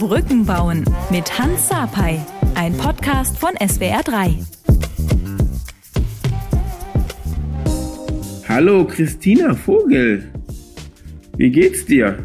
Brücken 0.00 0.46
bauen 0.46 0.82
mit 1.10 1.38
Hans 1.38 1.68
Sapai, 1.68 2.24
ein 2.54 2.72
Podcast 2.72 3.36
von 3.36 3.50
SWR3. 3.56 4.34
Hallo 8.48 8.86
Christina 8.86 9.54
Vogel, 9.54 10.24
wie 11.36 11.50
geht's 11.50 11.84
dir? 11.84 12.24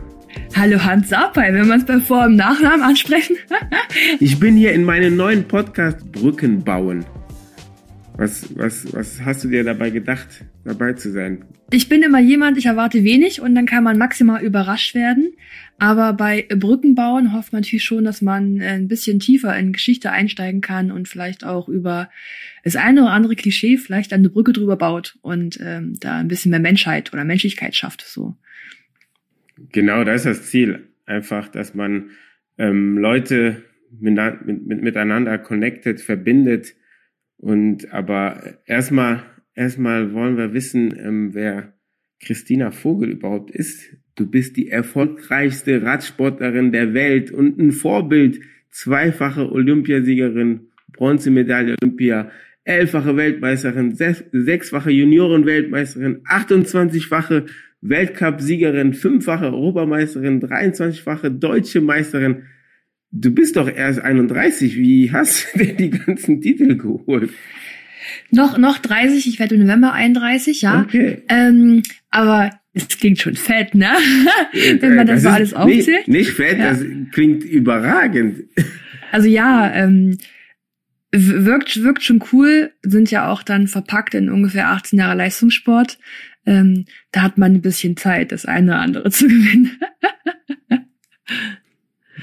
Hallo 0.56 0.82
Hans 0.82 1.10
Sapai, 1.10 1.54
wenn 1.54 1.68
wir 1.68 1.74
uns 1.74 1.86
bei 1.86 2.00
Vor- 2.00 2.28
und 2.28 2.38
Nachnamen 2.38 2.82
ansprechen. 2.82 3.36
ich 4.22 4.40
bin 4.40 4.56
hier 4.56 4.72
in 4.72 4.86
meinem 4.86 5.18
neuen 5.18 5.46
Podcast 5.46 6.10
Brücken 6.14 6.64
bauen. 6.64 7.04
Was, 8.16 8.58
was, 8.58 8.94
was 8.94 9.20
hast 9.20 9.44
du 9.44 9.50
dir 9.50 9.66
dabei 9.66 9.90
gedacht, 9.90 10.46
dabei 10.66 10.94
zu 10.94 11.12
sein? 11.12 11.46
Ich 11.72 11.88
bin 11.90 12.04
immer 12.04 12.20
jemand, 12.20 12.58
ich 12.58 12.66
erwarte 12.66 13.04
wenig 13.04 13.42
und 13.42 13.56
dann 13.56 13.66
kann 13.66 13.84
man 13.84 13.98
maximal 13.98 14.44
überrascht 14.44 14.94
werden. 14.94 15.34
Aber 15.78 16.14
bei 16.14 16.48
Brückenbauen 16.50 17.34
hofft 17.34 17.54
man 17.54 17.62
natürlich 17.62 17.84
schon, 17.84 18.04
dass 18.04 18.22
man 18.22 18.62
ein 18.62 18.88
bisschen 18.88 19.20
tiefer 19.20 19.58
in 19.58 19.74
Geschichte 19.74 20.12
einsteigen 20.12 20.62
kann 20.62 20.92
und 20.92 21.08
vielleicht 21.08 21.44
auch 21.44 21.70
über 21.70 22.10
das 22.64 22.76
eine 22.76 23.04
oder 23.04 23.12
andere 23.12 23.36
Klischee 23.36 23.78
vielleicht 23.78 24.14
eine 24.14 24.30
Brücke 24.30 24.54
drüber 24.54 24.76
baut 24.76 25.18
und 25.22 25.60
ähm, 25.62 25.98
da 26.00 26.20
ein 26.20 26.28
bisschen 26.28 26.52
mehr 26.52 26.60
Menschheit 26.60 27.14
oder 27.14 27.26
Menschlichkeit 27.26 27.76
schafft. 27.76 28.02
So. 28.02 28.36
Genau, 29.72 30.04
das 30.04 30.26
ist 30.26 30.40
das 30.40 30.50
Ziel. 30.50 30.88
Einfach, 31.06 31.48
dass 31.50 31.76
man 31.76 32.10
ähm, 32.58 32.98
Leute 32.98 33.64
mit, 34.00 34.16
mit, 34.46 34.82
miteinander 34.82 35.38
connected, 35.38 36.02
verbindet 36.02 36.76
und 37.38 37.92
aber 37.94 38.42
erstmal, 38.66 39.24
erstmal 39.56 40.14
wollen 40.14 40.38
wir 40.38 40.54
wissen, 40.54 40.94
ähm, 40.98 41.34
wer 41.34 41.74
Christina 42.20 42.72
Vogel 42.72 43.10
überhaupt 43.10 43.52
ist. 43.52 43.96
Du 44.16 44.30
bist 44.30 44.56
die 44.58 44.70
erfolgreichste 44.70 45.82
Radsportlerin 45.82 46.72
der 46.72 46.94
Welt 46.94 47.32
und 47.32 47.60
ein 47.60 47.72
Vorbild. 47.72 48.40
Zweifache 48.70 49.52
Olympiasiegerin, 49.52 50.68
Bronzemedaille 50.92 51.76
Olympia, 51.82 52.30
elffache 52.66 53.16
Weltmeisterin, 53.16 53.96
sechsfache 53.96 54.92
Juniorenweltmeisterin, 54.92 56.24
28-fache 56.24 57.46
Weltcup-Siegerin, 57.82 58.94
fünffache 58.94 59.46
Europameisterin, 59.46 60.42
23-fache 60.42 61.30
deutsche 61.30 61.82
Meisterin. 61.82 62.44
Du 63.12 63.34
bist 63.34 63.56
doch 63.56 63.70
erst 63.70 64.00
31. 64.00 64.76
Wie 64.76 65.12
hast 65.12 65.54
du 65.54 65.60
denn 65.60 65.78
die 65.78 65.90
ganzen 65.92 66.42
Titel 66.42 66.76
geholt? 66.76 67.30
Noch, 68.32 68.58
noch 68.58 68.78
30, 68.78 69.28
ich 69.28 69.40
werde 69.40 69.56
im 69.56 69.62
November 69.62 69.94
31, 69.94 70.62
ja. 70.62 70.82
Okay. 70.82 71.24
Ähm, 71.30 71.84
aber 72.10 72.52
es 72.74 72.88
klingt 72.90 73.20
schon 73.20 73.36
fett, 73.36 73.74
ne? 73.74 73.92
Wenn 74.80 74.96
man 74.96 75.08
das, 75.08 75.24
das 75.24 75.24
so 75.24 75.30
alles 75.30 75.54
aufzählt. 75.54 76.08
Nicht, 76.08 76.08
nicht 76.08 76.32
fett, 76.32 76.60
ja. 76.60 76.70
das 76.70 76.84
klingt 77.12 77.44
überragend. 77.44 78.44
Also 79.12 79.28
ja, 79.28 79.74
ähm, 79.74 80.18
wirkt, 81.12 81.82
wirkt 81.82 82.04
schon 82.04 82.24
cool, 82.32 82.72
sind 82.82 83.12
ja 83.12 83.30
auch 83.30 83.44
dann 83.44 83.68
verpackt 83.68 84.14
in 84.14 84.30
ungefähr 84.30 84.70
18 84.70 85.00
Jahre 85.00 85.16
Leistungssport. 85.16 85.98
Ähm, 86.46 86.86
da 87.12 87.22
hat 87.22 87.38
man 87.38 87.54
ein 87.54 87.62
bisschen 87.62 87.98
Zeit, 87.98 88.32
das 88.32 88.46
eine 88.46 88.72
oder 88.72 88.80
andere 88.82 89.12
zu 89.12 89.28
gewinnen. 89.30 89.80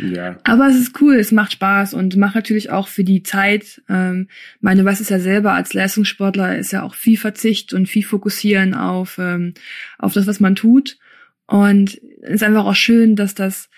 Ja. 0.03 0.37
Aber 0.45 0.69
es 0.69 0.77
ist 0.77 1.01
cool, 1.01 1.17
es 1.17 1.33
macht 1.33 1.53
Spaß 1.53 1.95
und 1.95 2.17
macht 2.17 2.35
natürlich 2.35 2.71
auch 2.71 2.89
für 2.89 3.05
die 3.05 3.23
Zeit. 3.23 3.83
Ähm, 3.89 4.29
meine, 4.61 4.85
was 4.85 5.01
ist 5.01 5.11
ja 5.11 5.21
selber 5.21 5.53
als 5.53 5.75
Leistungssportler, 5.75 6.59
ist 6.59 6.73
ja 6.73 6.83
auch 6.83 6.95
viel 6.95 7.17
Verzicht 7.17 7.73
und 7.73 7.89
viel 7.89 8.03
Fokussieren 8.03 8.75
auf, 8.75 9.19
ähm, 9.19 9.55
auf 9.99 10.13
das, 10.13 10.27
was 10.27 10.41
man 10.41 10.57
tut. 10.57 10.99
Und 11.47 12.01
es 12.23 12.35
ist 12.35 12.43
einfach 12.43 12.65
auch 12.65 12.75
schön, 12.75 13.15
dass 13.15 13.35
das 13.35 13.69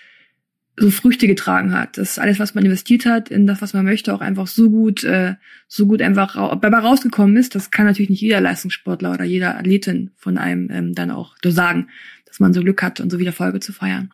so 0.77 0.89
Früchte 0.89 1.27
getragen 1.27 1.73
hat, 1.73 1.97
dass 1.97 2.19
alles, 2.19 2.39
was 2.39 2.53
man 2.53 2.65
investiert 2.65 3.05
hat, 3.05 3.29
in 3.29 3.47
das, 3.47 3.61
was 3.61 3.73
man 3.73 3.85
möchte, 3.85 4.13
auch 4.13 4.19
einfach 4.19 4.47
so 4.47 4.69
gut, 4.69 5.03
äh, 5.03 5.35
so 5.67 5.87
gut 5.87 6.01
einfach 6.01 6.35
ra 6.35 6.79
rausgekommen 6.79 7.37
ist. 7.37 7.55
Das 7.55 7.71
kann 7.71 7.85
natürlich 7.85 8.09
nicht 8.09 8.21
jeder 8.21 8.41
Leistungssportler 8.41 9.13
oder 9.13 9.23
jeder 9.23 9.57
Athletin 9.57 10.11
von 10.17 10.37
einem 10.37 10.69
ähm, 10.71 10.93
dann 10.93 11.11
auch 11.11 11.35
so 11.41 11.51
sagen, 11.51 11.89
dass 12.25 12.39
man 12.39 12.53
so 12.53 12.61
Glück 12.61 12.83
hat 12.83 12.99
und 12.99 13.09
so 13.09 13.19
wieder 13.19 13.31
Folge 13.31 13.61
zu 13.61 13.71
feiern. 13.71 14.11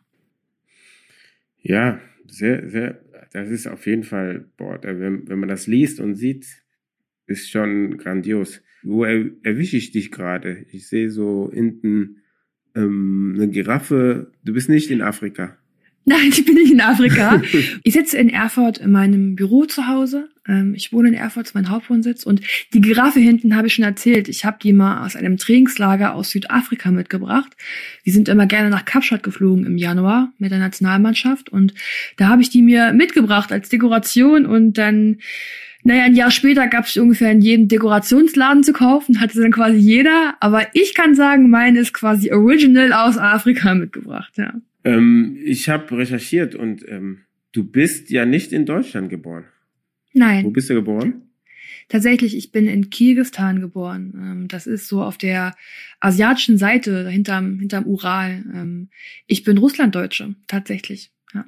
Ja, 1.62 2.00
sehr, 2.26 2.68
sehr, 2.68 3.00
das 3.32 3.48
ist 3.50 3.66
auf 3.66 3.86
jeden 3.86 4.04
Fall, 4.04 4.46
boah, 4.56 4.78
wenn, 4.82 5.28
wenn 5.28 5.38
man 5.38 5.48
das 5.48 5.66
liest 5.66 6.00
und 6.00 6.16
sieht, 6.16 6.46
ist 7.26 7.50
schon 7.50 7.98
grandios. 7.98 8.62
Wo 8.82 9.04
er, 9.04 9.30
erwische 9.42 9.76
ich 9.76 9.92
dich 9.92 10.10
gerade? 10.10 10.66
Ich 10.70 10.88
sehe 10.88 11.10
so 11.10 11.50
hinten 11.52 12.22
ähm, 12.74 13.34
eine 13.36 13.48
Giraffe. 13.48 14.32
Du 14.44 14.52
bist 14.52 14.68
nicht 14.68 14.90
in 14.90 15.02
Afrika. 15.02 15.56
Nein, 16.04 16.30
ich 16.30 16.44
bin 16.44 16.54
nicht 16.54 16.72
in 16.72 16.80
Afrika. 16.80 17.40
ich 17.84 17.92
sitze 17.92 18.18
in 18.18 18.28
Erfurt 18.28 18.78
in 18.78 18.90
meinem 18.90 19.36
Büro 19.36 19.64
zu 19.66 19.86
Hause. 19.86 20.28
Ähm, 20.48 20.74
ich 20.74 20.92
wohne 20.92 21.08
in 21.08 21.14
Erfurt, 21.14 21.46
ist 21.46 21.54
mein 21.54 21.70
Hauptwohnsitz. 21.70 22.24
Und 22.24 22.40
die 22.72 22.80
Giraffe 22.80 23.20
hinten 23.20 23.56
habe 23.56 23.68
ich 23.68 23.74
schon 23.74 23.84
erzählt. 23.84 24.28
Ich 24.28 24.44
habe 24.44 24.58
die 24.60 24.72
mal 24.72 25.06
aus 25.06 25.14
einem 25.14 25.36
Trainingslager 25.36 26.14
aus 26.14 26.30
Südafrika 26.30 26.90
mitgebracht. 26.90 27.52
Wir 28.02 28.12
sind 28.12 28.28
immer 28.28 28.46
gerne 28.46 28.70
nach 28.70 28.84
Kapstadt 28.84 29.22
geflogen 29.22 29.64
im 29.64 29.76
Januar 29.76 30.32
mit 30.38 30.50
der 30.50 30.58
Nationalmannschaft. 30.58 31.50
Und 31.50 31.74
da 32.16 32.28
habe 32.28 32.42
ich 32.42 32.50
die 32.50 32.62
mir 32.62 32.92
mitgebracht 32.92 33.52
als 33.52 33.68
Dekoration. 33.68 34.44
Und 34.44 34.78
dann 34.78 35.18
naja, 35.84 36.04
ein 36.04 36.14
Jahr 36.14 36.30
später 36.30 36.68
gab 36.68 36.86
es 36.86 36.96
ungefähr 36.96 37.32
in 37.32 37.40
jedem 37.40 37.66
Dekorationsladen 37.66 38.62
zu 38.62 38.72
kaufen, 38.72 39.20
hatte 39.20 39.40
dann 39.40 39.50
quasi 39.50 39.76
jeder. 39.76 40.34
Aber 40.40 40.66
ich 40.74 40.94
kann 40.94 41.14
sagen, 41.14 41.50
meine 41.50 41.80
ist 41.80 41.92
quasi 41.92 42.32
original 42.32 42.92
aus 42.92 43.18
Afrika 43.18 43.74
mitgebracht, 43.74 44.32
ja. 44.36 44.54
Ähm, 44.84 45.38
ich 45.42 45.68
habe 45.68 45.96
recherchiert 45.96 46.54
und 46.54 46.86
ähm, 46.88 47.20
du 47.52 47.64
bist 47.64 48.10
ja 48.10 48.26
nicht 48.26 48.52
in 48.52 48.66
Deutschland 48.66 49.10
geboren. 49.10 49.44
Nein. 50.12 50.44
Wo 50.44 50.50
bist 50.50 50.70
du 50.70 50.74
geboren? 50.74 51.22
Tatsächlich, 51.88 52.36
ich 52.36 52.52
bin 52.52 52.66
in 52.66 52.90
Kirgistan 52.90 53.60
geboren. 53.60 54.12
Ähm, 54.16 54.48
das 54.48 54.66
ist 54.66 54.88
so 54.88 55.02
auf 55.02 55.18
der 55.18 55.54
asiatischen 56.00 56.58
Seite, 56.58 57.08
hinterm, 57.08 57.58
hinterm 57.58 57.86
Ural. 57.86 58.44
Ähm, 58.54 58.88
ich 59.26 59.44
bin 59.44 59.58
Russlanddeutsche, 59.58 60.34
tatsächlich. 60.46 61.10
Ja. 61.34 61.44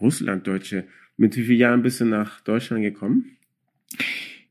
Russlanddeutsche. 0.00 0.84
Mit 1.16 1.36
wie 1.36 1.44
vielen 1.44 1.58
Jahren 1.58 1.82
bist 1.82 2.00
du 2.00 2.04
nach 2.04 2.40
Deutschland 2.40 2.82
gekommen? 2.82 3.36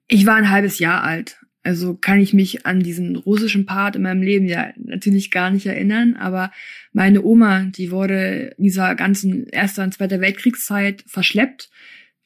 Ich 0.07 0.25
war 0.25 0.35
ein 0.35 0.49
halbes 0.49 0.79
Jahr 0.79 1.03
alt. 1.03 1.37
Also 1.63 1.93
kann 1.93 2.19
ich 2.19 2.33
mich 2.33 2.65
an 2.65 2.79
diesen 2.79 3.15
russischen 3.15 3.65
Part 3.65 3.95
in 3.95 4.01
meinem 4.01 4.23
Leben 4.23 4.47
ja 4.47 4.71
natürlich 4.77 5.29
gar 5.29 5.51
nicht 5.51 5.67
erinnern, 5.67 6.15
aber 6.15 6.51
meine 6.91 7.23
Oma, 7.23 7.65
die 7.65 7.91
wurde 7.91 8.55
in 8.57 8.63
dieser 8.63 8.95
ganzen 8.95 9.45
Erster 9.47 9.83
und 9.83 9.93
Zweiter 9.93 10.21
Weltkriegszeit 10.21 11.03
verschleppt. 11.05 11.69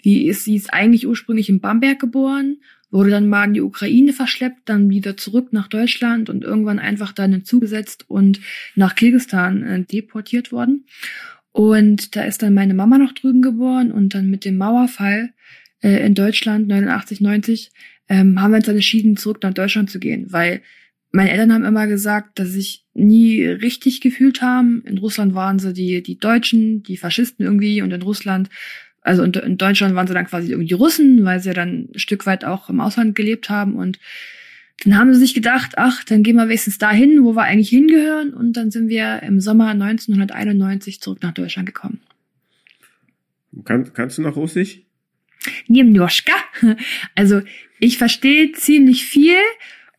Die 0.05 0.27
ist, 0.27 0.45
sie 0.45 0.55
ist 0.55 0.73
eigentlich 0.73 1.05
ursprünglich 1.05 1.49
in 1.49 1.59
Bamberg 1.59 1.99
geboren, 1.99 2.57
wurde 2.91 3.09
dann 3.09 3.27
mal 3.27 3.45
in 3.45 3.53
die 3.55 3.61
Ukraine 3.61 4.13
verschleppt, 4.13 4.69
dann 4.69 4.89
wieder 4.89 5.17
zurück 5.17 5.51
nach 5.51 5.67
Deutschland 5.67 6.29
und 6.29 6.45
irgendwann 6.45 6.79
einfach 6.79 7.11
dann 7.11 7.33
hinzugesetzt 7.33 8.05
und 8.07 8.39
nach 8.75 8.95
Kirgistan 8.95 9.63
äh, 9.63 9.83
deportiert 9.83 10.53
worden. 10.53 10.85
Und 11.51 12.15
da 12.15 12.23
ist 12.23 12.41
dann 12.41 12.53
meine 12.53 12.73
Mama 12.73 12.97
noch 12.97 13.11
drüben 13.11 13.41
geboren 13.41 13.91
und 13.91 14.13
dann 14.13 14.29
mit 14.29 14.45
dem 14.45 14.57
Mauerfall 14.57 15.33
äh, 15.81 16.05
in 16.05 16.13
Deutschland 16.13 16.67
89, 16.67 17.19
90 17.19 17.71
ähm, 18.09 18.41
haben 18.41 18.51
wir 18.51 18.57
uns 18.57 18.65
dann 18.65 18.75
entschieden, 18.75 19.17
zurück 19.17 19.39
nach 19.43 19.53
Deutschland 19.53 19.89
zu 19.89 19.99
gehen, 19.99 20.27
weil 20.31 20.61
meine 21.11 21.31
Eltern 21.31 21.53
haben 21.53 21.63
immer 21.63 21.87
gesagt, 21.87 22.39
dass 22.39 22.49
sie 22.49 22.55
sich 22.55 22.85
nie 22.93 23.45
richtig 23.45 24.01
gefühlt 24.01 24.41
haben. 24.41 24.83
In 24.85 24.97
Russland 24.97 25.33
waren 25.33 25.59
sie 25.59 25.73
die, 25.73 26.03
die 26.03 26.19
Deutschen, 26.19 26.83
die 26.83 26.97
Faschisten 26.97 27.45
irgendwie 27.45 27.81
und 27.81 27.91
in 27.91 28.01
Russland, 28.01 28.49
also 29.01 29.23
in, 29.23 29.33
in 29.33 29.57
Deutschland 29.57 29.95
waren 29.95 30.07
sie 30.07 30.13
dann 30.13 30.25
quasi 30.27 30.49
irgendwie 30.49 30.67
die 30.67 30.73
Russen, 30.73 31.23
weil 31.23 31.39
sie 31.39 31.53
dann 31.53 31.89
ein 31.93 31.99
Stück 31.99 32.25
weit 32.25 32.43
auch 32.43 32.69
im 32.69 32.81
Ausland 32.81 33.15
gelebt 33.15 33.49
haben 33.49 33.75
und 33.75 33.99
dann 34.83 34.97
haben 34.97 35.13
sie 35.13 35.19
sich 35.19 35.33
gedacht, 35.33 35.73
ach, 35.77 36.03
dann 36.03 36.21
gehen 36.21 36.35
wir 36.35 36.47
wenigstens 36.47 36.77
dahin, 36.77 37.23
wo 37.23 37.33
wir 37.33 37.43
eigentlich 37.43 37.69
hingehören. 37.69 38.33
Und 38.33 38.53
dann 38.53 38.71
sind 38.71 38.89
wir 38.89 39.23
im 39.23 39.39
Sommer 39.39 39.69
1991 39.69 41.01
zurück 41.01 41.19
nach 41.23 41.33
Deutschland 41.33 41.65
gekommen. 41.65 42.01
Kann, 43.63 43.93
kannst 43.93 44.17
du 44.17 44.21
noch 44.21 44.35
Russisch? 44.35 44.81
Niemnoschka. 45.67 46.33
Also 47.15 47.41
ich 47.79 47.97
verstehe 47.97 48.51
ziemlich 48.53 49.05
viel 49.05 49.37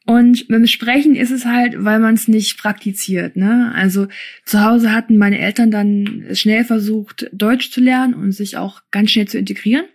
und 0.06 0.46
beim 0.48 0.66
Sprechen 0.66 1.16
ist 1.16 1.32
es 1.32 1.44
halt, 1.44 1.84
weil 1.84 1.98
man 1.98 2.14
es 2.14 2.28
nicht 2.28 2.58
praktiziert. 2.58 3.36
Ne? 3.36 3.72
Also 3.74 4.06
zu 4.44 4.62
Hause 4.62 4.92
hatten 4.92 5.18
meine 5.18 5.40
Eltern 5.40 5.72
dann 5.72 6.26
schnell 6.32 6.64
versucht, 6.64 7.28
Deutsch 7.32 7.70
zu 7.70 7.80
lernen 7.80 8.14
und 8.14 8.30
sich 8.32 8.56
auch 8.56 8.82
ganz 8.92 9.10
schnell 9.10 9.26
zu 9.26 9.36
integrieren. 9.36 9.86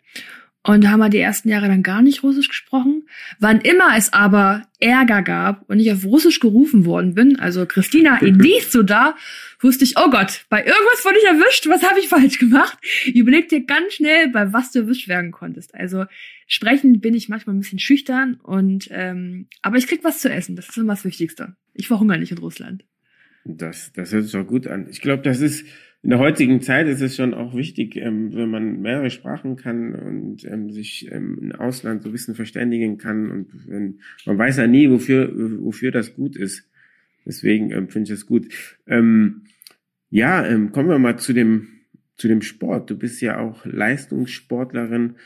Und 0.63 0.87
haben 0.87 0.99
wir 0.99 1.09
die 1.09 1.17
ersten 1.17 1.49
Jahre 1.49 1.67
dann 1.67 1.81
gar 1.81 2.03
nicht 2.03 2.21
Russisch 2.21 2.47
gesprochen. 2.47 3.07
Wann 3.39 3.61
immer 3.61 3.97
es 3.97 4.13
aber 4.13 4.61
Ärger 4.79 5.23
gab 5.23 5.67
und 5.67 5.79
ich 5.79 5.91
auf 5.91 6.05
Russisch 6.05 6.39
gerufen 6.39 6.85
worden 6.85 7.15
bin, 7.15 7.39
also 7.39 7.65
Christina, 7.65 8.21
idist 8.21 8.75
du 8.75 8.83
da, 8.83 9.15
wusste 9.59 9.85
ich, 9.85 9.97
oh 9.97 10.11
Gott, 10.11 10.45
bei 10.49 10.59
irgendwas 10.59 11.03
wurde 11.03 11.17
ich 11.17 11.27
erwischt, 11.27 11.67
was 11.67 11.83
habe 11.83 11.99
ich 11.99 12.09
falsch 12.09 12.37
gemacht? 12.37 12.77
Überleg 13.05 13.49
dir 13.49 13.65
ganz 13.65 13.93
schnell, 13.93 14.29
bei 14.29 14.53
was 14.53 14.71
du 14.71 14.79
erwischt 14.79 15.07
werden 15.07 15.31
konntest. 15.31 15.73
Also 15.73 16.05
sprechen 16.45 17.01
bin 17.01 17.15
ich 17.15 17.27
manchmal 17.27 17.55
ein 17.55 17.61
bisschen 17.61 17.79
schüchtern 17.79 18.35
und 18.35 18.87
ähm, 18.91 19.47
aber 19.63 19.77
ich 19.77 19.87
krieg 19.87 20.03
was 20.03 20.19
zu 20.19 20.31
essen, 20.31 20.55
das 20.55 20.69
ist 20.69 20.77
immer 20.77 20.93
das 20.93 21.05
Wichtigste. 21.05 21.55
Ich 21.73 21.87
verhungere 21.87 22.19
nicht 22.19 22.31
in 22.31 22.37
Russland. 22.37 22.85
Das, 23.45 23.91
das 23.93 24.11
hört 24.11 24.25
sich 24.25 24.35
auch 24.35 24.45
gut 24.45 24.67
an. 24.67 24.87
Ich 24.89 25.01
glaube, 25.01 25.23
das 25.23 25.41
ist 25.41 25.65
in 26.03 26.09
der 26.09 26.19
heutigen 26.19 26.61
Zeit 26.61 26.87
ist 26.87 27.01
es 27.01 27.15
schon 27.15 27.35
auch 27.35 27.55
wichtig, 27.55 27.95
ähm, 27.95 28.33
wenn 28.33 28.49
man 28.49 28.81
mehrere 28.81 29.11
Sprachen 29.11 29.55
kann 29.55 29.93
und 29.93 30.43
ähm, 30.45 30.71
sich 30.71 31.11
ähm, 31.11 31.37
im 31.39 31.51
Ausland 31.51 32.01
so 32.01 32.09
ein 32.09 32.11
bisschen 32.11 32.33
verständigen 32.33 32.97
kann 32.97 33.29
und 33.29 33.67
wenn, 33.67 33.99
man 34.25 34.37
weiß 34.37 34.57
ja 34.57 34.67
nie, 34.67 34.89
wofür, 34.89 35.31
wofür 35.63 35.91
das 35.91 36.15
gut 36.15 36.35
ist. 36.35 36.67
Deswegen 37.25 37.71
ähm, 37.71 37.89
finde 37.89 38.11
ich 38.11 38.19
das 38.19 38.25
gut. 38.25 38.47
Ähm, 38.87 39.43
ja, 40.09 40.43
ähm, 40.45 40.71
kommen 40.71 40.89
wir 40.89 40.97
mal 40.97 41.19
zu 41.19 41.33
dem, 41.33 41.67
zu 42.15 42.27
dem 42.27 42.41
Sport. 42.41 42.89
Du 42.89 42.97
bist 42.97 43.21
ja 43.21 43.39
auch 43.39 43.63
Leistungssportlerin, 43.65 45.17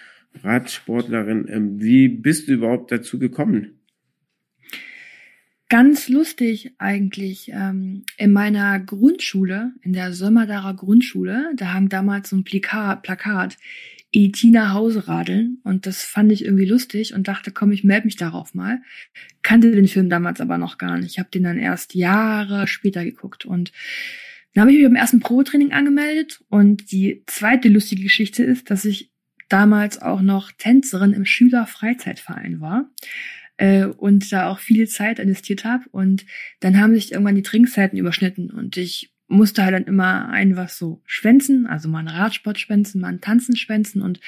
Radsportlerin. 0.43 1.79
Wie 1.79 2.09
bist 2.09 2.49
du 2.49 2.53
überhaupt 2.53 2.91
dazu 2.91 3.17
gekommen? 3.17 3.74
Ganz 5.67 6.09
lustig 6.09 6.73
eigentlich. 6.77 7.49
Ähm, 7.51 8.03
in 8.17 8.31
meiner 8.31 8.79
Grundschule, 8.79 9.73
in 9.81 9.93
der 9.93 10.13
Sömmerdarer 10.13 10.75
Grundschule, 10.75 11.51
da 11.55 11.73
hang 11.73 11.89
damals 11.89 12.29
so 12.29 12.35
ein 12.35 12.43
Plakat, 12.43 13.01
Plakat 13.01 13.57
E.T. 14.11 14.47
nach 14.47 14.73
Hause 14.73 15.09
radeln 15.09 15.59
und 15.63 15.85
das 15.85 16.03
fand 16.03 16.31
ich 16.31 16.45
irgendwie 16.45 16.65
lustig 16.65 17.13
und 17.13 17.27
dachte, 17.27 17.51
komm, 17.51 17.73
ich 17.73 17.83
melde 17.83 18.05
mich 18.05 18.15
darauf 18.15 18.53
mal. 18.53 18.81
Kannte 19.41 19.71
den 19.71 19.89
Film 19.89 20.09
damals 20.09 20.39
aber 20.39 20.57
noch 20.57 20.77
gar 20.77 20.97
nicht. 20.97 21.11
Ich 21.11 21.19
habe 21.19 21.29
den 21.29 21.43
dann 21.43 21.57
erst 21.57 21.95
Jahre 21.95 22.67
später 22.67 23.03
geguckt 23.03 23.45
und 23.45 23.73
dann 24.53 24.61
habe 24.61 24.71
ich 24.71 24.77
mich 24.77 24.85
beim 24.85 24.95
ersten 24.95 25.19
Pro-Training 25.19 25.73
angemeldet 25.73 26.41
und 26.47 26.93
die 26.93 27.23
zweite 27.25 27.67
lustige 27.67 28.03
Geschichte 28.03 28.43
ist, 28.43 28.69
dass 28.69 28.85
ich 28.85 29.11
damals 29.49 30.01
auch 30.01 30.21
noch 30.21 30.51
Tänzerin 30.53 31.11
im 31.11 31.25
Schülerfreizeitverein 31.25 32.61
war 32.61 32.89
äh, 33.57 33.85
und 33.85 34.31
da 34.31 34.49
auch 34.49 34.59
viele 34.59 34.87
Zeit 34.87 35.19
investiert 35.19 35.65
habe. 35.65 35.83
Und 35.91 36.25
dann 36.59 36.79
haben 36.79 36.93
sich 36.93 37.11
irgendwann 37.11 37.35
die 37.35 37.43
Trinkzeiten 37.43 37.97
überschnitten 37.97 38.49
und 38.51 38.77
ich 38.77 39.11
musste 39.27 39.63
halt 39.63 39.73
dann 39.73 39.85
immer 39.85 40.29
ein 40.29 40.55
was 40.55 40.77
so 40.77 41.01
schwänzen, 41.05 41.65
also 41.65 41.89
mal 41.89 41.99
einen 41.99 42.09
Radsport 42.09 42.59
schwänzen, 42.59 43.01
mal 43.01 43.07
einen 43.07 43.21
Tanzen 43.21 43.55
schwänzen 43.55 44.01
und 44.01 44.19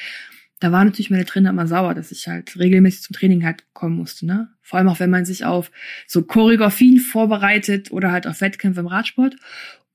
da 0.59 0.71
war 0.71 0.83
natürlich 0.83 1.11
meine 1.11 1.25
Trainer 1.25 1.51
immer 1.51 1.67
sauer, 1.67 1.93
dass 1.93 2.11
ich 2.11 2.27
halt 2.27 2.57
regelmäßig 2.57 3.03
zum 3.03 3.15
Training 3.15 3.45
halt 3.45 3.63
kommen 3.73 3.95
musste, 3.95 4.25
ne? 4.25 4.49
Vor 4.61 4.79
allem 4.79 4.87
auch, 4.87 4.99
wenn 4.99 5.11
man 5.11 5.23
sich 5.23 5.45
auf 5.45 5.71
so 6.07 6.23
Choreografien 6.23 6.97
vorbereitet 6.97 7.91
oder 7.91 8.11
halt 8.11 8.25
auf 8.25 8.41
Wettkämpfe 8.41 8.79
im 8.79 8.87
Radsport. 8.87 9.35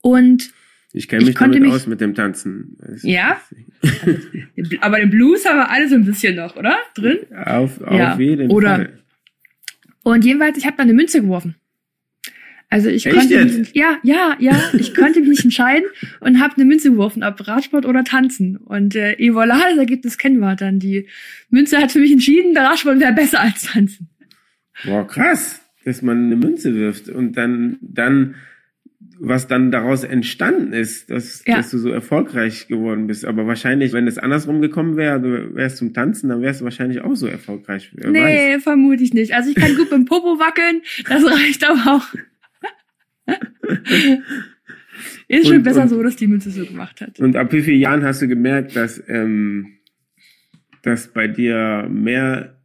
Und 0.00 0.52
ich 0.92 1.08
kenne 1.08 1.24
mich 1.24 1.34
damit 1.34 1.62
mich, 1.62 1.72
aus 1.72 1.86
mit 1.86 2.00
dem 2.00 2.14
Tanzen. 2.14 2.76
Ja? 3.02 3.40
aber 4.80 4.98
den 4.98 5.10
Blues 5.10 5.44
haben 5.46 5.56
wir 5.56 5.70
alle 5.70 5.88
so 5.88 5.96
ein 5.96 6.04
bisschen 6.04 6.36
noch, 6.36 6.54
oder? 6.54 6.76
Drin? 6.94 7.18
Auf, 7.34 7.80
auf 7.82 7.98
ja. 7.98 8.16
jeden 8.16 8.50
oder, 8.50 8.76
Fall. 8.76 9.01
Und 10.02 10.24
jedenfalls, 10.24 10.58
ich 10.58 10.66
habe 10.66 10.76
da 10.76 10.82
eine 10.82 10.94
Münze 10.94 11.20
geworfen. 11.20 11.56
Also 12.72 12.88
ich 12.88 13.04
Echt 13.04 13.14
konnte 13.14 13.34
jetzt? 13.34 13.58
Mich, 13.58 13.74
ja, 13.74 13.98
ja, 14.02 14.34
ja, 14.38 14.58
ich 14.72 14.94
konnte 14.94 15.20
mich 15.20 15.28
nicht 15.28 15.44
entscheiden 15.44 15.84
und 16.20 16.40
habe 16.40 16.54
eine 16.56 16.64
Münze 16.64 16.90
geworfen, 16.90 17.22
ob 17.22 17.46
Radsport 17.46 17.84
oder 17.84 18.02
Tanzen. 18.02 18.56
Und 18.56 18.96
äh, 18.96 19.12
et 19.12 19.32
voilà, 19.32 19.60
das 19.68 19.76
Ergebnis 19.76 20.16
kennen 20.16 20.38
wir 20.38 20.56
dann. 20.56 20.78
Die 20.78 21.06
Münze 21.50 21.76
hat 21.76 21.92
für 21.92 21.98
mich 21.98 22.12
entschieden, 22.12 22.54
der 22.54 22.64
Radsport 22.64 22.98
wäre 22.98 23.12
besser 23.12 23.40
als 23.40 23.64
Tanzen. 23.64 24.08
Boah, 24.84 25.06
krass, 25.06 25.60
dass 25.84 26.00
man 26.00 26.24
eine 26.24 26.36
Münze 26.36 26.74
wirft 26.74 27.10
und 27.10 27.36
dann, 27.36 27.76
dann, 27.82 28.36
was 29.24 29.46
dann 29.46 29.70
daraus 29.70 30.02
entstanden 30.02 30.72
ist, 30.72 31.08
dass, 31.08 31.44
ja. 31.46 31.58
dass 31.58 31.70
du 31.70 31.78
so 31.78 31.90
erfolgreich 31.90 32.66
geworden 32.66 33.06
bist. 33.06 33.24
Aber 33.24 33.46
wahrscheinlich, 33.46 33.92
wenn 33.92 34.08
es 34.08 34.18
andersrum 34.18 34.60
gekommen 34.60 34.96
wäre, 34.96 35.20
du 35.20 35.54
wärst 35.54 35.76
zum 35.76 35.94
Tanzen, 35.94 36.28
dann 36.28 36.42
wärst 36.42 36.60
du 36.60 36.64
wahrscheinlich 36.64 37.02
auch 37.02 37.14
so 37.14 37.28
erfolgreich. 37.28 37.92
Wer 37.94 38.10
nee, 38.10 38.54
weiß. 38.56 38.64
vermute 38.64 39.04
ich 39.04 39.14
nicht. 39.14 39.32
Also 39.32 39.50
ich 39.50 39.54
kann 39.54 39.76
gut 39.76 39.90
beim 39.90 40.06
Popo 40.06 40.40
wackeln, 40.40 40.82
das 41.08 41.24
reicht 41.24 41.62
aber 41.62 41.96
auch. 41.96 42.06
Ist 45.28 45.46
schon 45.46 45.58
und, 45.58 45.62
besser 45.62 45.82
und, 45.82 45.88
so, 45.88 46.02
dass 46.02 46.16
die 46.16 46.26
Münze 46.26 46.50
so 46.50 46.66
gemacht 46.66 47.00
hat. 47.00 47.20
Und 47.20 47.36
ab 47.36 47.52
wie 47.52 47.62
vielen 47.62 47.80
Jahren 47.80 48.02
hast 48.02 48.22
du 48.22 48.28
gemerkt, 48.28 48.74
dass, 48.74 49.00
ähm, 49.06 49.78
dass 50.82 51.12
bei 51.12 51.28
dir 51.28 51.88
mehr 51.88 52.58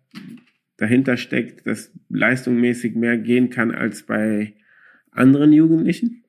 dahinter 0.78 1.18
steckt, 1.18 1.68
dass 1.68 1.92
leistungsmäßig 2.10 2.96
mehr 2.96 3.20
gehen 3.20 3.52
kann 3.52 3.70
als 3.70 4.04
bei 4.04 4.56
anderen 5.12 5.54
Jugendlichen? 5.54 6.24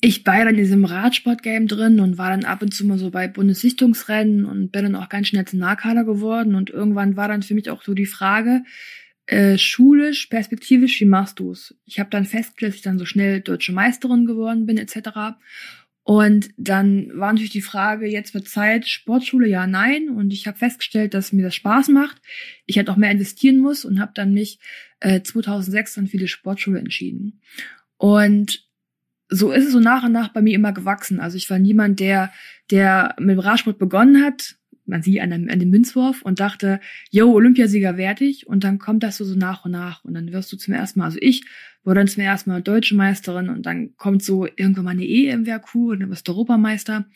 Ich 0.00 0.24
war 0.24 0.38
dann 0.38 0.54
in 0.54 0.56
diesem 0.56 0.84
Radsportgame 0.84 1.66
drin 1.66 1.98
und 1.98 2.18
war 2.18 2.30
dann 2.30 2.44
ab 2.44 2.62
und 2.62 2.72
zu 2.72 2.86
mal 2.86 2.98
so 2.98 3.10
bei 3.10 3.26
Bundessichtungsrennen 3.26 4.44
und 4.44 4.70
bin 4.70 4.84
dann 4.84 4.94
auch 4.94 5.08
ganz 5.08 5.28
schnell 5.28 5.42
Nationalkader 5.42 6.04
geworden 6.04 6.54
und 6.54 6.70
irgendwann 6.70 7.16
war 7.16 7.26
dann 7.26 7.42
für 7.42 7.54
mich 7.54 7.68
auch 7.68 7.82
so 7.82 7.94
die 7.94 8.06
Frage, 8.06 8.62
äh, 9.26 9.58
schulisch, 9.58 10.26
perspektivisch, 10.26 11.00
wie 11.00 11.04
machst 11.04 11.40
du's? 11.40 11.74
Ich 11.84 11.98
habe 11.98 12.10
dann 12.10 12.24
festgestellt, 12.24 12.72
dass 12.72 12.76
ich 12.76 12.82
dann 12.82 12.98
so 12.98 13.04
schnell 13.04 13.40
deutsche 13.40 13.72
Meisterin 13.72 14.24
geworden 14.24 14.66
bin, 14.66 14.78
etc. 14.78 15.36
Und 16.02 16.48
dann 16.56 17.10
war 17.12 17.32
natürlich 17.32 17.50
die 17.50 17.60
Frage, 17.60 18.06
jetzt 18.06 18.32
wird 18.32 18.48
Zeit, 18.48 18.88
Sportschule, 18.88 19.46
ja, 19.46 19.66
nein. 19.66 20.08
Und 20.08 20.32
ich 20.32 20.46
habe 20.46 20.56
festgestellt, 20.56 21.12
dass 21.12 21.34
mir 21.34 21.42
das 21.42 21.56
Spaß 21.56 21.88
macht. 21.88 22.22
Ich 22.64 22.78
halt 22.78 22.88
auch 22.88 22.96
mehr 22.96 23.10
investieren 23.10 23.58
muss 23.58 23.84
und 23.84 24.00
habe 24.00 24.12
dann 24.14 24.32
mich 24.32 24.60
äh, 25.00 25.20
2006 25.20 25.96
dann 25.96 26.06
für 26.06 26.16
die 26.16 26.28
Sportschule 26.28 26.78
entschieden. 26.78 27.42
Und 27.98 28.67
so 29.28 29.52
ist 29.52 29.66
es 29.66 29.72
so 29.72 29.80
nach 29.80 30.04
und 30.04 30.12
nach 30.12 30.28
bei 30.28 30.40
mir 30.40 30.54
immer 30.54 30.72
gewachsen. 30.72 31.20
Also 31.20 31.36
ich 31.36 31.50
war 31.50 31.58
niemand, 31.58 32.00
der, 32.00 32.32
der 32.70 33.14
mit 33.18 33.36
dem 33.36 33.40
Radsport 33.40 33.78
begonnen 33.78 34.24
hat, 34.24 34.58
man 34.88 35.02
sieht 35.02 35.20
an 35.20 35.30
dem, 35.30 35.50
an 35.50 35.60
dem 35.60 35.70
Münzwurf 35.70 36.22
und 36.22 36.40
dachte, 36.40 36.80
yo, 37.10 37.30
Olympiasieger 37.32 37.96
werde 37.96 38.24
ich. 38.24 38.46
Und 38.46 38.64
dann 38.64 38.78
kommt 38.78 39.02
das 39.02 39.18
so, 39.18 39.24
so 39.24 39.36
nach 39.36 39.64
und 39.64 39.72
nach. 39.72 40.02
Und 40.04 40.14
dann 40.14 40.32
wirst 40.32 40.50
du 40.52 40.56
zum 40.56 40.74
ersten 40.74 40.98
Mal, 40.98 41.06
also 41.06 41.18
ich 41.20 41.44
wurde 41.84 42.00
dann 42.00 42.08
zum 42.08 42.22
ersten 42.22 42.50
Mal 42.50 42.62
deutsche 42.62 42.96
Meisterin 42.96 43.50
und 43.50 43.66
dann 43.66 43.94
kommt 43.96 44.22
so 44.22 44.46
irgendwann 44.46 44.84
mal 44.84 44.90
eine 44.92 45.06
EM 45.06 45.46
wäre 45.46 45.60
und 45.72 46.00
dann 46.00 46.10
wirst 46.10 46.26
du 46.26 46.32
Europameister, 46.32 47.06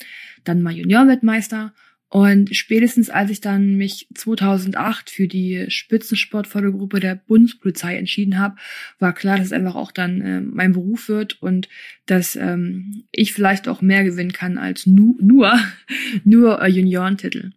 dann 0.44 0.62
mal 0.62 0.72
Juniorwettmeister. 0.72 1.72
Und 2.12 2.54
spätestens 2.54 3.08
als 3.08 3.30
ich 3.30 3.40
dann 3.40 3.76
mich 3.78 4.06
2008 4.12 5.08
für 5.08 5.26
die 5.26 5.64
Spitzensportfördergruppe 5.68 7.00
der 7.00 7.14
Bundespolizei 7.14 7.96
entschieden 7.96 8.38
habe, 8.38 8.56
war 8.98 9.14
klar, 9.14 9.38
dass 9.38 9.46
es 9.46 9.52
einfach 9.54 9.76
auch 9.76 9.90
dann 9.92 10.20
äh, 10.20 10.42
mein 10.42 10.74
Beruf 10.74 11.08
wird 11.08 11.40
und 11.40 11.70
dass 12.04 12.36
ähm, 12.36 13.04
ich 13.12 13.32
vielleicht 13.32 13.66
auch 13.66 13.80
mehr 13.80 14.04
gewinnen 14.04 14.34
kann 14.34 14.58
als 14.58 14.86
nu 14.86 15.16
nur 15.22 15.58
nur 16.24 16.60
äh, 16.60 16.68
Juniorentitel. 16.68 17.52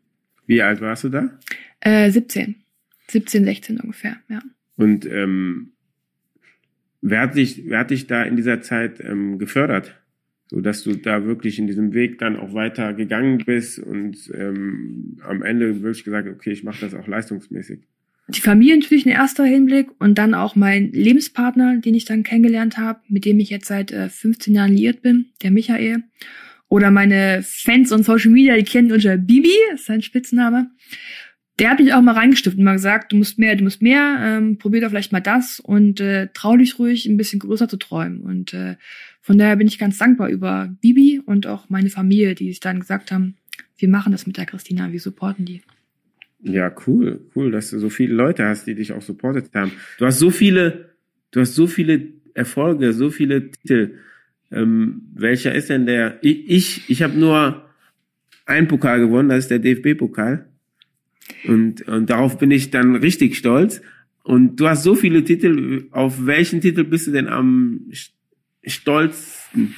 Wie 0.48 0.62
alt 0.62 0.80
warst 0.80 1.04
du 1.04 1.10
da? 1.10 1.38
Äh, 1.81 2.10
17. 2.10 2.56
17, 3.10 3.44
16 3.44 3.81
ungefähr, 3.81 4.16
ja. 4.30 4.40
Und 4.78 5.06
ähm, 5.06 5.74
wer, 7.02 7.19
hat 7.19 7.36
dich, 7.36 7.63
wer 7.66 7.80
hat 7.80 7.92
dich 7.92 8.07
da 8.07 8.24
in 8.24 8.38
dieser 8.38 8.62
Zeit 8.62 9.02
ähm, 9.02 9.38
gefördert? 9.38 9.96
So 10.47 10.62
dass 10.62 10.83
du 10.83 10.95
da 10.95 11.25
wirklich 11.25 11.57
in 11.57 11.68
diesem 11.68 11.94
Weg 11.94 12.19
dann 12.19 12.37
auch 12.37 12.54
weiter 12.54 12.94
gegangen 12.94 13.44
bist 13.45 13.80
und 13.80 14.31
ähm, 14.33 15.18
am 15.23 15.42
Ende 15.42 15.81
wirklich 15.81 16.04
gesagt, 16.04 16.28
okay, 16.28 16.52
ich 16.52 16.64
mache 16.64 16.81
das 16.81 16.94
auch 16.94 17.07
leistungsmäßig. 17.07 17.80
Die 18.28 18.42
Familie 18.42 18.78
natürlich 18.78 19.06
in 19.06 19.11
erster 19.11 19.44
Hinblick 19.44 19.90
und 19.99 20.18
dann 20.18 20.33
auch 20.33 20.56
mein 20.56 20.92
Lebenspartner, 20.92 21.78
den 21.78 21.94
ich 21.94 22.06
dann 22.06 22.23
kennengelernt 22.23 22.78
habe, 22.78 22.99
mit 23.07 23.25
dem 23.25 23.40
ich 23.40 23.52
jetzt 23.52 23.68
seit 23.68 23.92
äh, 23.92 24.09
15 24.09 24.54
Jahren 24.54 24.73
liiert 24.73 25.02
bin, 25.02 25.28
der 25.44 25.52
Michael. 25.52 26.04
Oder 26.68 26.90
meine 26.90 27.44
Fans 27.44 27.92
und 27.92 28.04
Social 28.04 28.31
Media, 28.31 28.56
die 28.56 28.64
kennen 28.64 28.92
unter 28.92 29.18
Bibi, 29.18 29.54
ist 29.73 29.85
sein 29.85 30.02
Spitzname. 30.02 30.71
Der 31.59 31.69
hat 31.69 31.80
mich 31.80 31.94
auch 31.94 32.02
mal 32.02 32.16
reingestiftet 32.16 32.59
und 32.59 32.66
mal 32.66 32.74
gesagt, 32.74 33.14
du 33.14 33.16
musst 33.16 33.40
mehr, 33.40 33.56
du 33.56 33.64
musst 33.64 33.81
mehr, 33.81 34.18
ähm, 34.21 34.57
probier 34.57 34.81
doch 34.81 34.90
vielleicht 34.90 35.14
mal 35.14 35.21
das 35.21 35.62
und 35.62 36.02
äh, 36.02 36.28
trau 36.33 36.57
dich 36.57 36.80
ruhig, 36.80 37.06
ein 37.06 37.16
bisschen 37.16 37.40
größer 37.40 37.69
zu 37.69 37.78
träumen. 37.78 38.19
Und 38.19 38.54
äh, 38.54 38.76
von 39.21 39.38
daher 39.38 39.56
bin 39.56 39.68
ich 39.68 39.80
ganz 39.80 39.97
dankbar 39.97 40.30
über 40.30 40.69
Bibi 40.81 41.21
und 41.26 41.47
auch 41.47 41.69
meine 41.69 41.90
Familie, 41.90 42.35
die 42.35 42.50
sich 42.50 42.59
dann 42.59 42.81
gesagt 42.81 43.12
haben, 43.12 43.35
wir 43.78 43.90
machen 43.90 44.12
das 44.12 44.28
mit 44.28 44.38
der 44.38 44.45
Christina, 44.45 44.92
wir 44.92 45.00
supporten 45.00 45.45
die. 45.45 45.62
Ja, 46.42 46.74
cool, 46.85 47.21
cool, 47.35 47.52
dass 47.52 47.71
du 47.71 47.80
so 47.80 47.90
viele 47.90 48.14
Leute 48.14 48.45
hast, 48.45 48.68
die 48.68 48.76
dich 48.76 48.92
auch 48.92 49.02
supportet 49.02 49.50
haben. 49.54 49.71
Du 49.97 50.06
hast 50.06 50.19
so 50.19 50.30
viele, 50.30 50.92
du 51.31 51.40
hast 51.40 51.56
so 51.56 51.68
viele 51.68 52.14
Erfolge, 52.33 52.94
so 52.94 53.09
viele 53.09 53.50
Titel. 53.50 53.97
Ähm, 54.52 55.04
welcher 55.16 55.56
ist 55.56 55.69
denn 55.69 55.85
der? 55.85 56.19
Ich, 56.21 56.50
ich, 56.50 56.90
ich 56.90 57.02
habe 57.02 57.18
nur 57.18 57.66
einen 58.45 58.68
Pokal 58.68 59.00
gewonnen, 59.00 59.30
das 59.30 59.45
ist 59.45 59.52
der 59.52 59.59
DFB-Pokal. 59.59 60.45
Und, 61.47 61.87
und 61.87 62.09
darauf 62.09 62.37
bin 62.37 62.51
ich 62.51 62.71
dann 62.71 62.95
richtig 62.95 63.35
stolz. 63.35 63.81
Und 64.23 64.57
du 64.57 64.67
hast 64.67 64.83
so 64.83 64.95
viele 64.95 65.23
Titel. 65.23 65.87
Auf 65.91 66.25
welchen 66.25 66.61
Titel 66.61 66.83
bist 66.83 67.07
du 67.07 67.11
denn 67.11 67.27
am 67.27 67.81
stolzsten? 68.63 69.75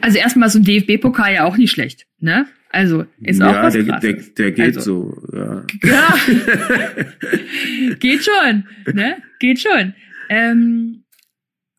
Also 0.00 0.18
erstmal 0.18 0.50
so 0.50 0.58
ein 0.58 0.64
DFB-Pokal 0.64 1.34
ja 1.34 1.44
auch 1.44 1.56
nicht 1.56 1.70
schlecht, 1.70 2.06
ne? 2.20 2.46
Also 2.68 3.04
ist 3.20 3.40
ja, 3.40 3.50
auch 3.50 3.62
was 3.64 3.74
der, 3.74 3.84
der, 3.84 4.14
der 4.14 4.52
geht 4.52 4.76
also, 4.76 5.14
so, 5.30 5.36
ja. 5.36 5.66
ja. 5.82 6.14
geht 7.98 8.24
schon, 8.24 8.64
ne? 8.92 9.22
Geht 9.38 9.60
schon. 9.60 9.94
Ähm, 10.30 11.04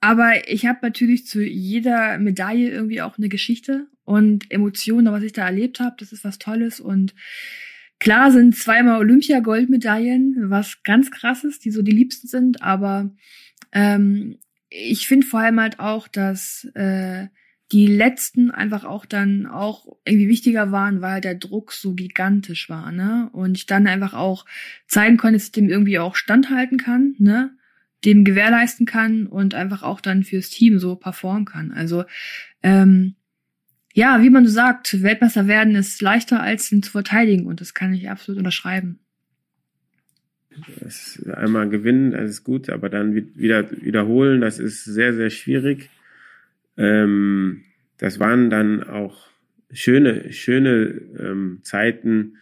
aber 0.02 0.48
ich 0.48 0.66
habe 0.66 0.80
natürlich 0.84 1.26
zu 1.26 1.42
jeder 1.42 2.20
Medaille 2.20 2.70
irgendwie 2.70 3.02
auch 3.02 3.18
eine 3.18 3.30
Geschichte 3.30 3.88
und 4.06 4.52
Emotionen, 4.52 5.12
was 5.12 5.24
ich 5.24 5.34
da 5.34 5.46
erlebt 5.46 5.80
habe. 5.80 5.96
Das 5.98 6.12
ist 6.12 6.24
was 6.24 6.38
Tolles 6.38 6.80
und 6.80 7.16
klar 8.04 8.34
sind 8.34 8.54
zweimal 8.54 9.00
Olympia-Goldmedaillen, 9.00 10.50
was 10.50 10.84
ganz 10.84 11.10
krasses, 11.10 11.60
die 11.60 11.72
so 11.72 11.82
die 11.82 11.94
liebsten 11.94 12.28
sind. 12.28 12.62
Aber 12.62 13.12
ähm, 13.72 14.40
ich 14.70 15.08
finde 15.08 15.26
vor 15.26 15.40
allem 15.40 15.58
halt 15.62 15.80
auch, 15.80 16.10
dass 16.10 16.66
äh, 16.76 17.28
die 17.72 17.88
letzten 17.88 18.52
einfach 18.52 18.84
auch 18.84 19.06
dann 19.06 19.46
auch 19.46 19.88
irgendwie 20.04 20.28
wichtiger 20.28 20.74
waren, 20.74 21.02
weil 21.02 21.22
der 21.22 21.36
Druck 21.36 21.72
so 21.72 21.94
gigantisch 21.94 22.70
war, 22.70 22.92
ne? 22.92 23.30
Und 23.32 23.58
ich 23.58 23.68
dann 23.68 23.88
einfach 23.88 24.14
auch 24.14 24.46
zeigen 24.86 25.16
konnte, 25.16 25.38
dass 25.38 25.46
ich 25.46 25.52
dem 25.54 25.70
irgendwie 25.70 25.98
auch 25.98 26.16
standhalten 26.16 26.78
kann, 26.78 27.16
ne? 27.20 27.56
Dem 28.04 28.26
gewährleisten 28.26 28.86
kann 28.86 29.28
und 29.28 29.56
einfach 29.56 29.82
auch 29.82 30.02
dann 30.02 30.24
fürs 30.24 30.50
Team 30.50 30.78
so 30.78 30.98
performen 30.98 31.46
kann. 31.46 31.72
Also 31.72 32.04
ähm, 32.64 33.16
ja, 33.94 34.22
wie 34.22 34.30
man 34.30 34.46
so 34.46 34.52
sagt, 34.52 35.04
Weltmeister 35.04 35.48
werden 35.48 35.76
ist 35.76 36.02
leichter 36.02 36.42
als 36.42 36.72
ihn 36.72 36.82
zu 36.82 36.92
verteidigen 36.92 37.46
und 37.46 37.62
das 37.62 37.74
kann 37.74 37.94
ich 37.94 38.10
absolut 38.10 38.40
unterschreiben. 38.40 39.00
Das 40.80 41.22
einmal 41.34 41.70
gewinnen, 41.70 42.12
das 42.12 42.30
ist 42.30 42.44
gut, 42.44 42.70
aber 42.70 42.90
dann 42.90 43.16
wieder 43.16 43.70
wiederholen, 43.72 44.42
das 44.42 44.60
ist 44.60 44.84
sehr, 44.84 45.14
sehr 45.14 45.30
schwierig. 45.30 45.90
Ähm, 46.78 47.64
das 47.98 48.20
waren 48.20 48.50
dann 48.50 48.84
auch 48.84 49.30
schöne, 49.72 50.32
schöne 50.34 51.02
ähm, 51.20 51.60
Zeiten 51.64 52.38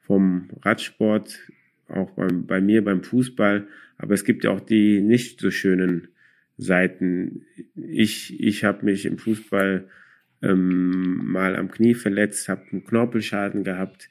vom 0.00 0.50
Radsport, 0.62 1.38
auch 1.88 2.10
beim, 2.12 2.46
bei 2.46 2.60
mir 2.60 2.84
beim 2.84 3.02
Fußball. 3.02 3.66
Aber 3.96 4.14
es 4.14 4.24
gibt 4.24 4.44
ja 4.44 4.50
auch 4.50 4.60
die 4.60 5.00
nicht 5.00 5.40
so 5.40 5.50
schönen 5.50 6.08
Seiten. 6.56 7.46
Ich, 7.74 8.40
ich 8.40 8.64
habe 8.64 8.84
mich 8.84 9.06
im 9.06 9.18
Fußball 9.18 9.88
ähm, 10.42 11.32
mal 11.32 11.56
am 11.56 11.70
Knie 11.70 11.94
verletzt, 11.94 12.48
habe 12.48 12.62
einen 12.70 12.84
Knorpelschaden 12.84 13.64
gehabt. 13.64 14.08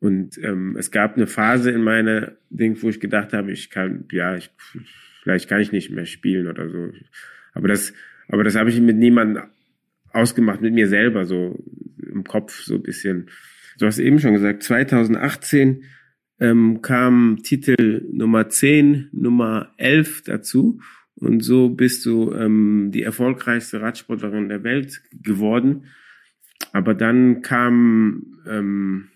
Und 0.00 0.38
ähm, 0.38 0.76
es 0.78 0.90
gab 0.90 1.16
eine 1.16 1.26
Phase 1.26 1.70
in 1.70 1.82
meiner 1.82 2.32
Ding, 2.50 2.80
wo 2.82 2.88
ich 2.88 3.00
gedacht 3.00 3.32
habe, 3.32 3.50
ich 3.50 3.70
kann, 3.70 4.04
ja, 4.12 4.36
ich, 4.36 4.50
vielleicht 5.22 5.48
kann 5.48 5.60
ich 5.60 5.72
nicht 5.72 5.90
mehr 5.90 6.06
spielen 6.06 6.46
oder 6.46 6.68
so. 6.68 6.92
Aber 7.52 7.68
das 7.68 7.92
aber 8.28 8.44
das 8.44 8.56
habe 8.56 8.70
ich 8.70 8.80
mit 8.80 8.96
niemandem 8.96 9.44
ausgemacht, 10.12 10.60
mit 10.60 10.74
mir 10.74 10.88
selber, 10.88 11.24
so 11.24 11.58
im 12.06 12.24
Kopf 12.24 12.62
so 12.62 12.74
ein 12.74 12.82
bisschen. 12.82 13.30
Du 13.78 13.86
hast 13.86 13.98
eben 13.98 14.18
schon 14.18 14.34
gesagt, 14.34 14.62
2018 14.62 15.84
ähm, 16.40 16.82
kam 16.82 17.38
Titel 17.42 18.06
Nummer 18.12 18.48
10, 18.48 19.08
Nummer 19.12 19.72
11 19.76 20.22
dazu. 20.24 20.80
Und 21.20 21.40
so 21.40 21.68
bist 21.68 22.06
du 22.06 22.32
ähm, 22.32 22.90
die 22.92 23.02
erfolgreichste 23.02 23.80
Radsportlerin 23.80 24.48
der 24.48 24.62
Welt 24.62 25.02
geworden. 25.12 25.86
Aber 26.72 26.94
dann 26.94 27.42
kam 27.42 28.38
ähm, 28.46 29.08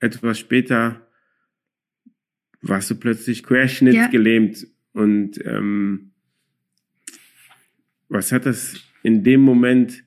etwas 0.00 0.38
später, 0.38 1.06
warst 2.62 2.90
du 2.90 2.94
plötzlich 2.94 3.42
querschnittsgelähmt 3.42 4.62
ja. 4.62 4.68
und 4.92 5.44
ähm, 5.44 6.12
was 8.08 8.32
hat 8.32 8.46
das 8.46 8.80
in 9.02 9.24
dem 9.24 9.40
Moment 9.40 10.04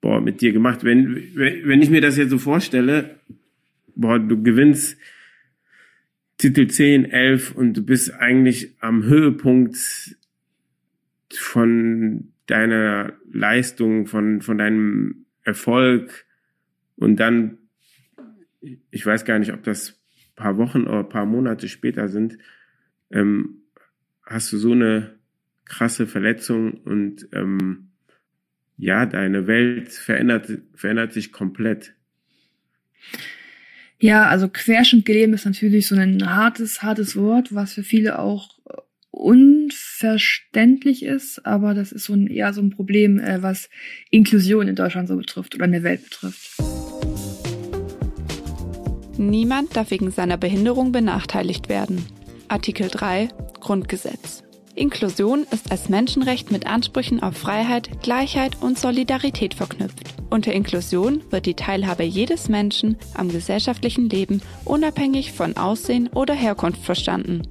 boah, 0.00 0.20
mit 0.20 0.40
dir 0.40 0.52
gemacht? 0.52 0.84
Wenn, 0.84 1.34
wenn 1.34 1.82
ich 1.82 1.90
mir 1.90 2.00
das 2.00 2.16
jetzt 2.16 2.30
so 2.30 2.38
vorstelle, 2.38 3.20
boah, 3.94 4.18
du 4.18 4.42
gewinnst 4.42 4.96
Titel 6.40 6.68
10, 6.68 7.04
11 7.04 7.52
und 7.52 7.74
du 7.74 7.84
bist 7.84 8.14
eigentlich 8.14 8.74
am 8.80 9.02
Höhepunkt 9.02 9.76
von 11.30 12.32
deiner 12.46 13.12
Leistung, 13.30 14.06
von, 14.06 14.40
von 14.40 14.56
deinem 14.56 15.26
Erfolg 15.44 16.24
und 16.96 17.20
dann, 17.20 17.58
ich 18.90 19.04
weiß 19.04 19.26
gar 19.26 19.38
nicht, 19.38 19.52
ob 19.52 19.64
das 19.64 20.00
paar 20.34 20.56
Wochen 20.56 20.84
oder 20.84 21.04
paar 21.04 21.26
Monate 21.26 21.68
später 21.68 22.08
sind, 22.08 22.38
ähm, 23.10 23.64
hast 24.24 24.50
du 24.50 24.56
so 24.56 24.72
eine 24.72 25.18
krasse 25.66 26.06
Verletzung 26.06 26.72
und 26.84 27.28
ähm, 27.32 27.90
ja, 28.78 29.04
deine 29.04 29.46
Welt 29.46 29.92
verändert, 29.92 30.50
verändert 30.74 31.12
sich 31.12 31.32
komplett. 31.32 31.94
Ja, 34.02 34.28
also 34.28 34.48
Querschnittgelähmt 34.48 35.34
ist 35.34 35.44
natürlich 35.44 35.86
so 35.86 35.94
ein 35.94 36.34
hartes, 36.34 36.82
hartes 36.82 37.16
Wort, 37.16 37.54
was 37.54 37.74
für 37.74 37.82
viele 37.82 38.18
auch 38.18 38.48
unverständlich 39.10 41.04
ist, 41.04 41.44
aber 41.44 41.74
das 41.74 41.92
ist 41.92 42.04
so 42.04 42.14
ein, 42.14 42.26
eher 42.26 42.54
so 42.54 42.62
ein 42.62 42.70
Problem, 42.70 43.18
äh, 43.18 43.42
was 43.42 43.68
Inklusion 44.10 44.68
in 44.68 44.74
Deutschland 44.74 45.08
so 45.08 45.16
betrifft 45.16 45.54
oder 45.54 45.66
in 45.66 45.72
der 45.72 45.82
Welt 45.82 46.02
betrifft. 46.04 46.50
Niemand 49.18 49.76
darf 49.76 49.90
wegen 49.90 50.10
seiner 50.10 50.38
Behinderung 50.38 50.92
benachteiligt 50.92 51.68
werden. 51.68 52.02
Artikel 52.48 52.88
3 52.88 53.28
Grundgesetz. 53.60 54.44
Inklusion 54.76 55.46
ist 55.50 55.70
als 55.72 55.88
Menschenrecht 55.88 56.52
mit 56.52 56.66
Ansprüchen 56.66 57.22
auf 57.22 57.36
Freiheit, 57.36 58.02
Gleichheit 58.02 58.58
und 58.60 58.78
Solidarität 58.78 59.54
verknüpft. 59.54 60.14
Unter 60.30 60.52
Inklusion 60.52 61.22
wird 61.30 61.46
die 61.46 61.54
Teilhabe 61.54 62.04
jedes 62.04 62.48
Menschen 62.48 62.96
am 63.14 63.30
gesellschaftlichen 63.30 64.08
Leben 64.08 64.40
unabhängig 64.64 65.32
von 65.32 65.56
Aussehen 65.56 66.08
oder 66.08 66.34
Herkunft 66.34 66.84
verstanden. 66.84 67.42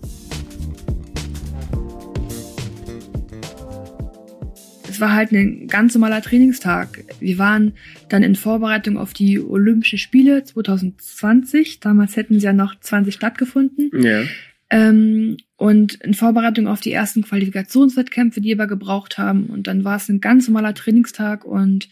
Es 4.90 5.02
war 5.02 5.14
halt 5.14 5.32
ein 5.32 5.68
ganz 5.68 5.94
normaler 5.94 6.22
Trainingstag. 6.22 7.04
Wir 7.20 7.38
waren 7.38 7.74
dann 8.08 8.24
in 8.24 8.36
Vorbereitung 8.36 8.98
auf 8.98 9.14
die 9.14 9.40
Olympischen 9.40 10.00
Spiele 10.00 10.44
2020. 10.44 11.80
Damals 11.80 12.16
hätten 12.16 12.40
sie 12.40 12.46
ja 12.46 12.54
noch 12.54 12.80
20 12.80 13.14
stattgefunden. 13.14 13.92
Ja. 13.94 14.24
Ähm, 14.70 15.38
und 15.60 15.96
in 15.96 16.14
Vorbereitung 16.14 16.68
auf 16.70 16.80
die 16.80 16.94
ersten 16.94 17.22
Qualifikationswettkämpfe, 17.22 18.40
die 18.40 18.58
wir 18.58 18.66
gebraucht 18.66 19.18
haben. 19.18 19.48
Und 19.48 19.68
dann 19.68 19.84
war 19.84 19.98
es 19.98 20.08
ein 20.08 20.22
ganz 20.22 20.48
normaler 20.48 20.74
Trainingstag 20.74 21.44
und 21.44 21.90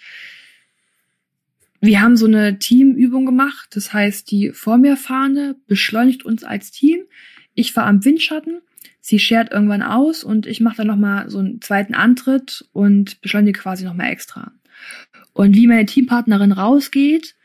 wir 1.82 2.00
haben 2.00 2.16
so 2.16 2.28
eine 2.28 2.60
Teamübung 2.60 3.26
gemacht. 3.26 3.68
Das 3.72 3.92
heißt, 3.92 4.32
die 4.32 4.52
vor 4.52 4.78
mir 4.78 4.96
Fahne 4.96 5.58
beschleunigt 5.68 6.24
uns 6.24 6.46
als 6.46 6.72
Team. 6.72 7.00
Ich 7.56 7.74
fahre 7.74 7.90
am 7.90 8.06
Windschatten. 8.06 8.62
Sie 9.02 9.20
schert 9.20 9.52
irgendwann 9.52 9.84
aus 9.84 10.24
und 10.24 10.48
ich 10.48 10.62
mache 10.62 10.78
dann 10.78 10.88
nochmal 10.88 11.30
so 11.30 11.40
einen 11.40 11.62
zweiten 11.62 11.94
Antritt 11.94 12.66
und 12.72 13.20
beschleunige 13.20 13.60
quasi 13.60 13.84
nochmal 13.84 14.12
extra. 14.12 14.54
Und 15.34 15.58
wie 15.58 15.68
meine 15.68 15.86
Teampartnerin 15.86 16.54
rausgeht, 16.54 17.36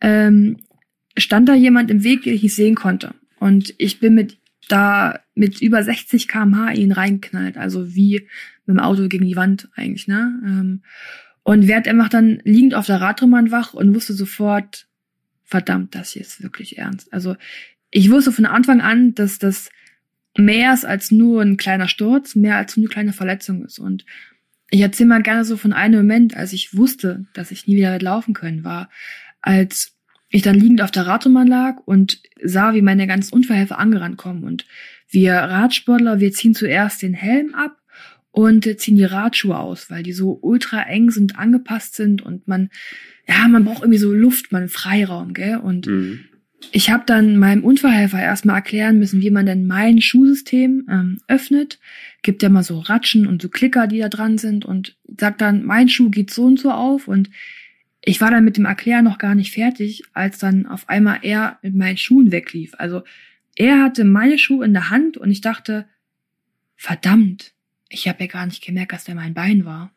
ähm, 0.00 0.58
stand 1.16 1.48
da 1.48 1.56
jemand 1.56 1.90
im 1.90 2.04
Weg, 2.04 2.22
den 2.22 2.34
ich 2.34 2.44
nicht 2.44 2.54
sehen 2.54 2.76
konnte. 2.76 3.14
Und 3.40 3.74
ich 3.78 3.98
bin 3.98 4.14
mit 4.14 4.38
da 4.72 5.20
mit 5.34 5.60
über 5.60 5.82
60 5.82 6.28
kmh 6.28 6.72
ihn 6.72 6.92
reinknallt, 6.92 7.56
also 7.56 7.94
wie 7.94 8.26
mit 8.64 8.76
dem 8.76 8.80
Auto 8.80 9.08
gegen 9.08 9.26
die 9.26 9.36
Wand 9.36 9.68
eigentlich, 9.74 10.08
ne? 10.08 10.40
Ähm, 10.44 10.82
und 11.44 11.66
werd 11.66 11.88
einfach 11.88 12.08
dann 12.08 12.40
liegend 12.44 12.74
auf 12.74 12.86
der 12.86 13.00
Radrennbahn 13.00 13.50
wach 13.50 13.74
und 13.74 13.94
wusste 13.94 14.12
sofort, 14.14 14.86
verdammt, 15.44 15.94
das 15.94 16.12
hier 16.12 16.22
ist 16.22 16.42
wirklich 16.42 16.78
ernst. 16.78 17.12
Also 17.12 17.36
ich 17.90 18.10
wusste 18.10 18.32
von 18.32 18.46
Anfang 18.46 18.80
an, 18.80 19.14
dass 19.14 19.38
das 19.38 19.68
mehr 20.38 20.72
ist 20.72 20.84
als 20.84 21.10
nur 21.10 21.42
ein 21.42 21.56
kleiner 21.56 21.88
Sturz, 21.88 22.36
mehr 22.36 22.56
als 22.56 22.76
nur 22.76 22.86
eine 22.86 22.92
kleine 22.92 23.12
Verletzung 23.12 23.64
ist. 23.64 23.78
Und 23.78 24.06
ich 24.70 24.80
erzähle 24.80 25.08
mal 25.08 25.22
gerne 25.22 25.44
so 25.44 25.56
von 25.56 25.72
einem 25.72 26.00
Moment, 26.00 26.36
als 26.36 26.52
ich 26.52 26.76
wusste, 26.76 27.26
dass 27.34 27.50
ich 27.50 27.66
nie 27.66 27.76
wieder 27.76 27.98
laufen 27.98 28.32
können, 28.34 28.64
war, 28.64 28.88
als 29.42 29.91
ich 30.32 30.42
dann 30.42 30.58
liegend 30.58 30.80
auf 30.80 30.90
der 30.90 31.06
Radrennbahn 31.06 31.46
lag 31.46 31.76
und 31.84 32.20
sah, 32.42 32.72
wie 32.74 32.82
meine 32.82 33.06
ganzen 33.06 33.34
Unfallhelfer 33.34 33.78
angerannt 33.78 34.16
kommen. 34.16 34.44
Und 34.44 34.64
wir 35.08 35.34
Radsportler, 35.34 36.20
wir 36.20 36.32
ziehen 36.32 36.54
zuerst 36.54 37.02
den 37.02 37.12
Helm 37.12 37.54
ab 37.54 37.76
und 38.30 38.80
ziehen 38.80 38.96
die 38.96 39.04
Radschuhe 39.04 39.58
aus, 39.58 39.90
weil 39.90 40.02
die 40.02 40.14
so 40.14 40.38
ultra 40.40 40.84
eng 40.84 41.10
sind, 41.10 41.38
angepasst 41.38 41.94
sind 41.94 42.22
und 42.22 42.48
man, 42.48 42.70
ja, 43.28 43.46
man 43.46 43.66
braucht 43.66 43.82
irgendwie 43.82 43.98
so 43.98 44.10
Luft, 44.10 44.52
man 44.52 44.70
Freiraum, 44.70 45.34
gell? 45.34 45.58
Und 45.58 45.86
mhm. 45.86 46.20
ich 46.72 46.90
habe 46.90 47.04
dann 47.04 47.36
meinem 47.36 47.62
Unfallhelfer 47.62 48.20
erstmal 48.20 48.56
erklären 48.56 48.98
müssen, 48.98 49.20
wie 49.20 49.30
man 49.30 49.44
denn 49.44 49.66
mein 49.66 50.00
Schuhsystem 50.00 50.86
ähm, 50.90 51.18
öffnet. 51.28 51.78
Gibt 52.22 52.42
ja 52.42 52.48
mal 52.48 52.62
so 52.62 52.78
Ratschen 52.78 53.26
und 53.26 53.42
so 53.42 53.50
Klicker, 53.50 53.86
die 53.86 53.98
da 53.98 54.08
dran 54.08 54.38
sind 54.38 54.64
und 54.64 54.96
sagt 55.20 55.42
dann, 55.42 55.66
mein 55.66 55.90
Schuh 55.90 56.08
geht 56.08 56.30
so 56.30 56.44
und 56.44 56.58
so 56.58 56.70
auf 56.70 57.06
und 57.06 57.28
ich 58.04 58.20
war 58.20 58.30
dann 58.30 58.44
mit 58.44 58.56
dem 58.56 58.64
Erklären 58.64 59.04
noch 59.04 59.18
gar 59.18 59.34
nicht 59.34 59.52
fertig, 59.52 60.02
als 60.12 60.38
dann 60.38 60.66
auf 60.66 60.88
einmal 60.88 61.20
er 61.22 61.58
mit 61.62 61.74
meinen 61.74 61.96
Schuhen 61.96 62.32
weglief. 62.32 62.74
Also 62.78 63.04
er 63.54 63.82
hatte 63.82 64.04
meine 64.04 64.38
Schuhe 64.38 64.64
in 64.64 64.72
der 64.72 64.90
Hand 64.90 65.16
und 65.16 65.30
ich 65.30 65.40
dachte, 65.40 65.86
verdammt, 66.76 67.52
ich 67.88 68.08
habe 68.08 68.24
ja 68.24 68.26
gar 68.26 68.46
nicht 68.46 68.64
gemerkt, 68.64 68.92
dass 68.92 69.04
der 69.04 69.14
mein 69.14 69.34
Bein 69.34 69.64
war. 69.64 69.92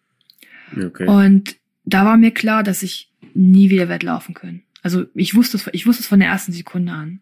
Okay. 0.75 1.07
Und 1.07 1.55
da 1.83 2.05
war 2.05 2.17
mir 2.17 2.31
klar, 2.31 2.63
dass 2.63 2.83
ich 2.83 3.11
nie 3.33 3.69
wieder 3.69 3.89
werde 3.89 4.05
laufen 4.05 4.35
können. 4.35 4.63
Also 4.83 5.05
ich 5.15 5.33
wusste 5.33 5.57
es, 5.57 5.67
ich 5.73 5.87
wusste 5.87 6.03
es 6.03 6.07
von 6.07 6.19
der 6.19 6.29
ersten 6.29 6.51
Sekunde 6.51 6.91
an. 6.91 7.21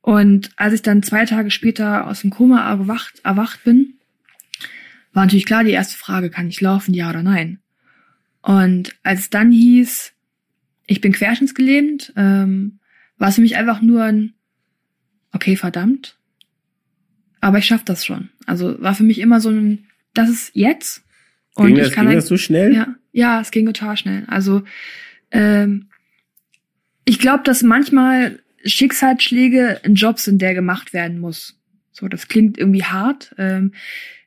Und 0.00 0.50
als 0.56 0.72
ich 0.72 0.82
dann 0.82 1.02
zwei 1.02 1.26
Tage 1.26 1.50
später 1.50 2.06
aus 2.06 2.22
dem 2.22 2.30
Koma 2.30 2.66
erwacht, 2.70 3.20
erwacht 3.22 3.64
bin, 3.64 3.94
war 5.12 5.24
natürlich 5.24 5.46
klar 5.46 5.64
die 5.64 5.72
erste 5.72 5.98
Frage, 5.98 6.30
kann 6.30 6.48
ich 6.48 6.60
laufen, 6.60 6.94
ja 6.94 7.10
oder 7.10 7.22
nein? 7.22 7.58
Und 8.46 8.94
als 9.02 9.22
es 9.22 9.30
dann 9.30 9.50
hieß, 9.50 10.12
ich 10.86 11.00
bin 11.00 11.10
querschnittsgelähmt, 11.10 12.12
ähm, 12.14 12.78
war 13.18 13.30
es 13.30 13.34
für 13.34 13.40
mich 13.40 13.56
einfach 13.56 13.82
nur 13.82 14.04
ein, 14.04 14.34
okay, 15.32 15.56
verdammt, 15.56 16.16
aber 17.40 17.58
ich 17.58 17.66
schaff 17.66 17.82
das 17.82 18.06
schon. 18.06 18.28
Also 18.46 18.80
war 18.80 18.94
für 18.94 19.02
mich 19.02 19.18
immer 19.18 19.40
so 19.40 19.50
ein, 19.50 19.86
das 20.14 20.30
ist 20.30 20.52
jetzt. 20.54 21.02
Und 21.56 21.66
ging 21.66 21.76
das, 21.76 21.88
ich 21.88 21.92
kann 21.92 22.04
ging 22.04 22.10
halt, 22.10 22.18
das 22.18 22.28
so 22.28 22.36
schnell? 22.36 22.72
Ja, 22.72 22.94
Ja, 23.10 23.40
es 23.40 23.50
ging 23.50 23.66
total 23.66 23.96
schnell. 23.96 24.22
Also 24.28 24.62
ähm, 25.32 25.88
ich 27.04 27.18
glaube, 27.18 27.42
dass 27.42 27.64
manchmal 27.64 28.38
Schicksalsschläge 28.64 29.80
ein 29.84 29.96
Job 29.96 30.20
sind, 30.20 30.40
der 30.40 30.54
gemacht 30.54 30.92
werden 30.92 31.18
muss. 31.18 31.58
So, 31.90 32.06
das 32.06 32.28
klingt 32.28 32.58
irgendwie 32.58 32.84
hart. 32.84 33.34
Ähm, 33.38 33.72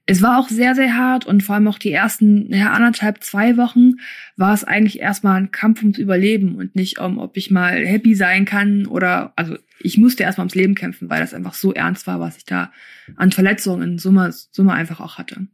es 0.10 0.24
war 0.24 0.40
auch 0.40 0.50
sehr, 0.50 0.74
sehr 0.74 0.98
hart 0.98 1.28
und 1.28 1.44
vor 1.44 1.54
allem 1.54 1.68
auch 1.68 1.78
die 1.78 1.92
ersten 1.92 2.52
ja, 2.52 2.72
anderthalb, 2.72 3.24
zwei 3.24 3.58
Wochen 3.58 3.98
war 4.38 4.56
es 4.56 4.64
eigentlich 4.64 5.02
erstmal 5.02 5.40
ein 5.40 5.52
Kampf 5.52 5.84
ums 5.84 6.00
Überleben 6.00 6.56
und 6.56 6.76
nicht 6.76 6.98
um, 6.98 7.20
ob 7.20 7.38
ich 7.38 7.52
mal 7.52 7.86
happy 7.86 8.16
sein 8.16 8.46
kann 8.46 8.88
oder, 8.88 9.34
also 9.36 9.56
ich 9.80 10.00
musste 10.00 10.24
erstmal 10.24 10.46
ums 10.46 10.56
Leben 10.56 10.74
kämpfen, 10.74 11.12
weil 11.12 11.20
das 11.20 11.36
einfach 11.36 11.54
so 11.54 11.76
ernst 11.76 12.08
war, 12.08 12.20
was 12.20 12.38
ich 12.38 12.46
da 12.46 12.72
an 13.18 13.32
Verletzungen 13.32 13.84
in 13.84 13.98
Summe, 14.00 14.32
Summe 14.32 14.74
einfach 14.74 15.00
auch 15.00 15.20
hatte. 15.20 15.46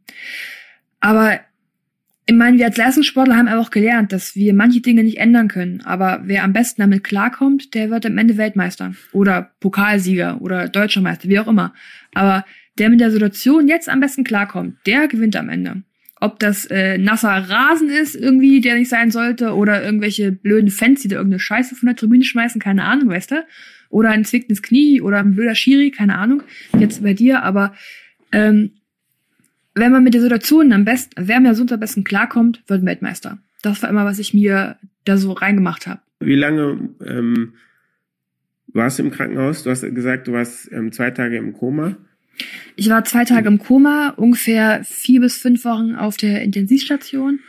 Aber 1.00 1.38
ich 2.24 2.34
meine, 2.34 2.56
wir 2.56 2.64
als 2.64 2.78
Leistungssportler 2.78 3.36
haben 3.36 3.48
einfach 3.48 3.70
gelernt, 3.70 4.10
dass 4.10 4.36
wir 4.36 4.54
manche 4.54 4.80
Dinge 4.80 5.04
nicht 5.04 5.18
ändern 5.18 5.48
können. 5.48 5.82
Aber 5.82 6.22
wer 6.24 6.44
am 6.44 6.54
besten 6.54 6.80
damit 6.80 7.04
klarkommt, 7.04 7.74
der 7.74 7.90
wird 7.90 8.06
am 8.06 8.16
Ende 8.16 8.38
Weltmeister 8.38 8.94
oder 9.12 9.50
Pokalsieger 9.60 10.40
oder 10.40 10.70
Deutscher 10.70 11.02
Meister, 11.02 11.28
wie 11.28 11.38
auch 11.38 11.46
immer. 11.46 11.74
Aber 12.14 12.46
der 12.78 12.90
mit 12.90 13.00
der 13.00 13.10
Situation 13.10 13.68
jetzt 13.68 13.88
am 13.88 14.00
besten 14.00 14.24
klarkommt, 14.24 14.76
der 14.86 15.08
gewinnt 15.08 15.36
am 15.36 15.48
Ende. 15.48 15.82
Ob 16.18 16.38
das 16.38 16.64
äh, 16.66 16.96
nasser 16.96 17.28
Rasen 17.28 17.90
ist, 17.90 18.14
irgendwie, 18.14 18.60
der 18.60 18.76
nicht 18.76 18.88
sein 18.88 19.10
sollte, 19.10 19.54
oder 19.54 19.84
irgendwelche 19.84 20.32
blöden 20.32 20.70
Fans, 20.70 21.02
die 21.02 21.08
da 21.08 21.16
irgendeine 21.16 21.40
Scheiße 21.40 21.74
von 21.74 21.86
der 21.86 21.96
Tribüne 21.96 22.24
schmeißen, 22.24 22.60
keine 22.60 22.84
Ahnung, 22.84 23.08
weißt 23.08 23.32
du? 23.32 23.44
Oder 23.90 24.10
ein 24.10 24.24
zwickendes 24.24 24.62
Knie 24.62 25.00
oder 25.00 25.18
ein 25.18 25.34
blöder 25.34 25.54
Schiri, 25.54 25.90
keine 25.90 26.16
Ahnung, 26.16 26.42
jetzt 26.78 27.02
bei 27.02 27.12
dir, 27.14 27.42
aber 27.42 27.74
ähm, 28.32 28.72
wenn 29.74 29.92
man 29.92 30.02
mit 30.02 30.14
der 30.14 30.22
Situation 30.22 30.72
am 30.72 30.84
besten, 30.84 31.28
wer 31.28 31.38
mir 31.38 31.54
sonst 31.54 31.72
am 31.72 31.80
besten 31.80 32.02
klarkommt, 32.02 32.62
wird 32.66 32.84
Weltmeister. 32.84 33.38
Das 33.62 33.82
war 33.82 33.90
immer, 33.90 34.06
was 34.06 34.18
ich 34.18 34.32
mir 34.32 34.76
da 35.04 35.18
so 35.18 35.32
reingemacht 35.32 35.86
habe. 35.86 36.00
Wie 36.18 36.34
lange 36.34 36.88
ähm, 37.04 37.52
warst 38.68 38.98
du 38.98 39.02
im 39.02 39.10
Krankenhaus? 39.10 39.64
Du 39.64 39.70
hast 39.70 39.82
gesagt, 39.82 40.28
du 40.28 40.32
warst 40.32 40.72
ähm, 40.72 40.92
zwei 40.92 41.10
Tage 41.10 41.36
im 41.36 41.52
Koma. 41.52 41.96
Ich 42.76 42.88
war 42.88 43.04
zwei 43.04 43.24
Tage 43.24 43.48
im 43.48 43.58
Koma, 43.58 44.10
ungefähr 44.10 44.84
vier 44.84 45.20
bis 45.20 45.36
fünf 45.36 45.64
Wochen 45.64 45.94
auf 45.94 46.16
der 46.16 46.42
Intensivstation 46.42 47.40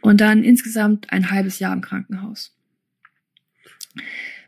und 0.00 0.20
dann 0.20 0.44
insgesamt 0.44 1.12
ein 1.12 1.30
halbes 1.30 1.58
Jahr 1.58 1.72
im 1.72 1.80
Krankenhaus. 1.80 2.56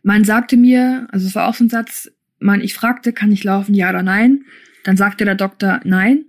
Man 0.03 0.25
sagte 0.25 0.57
mir, 0.57 1.09
also 1.11 1.27
es 1.27 1.35
war 1.35 1.49
auch 1.49 1.55
so 1.55 1.65
ein 1.65 1.71
Satz, 1.71 2.11
man, 2.39 2.61
ich 2.61 2.75
fragte, 2.75 3.13
kann 3.13 3.33
ich 3.33 3.43
laufen, 3.45 3.75
ja 3.75 3.91
oder 3.91 4.03
nein? 4.03 4.45
Dann 4.85 4.97
sagte 4.97 5.25
der 5.25 5.35
Doktor, 5.35 5.81
nein. 5.85 6.27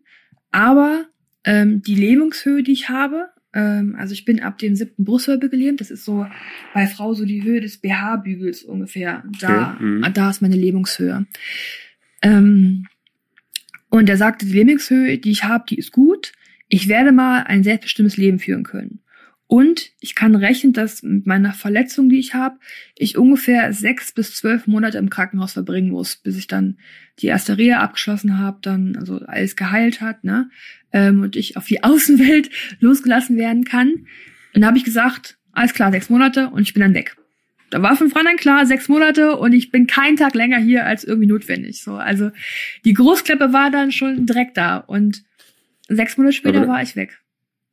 Aber 0.52 1.06
ähm, 1.44 1.82
die 1.84 1.96
Lähmungshöhe, 1.96 2.64
die 2.64 2.72
ich 2.72 2.90
habe, 2.90 3.30
ähm, 3.54 3.96
also 3.98 4.14
ich 4.14 4.26
bin 4.26 4.42
ab 4.42 4.58
dem 4.58 4.76
siebten 4.76 5.06
Brustwirbel 5.06 5.50
gelähmt, 5.50 5.82
das 5.82 5.92
ist 5.92 6.06
so 6.06 6.26
bei 6.74 6.88
Frau 6.88 7.14
so 7.14 7.26
die 7.26 7.44
Höhe 7.44 7.62
des 7.62 7.78
BH-Bügels 7.78 8.64
ungefähr. 8.64 9.24
Da, 9.40 9.74
okay. 9.76 9.84
mhm. 9.84 10.14
da 10.14 10.30
ist 10.30 10.42
meine 10.42 10.56
Lähmungshöhe. 10.56 11.26
Ähm, 12.22 12.88
und 13.90 14.10
er 14.10 14.18
sagte, 14.18 14.46
die 14.46 14.54
Lebenshöhe, 14.54 15.18
die 15.18 15.32
ich 15.32 15.44
habe, 15.44 15.66
die 15.68 15.78
ist 15.78 15.92
gut. 15.92 16.32
Ich 16.68 16.88
werde 16.88 17.12
mal 17.12 17.44
ein 17.44 17.64
selbstbestimmtes 17.64 18.18
Leben 18.18 18.40
führen 18.40 18.64
können. 18.64 19.02
Und 19.48 19.90
ich 20.00 20.14
kann 20.14 20.36
rechnen, 20.36 20.74
dass 20.74 21.02
mit 21.02 21.26
meiner 21.26 21.54
Verletzung, 21.54 22.08
die 22.08 22.20
ich 22.20 22.36
habe, 22.36 22.60
ich 22.96 23.18
ungefähr 23.18 23.74
sechs 23.74 24.12
bis 24.12 24.36
zwölf 24.36 24.68
Monate 24.68 25.00
im 25.00 25.10
Krankenhaus 25.10 25.54
verbringen 25.54 25.90
muss, 25.90 26.18
bis 26.18 26.38
ich 26.38 26.46
dann 26.46 26.78
die 27.18 27.28
erste 27.28 27.58
Reha 27.58 27.80
abgeschlossen 27.80 28.38
habe, 28.38 28.60
dann 28.62 28.96
also 28.96 29.18
alles 29.26 29.56
geheilt 29.56 30.02
hat, 30.02 30.24
ne? 30.24 30.52
Ähm, 30.94 31.22
und 31.22 31.36
ich 31.36 31.58
auf 31.58 31.66
die 31.66 31.84
Außenwelt 31.84 32.52
losgelassen 32.80 33.38
werden 33.38 33.64
kann. 33.64 34.06
Und 34.54 34.62
da 34.62 34.68
habe 34.68 34.78
ich 34.78 34.86
gesagt, 34.86 35.40
alles 35.52 35.74
klar, 35.74 35.92
sechs 35.92 36.12
Monate 36.12 36.50
und 36.50 36.62
ich 36.62 36.76
bin 36.76 36.82
dann 36.82 36.94
weg 36.94 37.19
da 37.70 37.82
war 37.82 37.96
von 37.96 38.10
vornherein 38.10 38.38
klar, 38.38 38.66
sechs 38.66 38.88
Monate 38.88 39.38
und 39.38 39.54
ich 39.54 39.72
bin 39.72 39.88
keinen 39.88 40.18
Tag 40.18 40.36
länger 40.36 40.58
hier 40.58 40.86
als 40.86 41.04
irgendwie 41.04 41.28
notwendig. 41.28 41.82
So, 41.82 41.94
also 41.94 42.32
die 42.86 42.94
Großkleppe 42.94 43.54
war 43.54 43.72
dann 43.72 43.92
schon 43.92 44.26
direkt 44.26 44.58
da 44.58 44.78
und 44.78 45.24
sechs 45.88 46.18
Monate 46.18 46.34
später 46.34 46.60
aber, 46.60 46.68
war 46.68 46.82
ich 46.82 46.96
weg. 46.96 47.20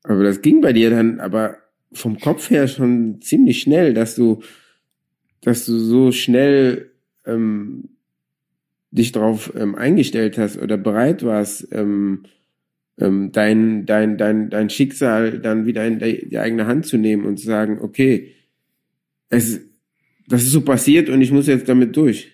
Aber 0.03 0.23
das 0.23 0.43
ging 0.43 0.61
bei 0.61 0.73
dir 0.73 0.91
dann 0.91 1.21
aber 1.21 1.59
vom 1.93 2.19
Kopf 2.19 2.51
her 2.51 2.69
schon 2.69 3.21
ziemlich 3.23 3.61
schnell, 3.61 3.95
dass 3.95 4.15
du, 4.15 4.43
dass 5.43 5.67
du 5.67 5.79
so 5.79 6.13
schnell 6.13 6.91
ähm, 7.25 7.89
dich 8.91 9.13
darauf 9.13 9.53
ähm, 9.57 9.75
eingestellt 9.75 10.39
hast 10.39 10.59
oder 10.59 10.77
bereit 10.77 11.25
warst, 11.25 11.69
ähm, 11.73 12.25
ähm, 12.99 13.31
dein, 13.33 13.85
dein, 13.87 14.17
dein, 14.17 14.49
dein 14.51 14.71
Schicksal 14.71 15.39
dann 15.39 15.67
wieder 15.67 15.87
in 15.87 15.99
die, 15.99 16.29
die 16.29 16.39
eigene 16.39 16.67
Hand 16.67 16.87
zu 16.87 16.97
nehmen 16.97 17.27
und 17.27 17.39
zu 17.39 17.47
sagen, 17.47 17.79
okay, 17.81 18.35
es, 19.29 19.61
das 20.29 20.43
ist 20.43 20.53
so 20.53 20.61
passiert 20.61 21.09
und 21.09 21.21
ich 21.23 21.33
muss 21.33 21.47
jetzt 21.47 21.69
damit 21.69 21.97
durch. 21.97 22.33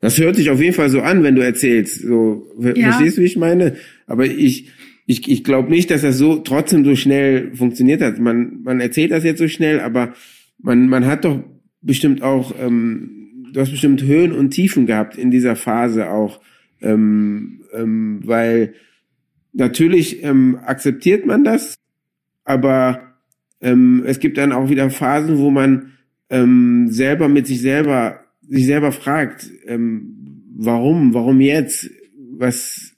Das 0.00 0.18
hört 0.18 0.36
sich 0.36 0.50
auf 0.50 0.60
jeden 0.60 0.74
Fall 0.74 0.90
so 0.90 1.00
an, 1.00 1.22
wenn 1.22 1.34
du 1.34 1.42
erzählst. 1.42 2.02
So, 2.02 2.46
ja. 2.60 2.74
verstehst 2.74 3.16
du, 3.16 3.22
wie 3.22 3.26
ich 3.26 3.36
meine? 3.36 3.76
Aber 4.06 4.26
ich, 4.26 4.70
ich, 5.06 5.28
ich 5.28 5.42
glaube 5.42 5.70
nicht, 5.70 5.90
dass 5.90 6.02
das 6.02 6.18
so 6.18 6.36
trotzdem 6.36 6.84
so 6.84 6.94
schnell 6.94 7.54
funktioniert 7.54 8.02
hat. 8.02 8.18
Man, 8.18 8.62
man 8.62 8.80
erzählt 8.80 9.10
das 9.10 9.24
jetzt 9.24 9.38
so 9.38 9.48
schnell, 9.48 9.80
aber 9.80 10.14
man, 10.58 10.88
man 10.88 11.06
hat 11.06 11.24
doch 11.24 11.42
bestimmt 11.80 12.22
auch, 12.22 12.54
ähm, 12.60 13.46
du 13.52 13.60
hast 13.60 13.70
bestimmt 13.70 14.02
Höhen 14.02 14.32
und 14.32 14.50
Tiefen 14.50 14.86
gehabt 14.86 15.16
in 15.16 15.30
dieser 15.30 15.56
Phase 15.56 16.10
auch, 16.10 16.40
ähm, 16.82 17.62
ähm, 17.72 18.20
weil 18.24 18.74
natürlich 19.52 20.22
ähm, 20.22 20.58
akzeptiert 20.62 21.24
man 21.24 21.44
das, 21.44 21.76
aber 22.44 23.05
ähm, 23.60 24.04
es 24.06 24.20
gibt 24.20 24.38
dann 24.38 24.52
auch 24.52 24.68
wieder 24.68 24.90
Phasen, 24.90 25.38
wo 25.38 25.50
man 25.50 25.92
ähm, 26.30 26.88
selber 26.88 27.28
mit 27.28 27.46
sich 27.46 27.60
selber 27.60 28.20
sich 28.48 28.66
selber 28.66 28.92
fragt, 28.92 29.50
ähm, 29.66 30.44
warum, 30.56 31.14
warum 31.14 31.40
jetzt, 31.40 31.90
was, 32.38 32.92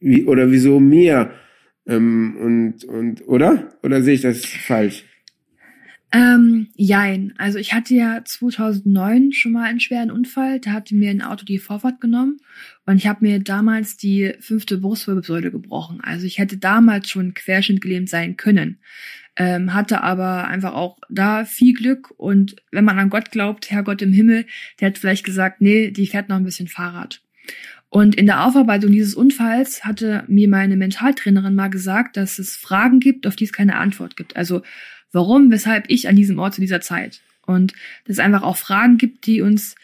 wie 0.00 0.24
oder 0.24 0.50
wieso 0.50 0.80
mir 0.80 1.32
ähm, 1.86 2.36
und 2.40 2.84
und 2.84 3.26
oder 3.28 3.72
oder 3.82 4.02
sehe 4.02 4.14
ich 4.14 4.20
das 4.20 4.44
falsch? 4.44 5.04
Ähm, 6.12 6.68
jein. 6.76 7.34
Also 7.38 7.58
ich 7.58 7.74
hatte 7.74 7.92
ja 7.94 8.22
2009 8.24 9.32
schon 9.32 9.50
mal 9.50 9.64
einen 9.64 9.80
schweren 9.80 10.12
Unfall. 10.12 10.60
Da 10.60 10.70
hatte 10.70 10.94
mir 10.94 11.10
ein 11.10 11.22
Auto 11.22 11.44
die 11.44 11.58
Vorfahrt 11.58 12.00
genommen 12.00 12.36
und 12.86 12.98
ich 12.98 13.08
habe 13.08 13.26
mir 13.26 13.40
damals 13.40 13.96
die 13.96 14.32
fünfte 14.38 14.78
Brustwirbelsäule 14.78 15.50
gebrochen. 15.50 16.00
Also 16.02 16.26
ich 16.26 16.38
hätte 16.38 16.56
damals 16.56 17.10
schon 17.10 17.34
querschnittgelähmt 17.34 18.08
sein 18.08 18.36
können 18.36 18.78
ähm, 19.36 19.74
hatte 19.74 20.02
aber 20.02 20.46
einfach 20.46 20.74
auch 20.74 20.98
da 21.08 21.44
viel 21.44 21.74
Glück 21.74 22.10
und 22.16 22.56
wenn 22.70 22.84
man 22.84 22.98
an 22.98 23.10
Gott 23.10 23.30
glaubt, 23.30 23.70
Herr 23.70 23.82
Gott 23.82 24.02
im 24.02 24.12
Himmel, 24.12 24.46
der 24.80 24.88
hat 24.88 24.98
vielleicht 24.98 25.24
gesagt, 25.24 25.60
nee, 25.60 25.90
die 25.90 26.06
fährt 26.06 26.28
noch 26.28 26.36
ein 26.36 26.44
bisschen 26.44 26.68
Fahrrad. 26.68 27.20
Und 27.88 28.16
in 28.16 28.26
der 28.26 28.44
Aufarbeitung 28.44 28.90
dieses 28.90 29.14
Unfalls 29.14 29.84
hatte 29.84 30.24
mir 30.26 30.48
meine 30.48 30.76
Mentaltrainerin 30.76 31.54
mal 31.54 31.68
gesagt, 31.68 32.16
dass 32.16 32.40
es 32.40 32.56
Fragen 32.56 32.98
gibt, 32.98 33.26
auf 33.26 33.36
die 33.36 33.44
es 33.44 33.52
keine 33.52 33.76
Antwort 33.76 34.16
gibt. 34.16 34.34
Also 34.34 34.62
warum, 35.12 35.52
weshalb 35.52 35.84
ich 35.88 36.08
an 36.08 36.16
diesem 36.16 36.40
Ort 36.40 36.54
zu 36.54 36.60
dieser 36.60 36.80
Zeit. 36.80 37.20
Und 37.46 37.72
dass 38.04 38.14
es 38.14 38.18
einfach 38.18 38.42
auch 38.42 38.56
Fragen 38.56 38.98
gibt, 38.98 39.26
die 39.26 39.42
uns 39.42 39.76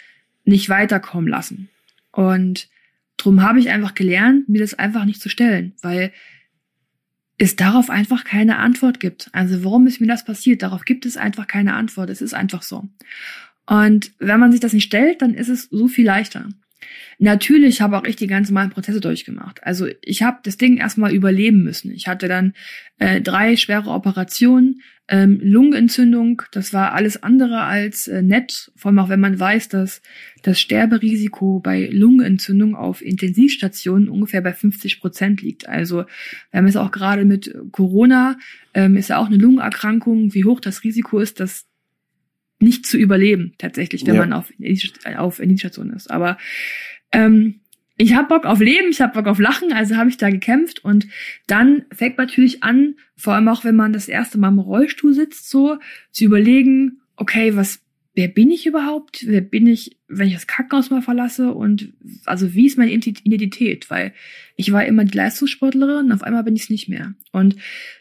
nicht 0.45 0.69
weiterkommen 0.69 1.29
lassen. 1.29 1.69
Und 2.11 2.69
drum 3.17 3.43
habe 3.43 3.61
ich 3.61 3.71
einfach 3.71 3.95
gelernt, 3.95 4.49
mir 4.49 4.61
das 4.61 4.75
einfach 4.75 5.05
nicht 5.05 5.21
zu 5.21 5.29
stellen, 5.29 5.75
weil 5.83 6.13
es 7.41 7.57
darauf 7.57 7.89
einfach 7.89 8.25
keine 8.25 8.59
Antwort 8.59 9.01
gibt. 9.01 9.31
Also 9.33 9.65
warum 9.65 9.87
ist 9.87 9.99
mir 9.99 10.07
das 10.07 10.27
passiert? 10.27 10.61
Darauf 10.61 10.85
gibt 10.85 11.07
es 11.07 11.17
einfach 11.17 11.47
keine 11.47 11.73
Antwort. 11.73 12.11
Es 12.11 12.21
ist 12.21 12.35
einfach 12.35 12.63
so. 12.63 12.87
Und 13.67 14.13
wenn 14.19 14.39
man 14.39 14.53
sich 14.53 14.61
das 14.61 14.75
nicht 14.75 14.85
stellt, 14.85 15.23
dann 15.23 15.33
ist 15.33 15.49
es 15.49 15.63
so 15.71 15.89
viel 15.89 16.05
leichter. 16.05 16.51
Natürlich 17.19 17.81
habe 17.81 17.99
auch 17.99 18.05
ich 18.05 18.17
die 18.17 18.27
ganz 18.27 18.51
normalen 18.51 18.71
Prozesse 18.71 19.01
durchgemacht. 19.01 19.63
Also 19.63 19.87
ich 20.03 20.23
habe 20.23 20.39
das 20.43 20.57
Ding 20.57 20.79
erstmal 20.79 21.13
überleben 21.13 21.63
müssen. 21.63 21.91
Ich 21.93 22.09
hatte 22.09 22.29
dann 22.29 22.55
äh, 22.99 23.21
drei 23.21 23.57
schwere 23.57 23.91
Operationen, 23.91 24.81
ähm, 25.11 25.41
Lungenentzündung, 25.43 26.43
das 26.53 26.73
war 26.73 26.93
alles 26.93 27.23
andere 27.23 27.63
als 27.63 28.07
äh, 28.07 28.23
nett, 28.23 28.71
vor 28.77 28.91
allem 28.91 29.01
auch 29.01 29.09
wenn 29.09 29.19
man 29.19 29.41
weiß, 29.41 29.69
dass 29.69 30.03
das 30.45 30.61
Sterberisiko 30.61 31.59
bei 31.59 31.89
Lungenentzündung 31.93 32.77
auf 32.77 33.03
Intensivstationen 33.03 34.09
ungefähr 34.09 34.41
bei 34.41 34.53
50 34.53 35.01
Prozent 35.01 35.43
liegt. 35.43 35.69
Also 35.69 36.05
wir 36.53 36.59
haben 36.59 36.67
es 36.67 36.77
auch 36.77 36.93
gerade 36.93 37.25
mit 37.25 37.53
Corona, 37.73 38.39
ähm, 38.73 38.97
ist 38.97 39.09
ja 39.09 39.19
auch 39.19 39.27
eine 39.27 39.37
Lungenerkrankung, 39.37 40.33
wie 40.33 40.45
hoch 40.45 40.61
das 40.61 40.85
Risiko 40.85 41.19
ist, 41.19 41.41
dass 41.41 41.67
nicht 42.61 42.87
zu 42.87 42.97
überleben, 42.97 43.55
tatsächlich, 43.59 44.07
wenn 44.07 44.15
ja. 44.15 44.21
man 44.21 44.33
auf, 44.33 44.53
auf 45.17 45.39
Intensivstation 45.41 45.91
ist. 45.91 46.11
Aber 46.11 46.39
ähm, 47.13 47.61
ich 47.97 48.15
habe 48.15 48.29
Bock 48.29 48.47
auf 48.47 48.61
Leben, 48.61 48.89
ich 48.91 49.01
habe 49.01 49.13
Bock 49.13 49.27
auf 49.27 49.39
Lachen, 49.39 49.73
also 49.73 49.97
habe 49.97 50.09
ich 50.09 50.17
da 50.17 50.31
gekämpft 50.31 50.83
und 50.85 51.07
dann 51.47 51.85
fängt 51.93 52.17
man 52.17 52.27
natürlich 52.27 52.63
an, 52.63 52.95
vor 53.17 53.35
allem 53.35 53.49
auch 53.49 53.65
wenn 53.65 53.77
man 53.77 53.93
das 53.93 54.09
erste 54.09 54.39
Mal 54.39 54.49
im 54.49 54.59
Rollstuhl 54.59 55.13
sitzt, 55.13 55.51
so 55.51 55.79
zu 56.11 56.25
überlegen, 56.25 57.01
okay, 57.17 57.57
was 57.57 57.83
wer 58.15 58.29
bin 58.29 58.51
ich 58.51 58.67
überhaupt? 58.67 59.25
Wer 59.27 59.41
bin 59.41 59.67
ich, 59.67 59.97
wenn 60.09 60.27
ich 60.27 60.35
das 60.35 60.47
Krankenhaus 60.49 60.91
mal 60.91 61.03
verlasse? 61.03 61.53
Und 61.53 61.93
also 62.25 62.55
wie 62.55 62.67
ist 62.67 62.77
meine 62.77 62.91
Identität? 62.91 63.89
Weil 63.89 64.13
ich 64.57 64.73
war 64.73 64.85
immer 64.85 65.05
die 65.05 65.17
Leistungssportlerin, 65.17 66.11
auf 66.13 66.23
einmal 66.23 66.43
bin 66.43 66.57
ich 66.57 66.65
es 66.65 66.71
nicht 66.71 66.89
mehr. 66.89 67.15
Und 67.31 67.57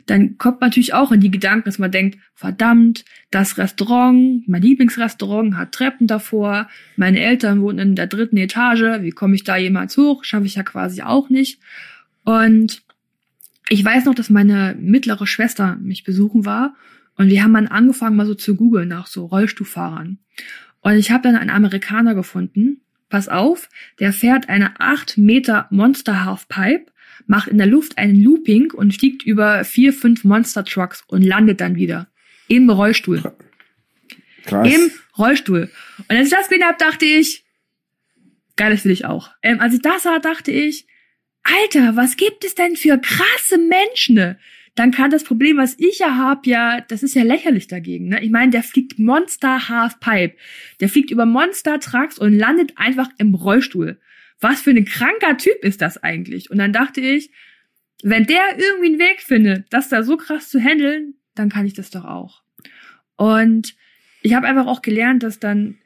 dann 0.08 0.38
kommt 0.38 0.62
man 0.62 0.70
natürlich 0.70 0.94
auch 0.94 1.12
in 1.12 1.22
die 1.22 1.32
Gedanken, 1.32 1.66
dass 1.66 1.78
man 1.78 1.92
denkt, 1.92 2.18
verdammt, 2.34 3.06
das 3.30 3.58
Restaurant, 3.58 4.48
mein 4.48 4.64
Lieblingsrestaurant 4.64 5.56
hat 5.56 5.74
Treppen 5.74 6.08
davor, 6.08 6.68
meine 6.96 7.20
Eltern 7.20 7.62
wohnen 7.62 7.80
in 7.80 7.96
der 7.96 8.08
dritten 8.08 8.38
Etage, 8.38 9.02
wie 9.02 9.12
komme 9.12 9.36
ich 9.36 9.44
da 9.44 9.58
jemals 9.58 9.96
hoch? 9.96 10.24
Schaffe 10.24 10.48
ich 10.48 10.56
ja 10.56 10.64
quasi 10.64 11.04
auch 11.04 11.30
nicht. 11.30 11.60
Und 12.24 12.82
ich 13.70 13.86
weiß 13.86 14.06
noch, 14.06 14.16
dass 14.16 14.32
meine 14.32 14.76
mittlere 14.80 15.28
Schwester 15.28 15.78
mich 15.80 16.04
besuchen 16.04 16.46
war 16.46 16.76
und 17.20 17.28
wir 17.28 17.44
haben 17.44 17.54
dann 17.54 17.68
angefangen, 17.68 18.16
mal 18.16 18.26
so 18.26 18.34
zu 18.34 18.56
googeln 18.56 18.88
nach 18.88 19.06
so 19.06 19.26
Rollstuhlfahrern. 19.26 20.20
Und 20.80 20.94
ich 20.94 21.12
habe 21.12 21.24
dann 21.24 21.36
einen 21.36 21.50
Amerikaner 21.50 22.16
gefunden. 22.16 22.80
Pass 23.10 23.28
auf, 23.28 23.68
der 24.00 24.14
fährt 24.14 24.48
eine 24.48 24.80
8 24.80 25.18
Meter 25.18 25.68
Monster 25.70 26.24
Halfpipe, 26.24 26.86
macht 27.28 27.50
in 27.50 27.58
der 27.58 27.68
Luft 27.68 27.98
einen 27.98 28.24
Looping 28.24 28.72
und 28.72 28.96
fliegt 28.96 29.24
über 29.24 29.66
vier, 29.66 29.92
fünf 29.92 30.24
Monster 30.24 30.64
Trucks 30.64 31.04
und 31.08 31.22
landet 31.24 31.60
dann 31.60 31.76
wieder. 31.76 32.08
Im 32.48 32.70
Rollstuhl. 32.70 33.22
Krass. 34.46 34.74
Im 34.74 34.90
Rollstuhl. 35.18 35.70
Und 36.08 36.16
als 36.16 36.28
ich 36.28 36.34
das 36.34 36.48
gesehen 36.48 36.66
habe, 36.66 36.78
dachte 36.78 37.04
ich, 37.04 37.44
geil, 38.56 38.72
das 38.72 38.86
will 38.86 38.94
ich 38.94 39.04
auch. 39.04 39.32
Ähm, 39.44 39.60
als 39.60 39.74
ich 39.74 39.82
das 39.82 40.04
sah, 40.04 40.20
dachte 40.20 40.52
ich, 40.52 40.88
Alter, 41.44 41.98
was 41.98 42.16
gibt 42.16 42.46
es 42.46 42.56
denn 42.56 42.78
für 42.78 42.98
krasse 42.98 43.58
Menschen? 43.58 44.38
Dann 44.76 44.92
kann 44.92 45.12
das 45.12 45.24
Problem, 45.24 45.58
was 45.58 45.76
ich 45.78 46.00
ja 46.00 46.18
hab, 46.18 46.46
ja, 46.46 46.82
das 46.82 47.04
ist 47.04 47.16
ja 47.16 47.24
lächerlich 47.24 47.68
dagegen. 47.68 48.10
Ne? 48.10 48.24
Ich 48.24 48.32
meine, 48.32 48.52
der 48.52 48.64
fliegt 48.64 49.00
Monster 49.00 49.70
Halfpipe. 49.70 50.36
Der 50.80 50.90
fliegt 50.90 51.12
über 51.12 51.26
Monster 51.26 51.80
Trucks 51.80 52.18
und 52.18 52.34
landet 52.34 52.74
einfach 52.78 53.10
im 53.18 53.36
Rollstuhl. 53.36 54.00
Was 54.40 54.62
für 54.62 54.72
ein 54.72 54.86
kranker 54.86 55.38
Typ 55.38 55.64
ist 55.64 55.82
das 55.82 56.02
eigentlich? 56.02 56.50
Und 56.50 56.58
dann 56.58 56.72
dachte 56.72 57.02
ich, 57.02 57.32
wenn 58.04 58.26
der 58.26 58.42
irgendwie 58.58 58.88
einen 58.88 59.00
Weg 59.00 59.22
findet, 59.22 59.66
das 59.72 59.90
da 59.90 60.04
so 60.04 60.16
krass 60.16 60.50
zu 60.50 60.60
handeln, 60.60 61.16
dann 61.36 61.50
kann 61.50 61.66
ich 61.66 61.74
das 61.74 61.90
doch 61.90 62.06
auch. 62.06 62.42
Und 63.18 63.76
ich 64.22 64.34
habe 64.34 64.48
einfach 64.48 64.68
auch 64.68 64.82
gelernt, 64.82 65.24
dass 65.24 65.40
dann 65.40 65.78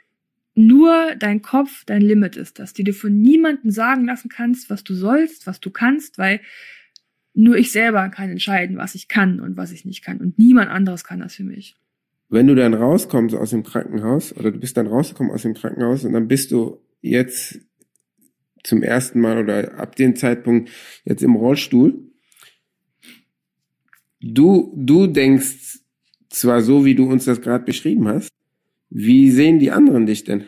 nur 0.56 1.15
dein 1.15 1.41
Kopf 1.41 1.84
dein 1.86 2.02
Limit 2.02 2.36
ist, 2.36 2.60
dass 2.60 2.74
du 2.74 2.84
dir 2.84 2.93
von 2.93 3.19
niemandem 3.19 3.72
sagen 3.72 4.06
lassen 4.06 4.30
kannst, 4.30 4.69
was 4.69 4.84
du 4.84 4.93
sollst, 4.93 5.48
was 5.48 5.60
du 5.60 5.72
kannst, 5.72 6.17
weil 6.17 6.41
nur 7.34 7.58
ich 7.58 7.72
selber 7.72 8.10
kann 8.10 8.30
entscheiden, 8.30 8.78
was 8.78 8.96
ich 8.96 9.08
kann 9.08 9.39
und 9.39 9.58
was 9.58 9.72
ich 9.72 9.86
nicht 9.86 10.04
kann. 10.04 10.19
Und 10.19 10.38
niemand 10.38 10.69
anderes 10.69 11.04
kann 11.04 11.19
das 11.19 11.36
für 11.36 11.43
mich. 11.43 11.76
Wenn 12.30 12.48
du 12.48 12.56
dann 12.56 12.74
rauskommst 12.74 13.36
aus 13.36 13.52
dem 13.52 13.63
Krankenhaus 13.63 14.36
oder 14.36 14.52
du 14.52 14.60
bist 14.60 14.78
dann 14.78 14.88
rausgekommen 14.88 15.32
aus 15.32 15.43
dem 15.43 15.54
Krankenhaus 15.54 16.04
und 16.04 16.13
dann 16.13 16.28
bist 16.28 16.52
du 16.52 16.80
jetzt 17.02 17.60
zum 18.63 18.82
ersten 18.82 19.19
Mal 19.19 19.38
oder 19.39 19.78
ab 19.78 19.96
dem 19.96 20.15
Zeitpunkt 20.15 20.69
jetzt 21.06 21.22
im 21.22 21.36
Rollstuhl. 21.36 22.12
Du, 24.22 24.74
du 24.78 25.08
denkst 25.08 25.80
zwar 26.30 26.62
so, 26.62 26.86
wie 26.86 26.96
du 26.96 27.06
uns 27.06 27.26
das 27.26 27.41
gerade 27.41 27.65
beschrieben 27.65 28.08
hast. 28.08 28.30
Wie 28.89 29.32
sehen 29.32 29.60
die 29.60 29.72
anderen 29.72 30.06
dich 30.06 30.24
denn? 30.24 30.46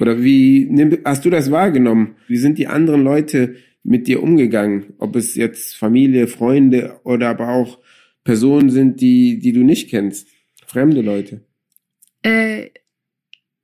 Oder 0.00 0.22
wie 0.22 0.68
hast 1.04 1.24
du 1.24 1.30
das 1.30 1.50
wahrgenommen? 1.50 2.16
Wie 2.26 2.36
sind 2.36 2.58
die 2.58 2.66
anderen 2.66 3.04
Leute 3.04 3.56
mit 3.84 4.08
dir 4.08 4.22
umgegangen? 4.22 4.94
Ob 4.98 5.14
es 5.14 5.36
jetzt 5.36 5.76
Familie, 5.76 6.26
Freunde 6.26 7.00
oder 7.04 7.28
aber 7.28 7.50
auch 7.50 7.78
Personen 8.24 8.70
sind, 8.70 9.00
die, 9.00 9.38
die 9.38 9.52
du 9.52 9.62
nicht 9.62 9.90
kennst, 9.90 10.28
fremde 10.66 11.02
Leute? 11.02 11.42
Äh, 12.22 12.70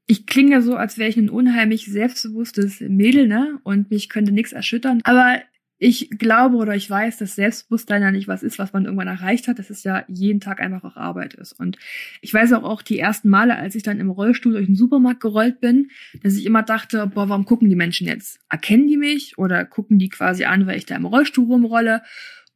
ich 0.06 0.26
klinge 0.26 0.60
so, 0.62 0.76
als 0.76 0.98
wäre 0.98 1.08
ich 1.08 1.16
ein 1.16 1.30
unheimlich 1.30 1.86
selbstbewusstes 1.86 2.80
Mädel, 2.80 3.26
ne? 3.26 3.58
Und 3.62 3.90
mich 3.90 4.08
könnte 4.08 4.32
nichts 4.32 4.52
erschüttern. 4.52 5.00
Aber 5.04 5.40
ich 5.82 6.10
glaube 6.10 6.56
oder 6.56 6.76
ich 6.76 6.88
weiß, 6.90 7.16
dass 7.16 7.36
Selbstbewusstsein 7.36 8.02
ja 8.02 8.10
nicht 8.10 8.28
was 8.28 8.42
ist, 8.42 8.58
was 8.58 8.74
man 8.74 8.84
irgendwann 8.84 9.08
erreicht 9.08 9.48
hat, 9.48 9.58
dass 9.58 9.70
es 9.70 9.82
ja 9.82 10.04
jeden 10.08 10.38
Tag 10.38 10.60
einfach 10.60 10.84
auch 10.84 10.96
Arbeit 10.96 11.32
ist. 11.32 11.58
Und 11.58 11.78
ich 12.20 12.34
weiß 12.34 12.52
auch, 12.52 12.64
auch 12.64 12.82
die 12.82 12.98
ersten 12.98 13.30
Male, 13.30 13.56
als 13.56 13.74
ich 13.74 13.82
dann 13.82 13.98
im 13.98 14.10
Rollstuhl 14.10 14.52
durch 14.52 14.66
den 14.66 14.76
Supermarkt 14.76 15.20
gerollt 15.20 15.58
bin, 15.58 15.90
dass 16.22 16.36
ich 16.36 16.44
immer 16.44 16.62
dachte, 16.62 17.06
boah, 17.06 17.30
warum 17.30 17.46
gucken 17.46 17.70
die 17.70 17.76
Menschen 17.76 18.06
jetzt? 18.06 18.40
Erkennen 18.50 18.88
die 18.88 18.98
mich 18.98 19.38
oder 19.38 19.64
gucken 19.64 19.98
die 19.98 20.10
quasi 20.10 20.44
an, 20.44 20.66
weil 20.66 20.76
ich 20.76 20.84
da 20.84 20.96
im 20.96 21.06
Rollstuhl 21.06 21.46
rumrolle? 21.46 22.02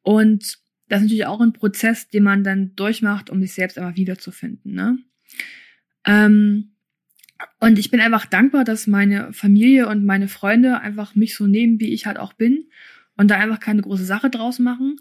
Und 0.03 0.59
das 0.89 0.99
ist 0.99 1.05
natürlich 1.05 1.27
auch 1.27 1.41
ein 1.41 1.55
Prozess, 1.55 2.11
den 2.11 2.25
man 2.25 2.45
dann 2.45 2.77
durchmacht, 2.77 3.31
um 3.31 3.41
sich 3.41 3.55
selbst 3.55 3.79
einmal 3.79 3.97
wiederzufinden. 3.97 4.75
Ne? 4.75 4.99
Ähm, 6.05 6.73
und 7.59 7.79
ich 7.79 7.91
bin 7.91 8.01
einfach 8.01 8.27
dankbar, 8.27 8.65
dass 8.65 8.87
meine 8.87 9.33
Familie 9.33 9.89
und 9.89 10.05
meine 10.05 10.29
Freunde 10.29 10.81
einfach 10.81 11.15
mich 11.15 11.35
so 11.35 11.47
nehmen, 11.47 11.81
wie 11.81 11.95
ich 11.95 12.05
halt 12.05 12.19
auch 12.19 12.35
bin 12.35 12.67
und 13.17 13.31
da 13.31 13.37
einfach 13.37 13.61
keine 13.61 13.83
große 13.83 14.05
Sache 14.05 14.31
draus 14.31 14.59
machen. 14.59 14.97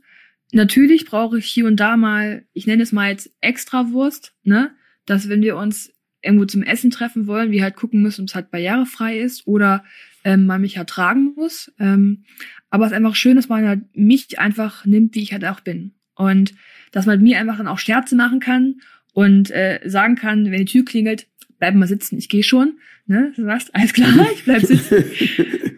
Natürlich 0.51 1.05
brauche 1.05 1.39
ich 1.39 1.45
hier 1.45 1.65
und 1.65 1.77
da 1.79 1.97
mal, 1.97 2.45
ich 2.53 2.67
nenne 2.67 2.83
es 2.83 2.91
mal 2.91 3.09
jetzt 3.09 3.31
Extrawurst, 3.41 4.33
ne? 4.43 4.71
Dass 5.05 5.27
wenn 5.29 5.41
wir 5.41 5.57
uns 5.57 5.91
irgendwo 6.21 6.45
zum 6.45 6.63
Essen 6.63 6.91
treffen 6.91 7.27
wollen, 7.27 7.51
wir 7.51 7.63
halt 7.63 7.75
gucken 7.75 8.01
müssen, 8.01 8.21
ob 8.21 8.29
es 8.29 8.35
halt 8.35 8.51
barrierefrei 8.51 9.19
ist 9.19 9.45
oder 9.45 9.83
ähm, 10.23 10.45
man 10.45 10.61
mich 10.61 10.77
halt 10.77 10.89
tragen 10.89 11.33
muss. 11.35 11.71
Ähm, 11.79 12.23
aber 12.69 12.85
es 12.85 12.91
ist 12.91 12.97
einfach 12.97 13.15
schön, 13.15 13.35
dass 13.35 13.49
man 13.49 13.67
halt 13.67 13.81
mich 13.93 14.39
einfach 14.39 14.85
nimmt, 14.85 15.15
wie 15.15 15.21
ich 15.21 15.33
halt 15.33 15.45
auch 15.45 15.59
bin. 15.59 15.95
Und 16.15 16.53
dass 16.91 17.05
man 17.05 17.19
mit 17.19 17.23
mir 17.23 17.39
einfach 17.39 17.57
dann 17.57 17.67
auch 17.67 17.79
Scherze 17.79 18.15
machen 18.15 18.39
kann 18.39 18.75
und 19.13 19.51
äh, 19.51 19.81
sagen 19.85 20.15
kann, 20.15 20.45
wenn 20.45 20.65
die 20.65 20.71
Tür 20.71 20.85
klingelt, 20.85 21.27
bleib 21.63 21.75
mal 21.75 21.87
sitzen, 21.87 22.17
ich 22.17 22.27
gehe 22.27 22.43
schon. 22.43 22.77
Ne? 23.05 23.31
Du 23.37 23.45
sagst, 23.45 23.73
alles 23.73 23.93
klar, 23.93 24.11
ich 24.33 24.43
bleib 24.43 24.63
sitzen. 24.63 25.05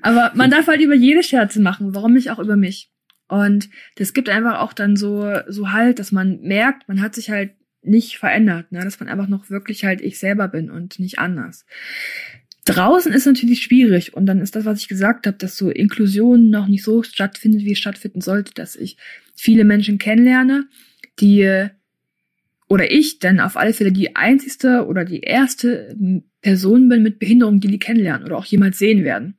Aber 0.02 0.32
man 0.34 0.50
darf 0.50 0.66
halt 0.66 0.82
über 0.82 0.96
jede 0.96 1.22
Scherze 1.22 1.62
machen, 1.62 1.94
warum 1.94 2.14
nicht 2.14 2.32
auch 2.32 2.40
über 2.40 2.56
mich. 2.56 2.90
Und 3.28 3.70
das 3.98 4.14
gibt 4.14 4.28
einfach 4.28 4.62
auch 4.62 4.74
dann 4.74 4.96
so, 4.96 5.32
so 5.48 5.72
halt, 5.72 6.00
dass 6.00 6.12
man 6.12 6.42
merkt, 6.42 6.88
man 6.88 7.02
hat 7.02 7.14
sich 7.14 7.30
halt 7.30 7.52
nicht 7.84 8.18
verändert, 8.18 8.72
ne? 8.72 8.84
dass 8.84 9.00
man 9.00 9.10
einfach 9.10 9.28
noch 9.28 9.52
wirklich 9.52 9.86
halt 9.86 10.02
ich 10.02 10.18
selber 10.18 10.48
bin 10.48 10.72
und 10.72 10.98
nicht 10.98 11.20
anders. 11.20 11.68
Draußen 12.66 13.14
ist 13.14 13.28
natürlich 13.28 13.62
schwierig 13.62 14.16
und 14.16 14.26
dann 14.26 14.42
ist 14.42 14.56
das, 14.56 14.66
was 14.66 14.80
ich 14.80 14.88
gesagt 14.88 15.28
habe, 15.28 15.38
dass 15.38 15.56
so 15.56 15.70
Inklusion 15.70 16.50
noch 16.50 16.66
nicht 16.66 16.84
so 16.84 17.04
stattfindet, 17.04 17.62
wie 17.62 17.74
es 17.74 17.78
stattfinden 17.78 18.22
sollte, 18.22 18.56
dass 18.56 18.76
ich 18.76 18.98
viele 19.36 19.66
Menschen 19.66 20.00
kennenlerne, 20.00 20.68
die 21.20 21.70
oder 22.68 22.92
ich 22.92 23.20
dann 23.20 23.40
auf 23.40 23.58
alle 23.58 23.74
Fälle 23.74 23.92
die 23.92 24.16
einzigste 24.16 24.86
oder 24.88 25.06
die 25.06 25.22
erste 25.22 25.96
Person 26.42 26.90
bin 26.90 27.04
mit 27.04 27.20
Behinderung, 27.20 27.60
die 27.60 27.68
die 27.68 27.80
kennenlernen 27.80 28.26
oder 28.26 28.38
auch 28.38 28.46
jemals 28.46 28.78
sehen 28.78 29.04
werden. 29.04 29.36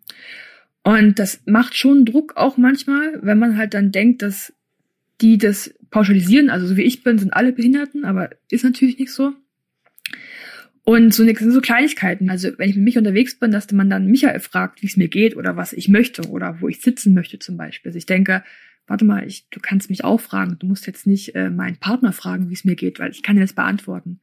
Und 0.82 1.18
das 1.18 1.40
macht 1.46 1.76
schon 1.76 2.04
Druck 2.04 2.36
auch 2.36 2.56
manchmal, 2.56 3.18
wenn 3.22 3.38
man 3.38 3.56
halt 3.56 3.74
dann 3.74 3.90
denkt, 3.90 4.22
dass 4.22 4.52
die 5.20 5.38
das 5.38 5.74
pauschalisieren, 5.90 6.50
also 6.50 6.66
so 6.66 6.76
wie 6.76 6.82
ich 6.82 7.02
bin, 7.02 7.18
sind 7.18 7.32
alle 7.32 7.52
Behinderten, 7.52 8.04
aber 8.04 8.30
ist 8.50 8.64
natürlich 8.64 8.98
nicht 8.98 9.12
so. 9.12 9.32
Und 10.84 11.12
so 11.12 11.24
sind 11.24 11.52
so 11.52 11.60
Kleinigkeiten. 11.60 12.30
Also 12.30 12.50
wenn 12.58 12.70
ich 12.70 12.76
mit 12.76 12.84
mich 12.84 12.98
unterwegs 12.98 13.36
bin, 13.36 13.50
dass 13.50 13.70
man 13.72 13.90
dann 13.90 14.06
Michael 14.06 14.38
fragt, 14.38 14.82
wie 14.82 14.86
es 14.86 14.96
mir 14.96 15.08
geht 15.08 15.36
oder 15.36 15.56
was 15.56 15.72
ich 15.72 15.88
möchte 15.88 16.28
oder 16.28 16.60
wo 16.60 16.68
ich 16.68 16.80
sitzen 16.80 17.12
möchte 17.12 17.40
zum 17.40 17.56
Beispiel. 17.56 17.88
Also 17.88 17.98
ich 17.98 18.06
denke, 18.06 18.44
warte 18.86 19.04
mal, 19.04 19.26
ich, 19.26 19.48
du 19.50 19.60
kannst 19.60 19.90
mich 19.90 20.04
auch 20.04 20.20
fragen. 20.20 20.58
Du 20.58 20.66
musst 20.66 20.86
jetzt 20.86 21.06
nicht 21.06 21.34
äh, 21.34 21.50
meinen 21.50 21.76
Partner 21.76 22.12
fragen, 22.12 22.48
wie 22.50 22.54
es 22.54 22.64
mir 22.64 22.76
geht, 22.76 22.98
weil 22.98 23.10
ich 23.10 23.22
kann 23.22 23.36
dir 23.36 23.42
das 23.42 23.52
beantworten. 23.52 24.20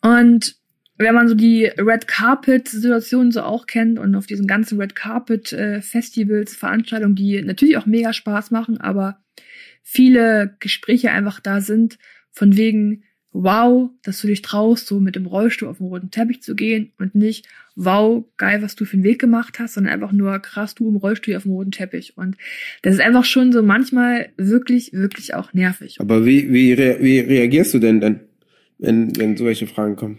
Und 0.00 0.56
wenn 0.98 1.14
man 1.14 1.28
so 1.28 1.34
die 1.34 1.66
Red 1.78 2.06
Carpet 2.06 2.68
Situation 2.68 3.32
so 3.32 3.42
auch 3.42 3.66
kennt 3.66 3.98
und 3.98 4.14
auf 4.14 4.26
diesen 4.26 4.46
ganzen 4.46 4.80
Red 4.80 4.94
Carpet 4.94 5.52
äh, 5.52 5.80
Festivals, 5.80 6.56
Veranstaltungen, 6.56 7.14
die 7.14 7.42
natürlich 7.42 7.76
auch 7.76 7.86
mega 7.86 8.12
Spaß 8.12 8.50
machen, 8.50 8.80
aber 8.80 9.18
viele 9.82 10.56
Gespräche 10.60 11.10
einfach 11.10 11.40
da 11.40 11.60
sind, 11.60 11.98
von 12.30 12.56
wegen, 12.56 13.04
wow, 13.32 13.90
dass 14.02 14.20
du 14.20 14.26
dich 14.26 14.42
traust, 14.42 14.86
so 14.86 15.00
mit 15.00 15.16
dem 15.16 15.26
Rollstuhl 15.26 15.68
auf 15.68 15.78
den 15.78 15.86
roten 15.86 16.10
Teppich 16.10 16.42
zu 16.42 16.54
gehen 16.54 16.92
und 16.98 17.14
nicht, 17.14 17.48
wow, 17.76 18.24
geil, 18.36 18.62
was 18.62 18.76
du 18.76 18.84
für 18.84 18.94
einen 18.94 19.04
Weg 19.04 19.20
gemacht 19.20 19.58
hast, 19.58 19.74
sondern 19.74 19.92
einfach 19.92 20.12
nur 20.12 20.38
krass, 20.38 20.74
du 20.74 20.88
im 20.88 20.96
Rollstuhl 20.96 21.36
auf 21.36 21.44
dem 21.44 21.52
roten 21.52 21.70
Teppich. 21.70 22.16
Und 22.16 22.36
das 22.82 22.94
ist 22.94 23.00
einfach 23.00 23.24
schon 23.24 23.52
so 23.52 23.62
manchmal 23.62 24.30
wirklich, 24.36 24.92
wirklich 24.92 25.34
auch 25.34 25.52
nervig. 25.52 25.96
Aber 26.00 26.24
wie, 26.26 26.52
wie, 26.52 26.72
rea 26.72 27.00
wie 27.00 27.20
reagierst 27.20 27.74
du 27.74 27.78
denn 27.78 28.00
dann, 28.00 28.20
wenn, 28.78 29.16
wenn 29.16 29.36
solche 29.36 29.66
Fragen 29.66 29.96
kommen? 29.96 30.18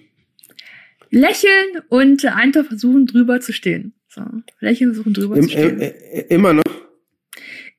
Lächeln 1.10 1.82
und 1.89 2.26
einfach 2.26 2.66
versuchen, 2.66 3.06
drüber 3.06 3.39
zu 3.39 3.54
stehen. 3.54 3.94
So, 4.08 4.22
lächeln, 4.60 4.94
versuchen, 4.94 5.13
drüber 5.13 5.38
Im, 5.38 5.44
zu 5.44 5.50
stehen. 5.50 5.80
Äh, 5.80 5.89
äh, 5.89 6.34
immer 6.34 6.54
noch? 6.54 6.63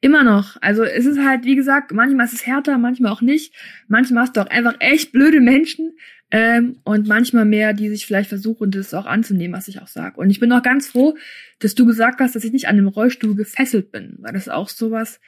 Immer 0.05 0.23
noch. 0.23 0.59
Also 0.61 0.85
es 0.85 1.07
ist 1.07 1.19
halt, 1.19 1.47
wie 1.47 1.57
gesagt, 1.57 1.91
manchmal 1.93 2.27
ist 2.27 2.35
es 2.35 2.47
härter, 2.47 2.77
manchmal 2.77 3.11
auch 3.11 3.23
nicht. 3.23 3.55
Manchmal 3.89 4.25
hast 4.25 4.37
du 4.37 4.43
auch 4.43 4.51
einfach 4.51 4.75
echt 4.79 5.13
blöde 5.13 5.41
Menschen 5.41 5.97
ähm, 6.31 6.79
und 6.85 7.09
manchmal 7.09 7.47
mehr, 7.47 7.73
die 7.73 7.89
sich 7.89 8.05
vielleicht 8.05 8.29
versuchen, 8.29 8.71
das 8.71 8.93
auch 8.93 9.07
anzunehmen, 9.07 9.57
was 9.57 9.67
ich 9.67 9.81
auch 9.81 9.87
sage. 9.87 10.21
Und 10.21 10.29
ich 10.29 10.41
bin 10.41 10.53
auch 10.53 10.63
ganz 10.63 10.89
froh, 10.89 11.17
dass 11.59 11.75
du 11.75 11.87
gesagt 11.87 12.21
hast, 12.21 12.37
dass 12.37 12.45
ich 12.45 12.53
nicht 12.53 12.69
an 12.69 12.77
dem 12.77 12.87
Rollstuhl 12.87 13.35
gefesselt 13.35 13.93
bin, 13.93 14.17
weil 14.19 14.35
das 14.35 14.43
ist 14.43 14.53
auch 14.53 14.69
sowas, 14.69 15.21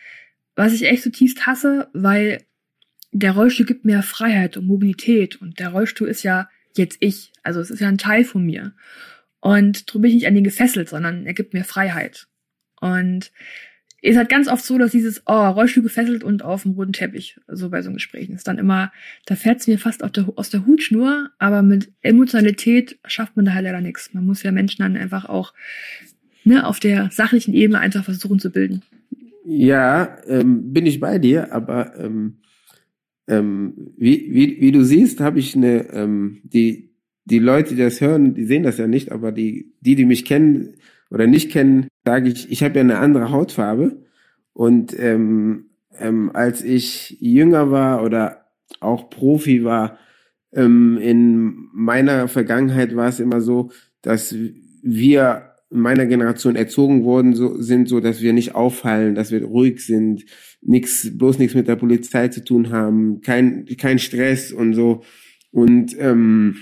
was 0.57 0.75
ich 0.75 0.85
echt 0.85 1.05
zutiefst 1.05 1.47
hasse, 1.47 1.89
weil 1.95 2.43
der 3.13 3.33
Rollstuhl 3.33 3.65
gibt 3.65 3.87
mir 3.87 4.03
Freiheit 4.03 4.59
und 4.59 4.67
Mobilität 4.67 5.41
und 5.41 5.59
der 5.59 5.71
Rollstuhl 5.71 6.09
ist 6.09 6.23
ja 6.23 6.51
jetzt 6.75 6.99
ich. 7.01 7.33
Also 7.43 7.61
es 7.61 7.71
ist 7.71 7.81
ja 7.81 7.89
ein 7.89 7.97
Teil 7.97 8.25
von 8.25 8.45
mir. 8.45 8.75
Und 9.41 9.89
darum 9.89 10.03
bin 10.03 10.11
ich 10.11 10.17
nicht 10.17 10.27
an 10.27 10.35
den 10.35 10.45
gefesselt, 10.45 10.91
sondern 10.91 11.25
er 11.25 11.33
gibt 11.33 11.55
mir 11.55 11.65
Freiheit. 11.65 12.27
Und 12.79 13.31
ist 14.03 14.17
halt 14.17 14.29
ganz 14.29 14.49
oft 14.49 14.65
so, 14.65 14.79
dass 14.79 14.93
dieses, 14.93 15.23
oh, 15.27 15.49
Rollstuhl 15.49 15.83
gefesselt 15.83 16.23
und 16.23 16.45
auf 16.45 16.63
dem 16.63 16.73
roten 16.73 16.93
Teppich, 16.93 17.41
so 17.49 17.71
bei 17.71 17.83
so 17.83 17.89
einem 17.89 17.97
Gespräch, 17.97 18.29
ist 18.31 18.47
dann 18.47 18.59
immer, 18.59 18.93
da 19.27 19.35
fährt 19.35 19.61
es 19.61 19.67
mir 19.67 19.79
fast 19.79 20.03
der, 20.03 20.33
aus 20.37 20.51
der 20.51 20.67
Hutschnur, 20.67 21.31
aber 21.39 21.63
mit 21.63 21.93
Emotionalität 22.03 22.99
schafft 23.07 23.37
man 23.37 23.47
da 23.47 23.55
halt 23.55 23.65
leider 23.65 23.81
nichts. 23.81 24.13
Man 24.13 24.27
muss 24.27 24.43
ja 24.43 24.53
Menschen 24.53 24.83
dann 24.83 24.97
einfach 24.97 25.25
auch 25.25 25.55
ne, 26.45 26.67
auf 26.67 26.79
der 26.79 27.11
sachlichen 27.11 27.55
Ebene 27.55 27.79
einfach 27.79 28.05
versuchen 28.05 28.39
zu 28.39 28.51
bilden. 28.51 28.83
Ja, 29.45 30.19
ähm, 30.27 30.73
bin 30.73 30.87
ich 30.87 31.01
bei 31.01 31.19
dir, 31.19 31.53
aber 31.53 31.99
ähm, 31.99 32.39
ähm, 33.29 33.93
wie, 33.97 34.29
wie, 34.33 34.61
wie 34.61 34.73
du 34.73 34.85
siehst, 34.85 35.21
habe 35.21 35.39
ich 35.39 35.57
eine, 35.57 35.89
ähm, 35.93 36.41
die, 36.45 36.91
die 37.25 37.39
Leute, 37.39 37.75
die 37.75 37.81
das 37.81 38.01
hören, 38.01 38.35
die 38.35 38.45
sehen 38.45 38.63
das 38.63 38.79
ja 38.79 38.87
nicht, 38.87 39.13
aber 39.13 39.33
die, 39.33 39.73
die, 39.81 39.97
die 39.97 40.05
mich 40.05 40.25
kennen 40.25 40.75
oder 41.11 41.27
nicht 41.27 41.51
kennen, 41.51 41.89
sage 42.07 42.29
ich, 42.29 42.51
ich 42.53 42.63
habe 42.63 42.77
ja 42.77 42.81
eine 42.83 42.99
andere 42.99 43.33
Hautfarbe. 43.33 44.05
Und 44.53 44.99
ähm, 44.99 45.71
ähm, 45.99 46.31
als 46.33 46.63
ich 46.63 47.19
jünger 47.21 47.73
war 47.73 48.05
oder 48.05 48.47
auch 48.81 49.11
Profi 49.11 49.65
war, 49.65 49.99
ähm, 50.53 50.99
in 50.99 51.69
meiner 51.73 52.29
Vergangenheit 52.29 52.95
war 52.95 53.09
es 53.09 53.19
immer 53.19 53.41
so, 53.41 53.73
dass 54.03 54.35
wir 54.83 55.53
in 55.69 55.81
meiner 55.81 56.07
Generation 56.07 56.55
erzogen 56.55 57.03
worden 57.03 57.35
so, 57.35 57.61
sind, 57.61 57.89
so 57.89 57.99
dass 57.99 58.23
wir 58.23 58.33
nicht 58.33 58.55
auffallen, 58.55 59.17
dass 59.17 59.33
wir 59.33 59.45
ruhig 59.45 59.85
sind, 59.85 60.25
nix, 60.63 61.11
bloß 61.19 61.41
nichts 61.41 61.57
mit 61.57 61.67
der 61.67 61.75
Polizei 61.75 62.29
zu 62.29 62.45
tun 62.45 62.71
haben, 62.71 63.21
kein, 63.21 63.67
kein 63.79 63.99
Stress 63.99 64.53
und 64.53 64.75
so. 64.75 65.03
Und 65.51 65.97
ähm, 65.99 66.59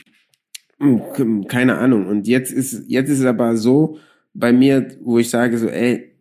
keine 1.48 1.76
Ahnung. 1.76 2.06
Und 2.06 2.26
jetzt 2.26 2.50
ist, 2.50 2.84
jetzt 2.88 3.10
ist 3.10 3.20
es 3.20 3.26
aber 3.26 3.58
so 3.58 3.98
bei 4.34 4.52
mir, 4.52 4.96
wo 5.02 5.18
ich 5.18 5.30
sage 5.30 5.56
so, 5.58 5.68
ey, 5.68 6.12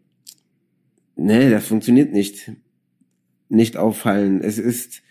nee, 1.15 1.49
das 1.49 1.67
funktioniert 1.67 2.13
nicht. 2.13 2.52
Nicht 3.49 3.78
auffallen. 3.78 4.41
Es 4.41 4.58
ist, 4.58 5.02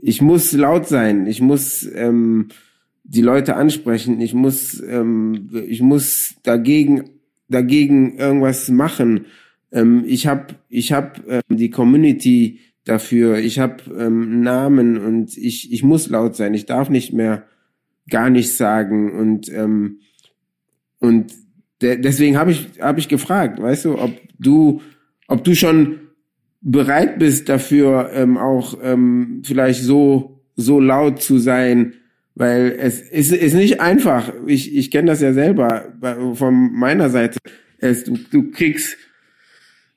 ich 0.00 0.22
muss 0.22 0.52
laut 0.52 0.88
sein. 0.88 1.26
Ich 1.26 1.40
muss 1.40 1.88
ähm, 1.94 2.48
die 3.04 3.22
Leute 3.22 3.56
ansprechen. 3.56 4.20
Ich 4.20 4.34
muss, 4.34 4.80
ähm, 4.80 5.50
ich 5.66 5.82
muss 5.82 6.36
dagegen, 6.42 7.10
dagegen 7.48 8.16
irgendwas 8.16 8.68
machen. 8.68 9.26
Ähm, 9.72 10.04
ich 10.06 10.26
habe, 10.26 10.54
ich 10.68 10.92
habe 10.92 11.22
ähm, 11.28 11.56
die 11.56 11.70
Community 11.70 12.60
dafür. 12.84 13.38
Ich 13.38 13.58
habe 13.58 13.82
ähm, 13.96 14.40
Namen 14.40 14.96
und 14.96 15.36
ich, 15.36 15.72
ich 15.72 15.82
muss 15.82 16.08
laut 16.08 16.36
sein. 16.36 16.54
Ich 16.54 16.66
darf 16.66 16.88
nicht 16.88 17.12
mehr 17.12 17.46
gar 18.08 18.30
nichts 18.30 18.56
sagen 18.56 19.12
und 19.12 19.52
ähm, 19.52 20.00
und 21.00 21.32
de 21.82 21.96
deswegen 21.96 22.36
habe 22.36 22.50
ich 22.52 22.68
habe 22.80 23.00
ich 23.00 23.08
gefragt, 23.08 23.60
weißt 23.60 23.86
du, 23.86 23.98
ob 23.98 24.12
du 24.38 24.80
ob 25.26 25.44
du 25.44 25.54
schon 25.54 26.00
bereit 26.60 27.18
bist 27.18 27.48
dafür 27.48 28.10
ähm, 28.12 28.36
auch 28.36 28.78
ähm, 28.82 29.42
vielleicht 29.44 29.82
so 29.82 30.42
so 30.56 30.80
laut 30.80 31.22
zu 31.22 31.38
sein, 31.38 31.94
weil 32.34 32.76
es 32.78 33.00
ist, 33.00 33.32
ist 33.32 33.54
nicht 33.54 33.80
einfach. 33.80 34.32
Ich 34.46 34.74
ich 34.76 34.90
kenne 34.90 35.08
das 35.08 35.20
ja 35.20 35.32
selber 35.32 35.92
bei, 36.00 36.16
von 36.34 36.72
meiner 36.72 37.10
Seite. 37.10 37.38
Es, 37.78 38.04
du, 38.04 38.18
du 38.30 38.50
kriegst 38.50 38.96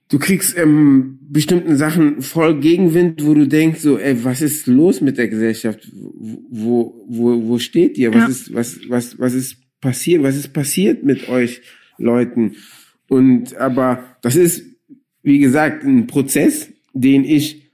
du 0.10 0.20
kriegst 0.20 0.56
ähm, 0.58 1.20
bestimmten 1.22 1.78
Sachen 1.78 2.22
voll 2.22 2.60
Gegenwind, 2.60 3.26
wo 3.26 3.34
du 3.34 3.48
denkst 3.48 3.80
so, 3.80 3.98
ey, 3.98 4.24
was 4.24 4.42
ist 4.42 4.68
los 4.68 5.02
mit 5.02 5.18
der 5.18 5.30
Gesellschaft? 5.30 5.88
Wo 5.92 7.06
wo 7.08 7.48
wo 7.48 7.58
steht 7.58 7.98
ihr? 7.98 8.14
Was 8.14 8.22
ja. 8.22 8.28
ist 8.28 8.54
was 8.54 8.80
was 8.88 9.20
was 9.20 9.34
ist 9.34 9.58
passiert? 9.82 10.24
Was 10.24 10.36
ist 10.36 10.54
passiert 10.54 11.04
mit 11.04 11.28
euch 11.30 11.62
Leuten? 11.98 12.56
Und 13.08 13.56
aber 13.58 14.04
das 14.22 14.36
ist 14.36 14.64
wie 15.24 15.40
gesagt 15.40 15.84
ein 15.84 16.08
Prozess, 16.08 16.72
den 16.94 17.24
ich 17.24 17.72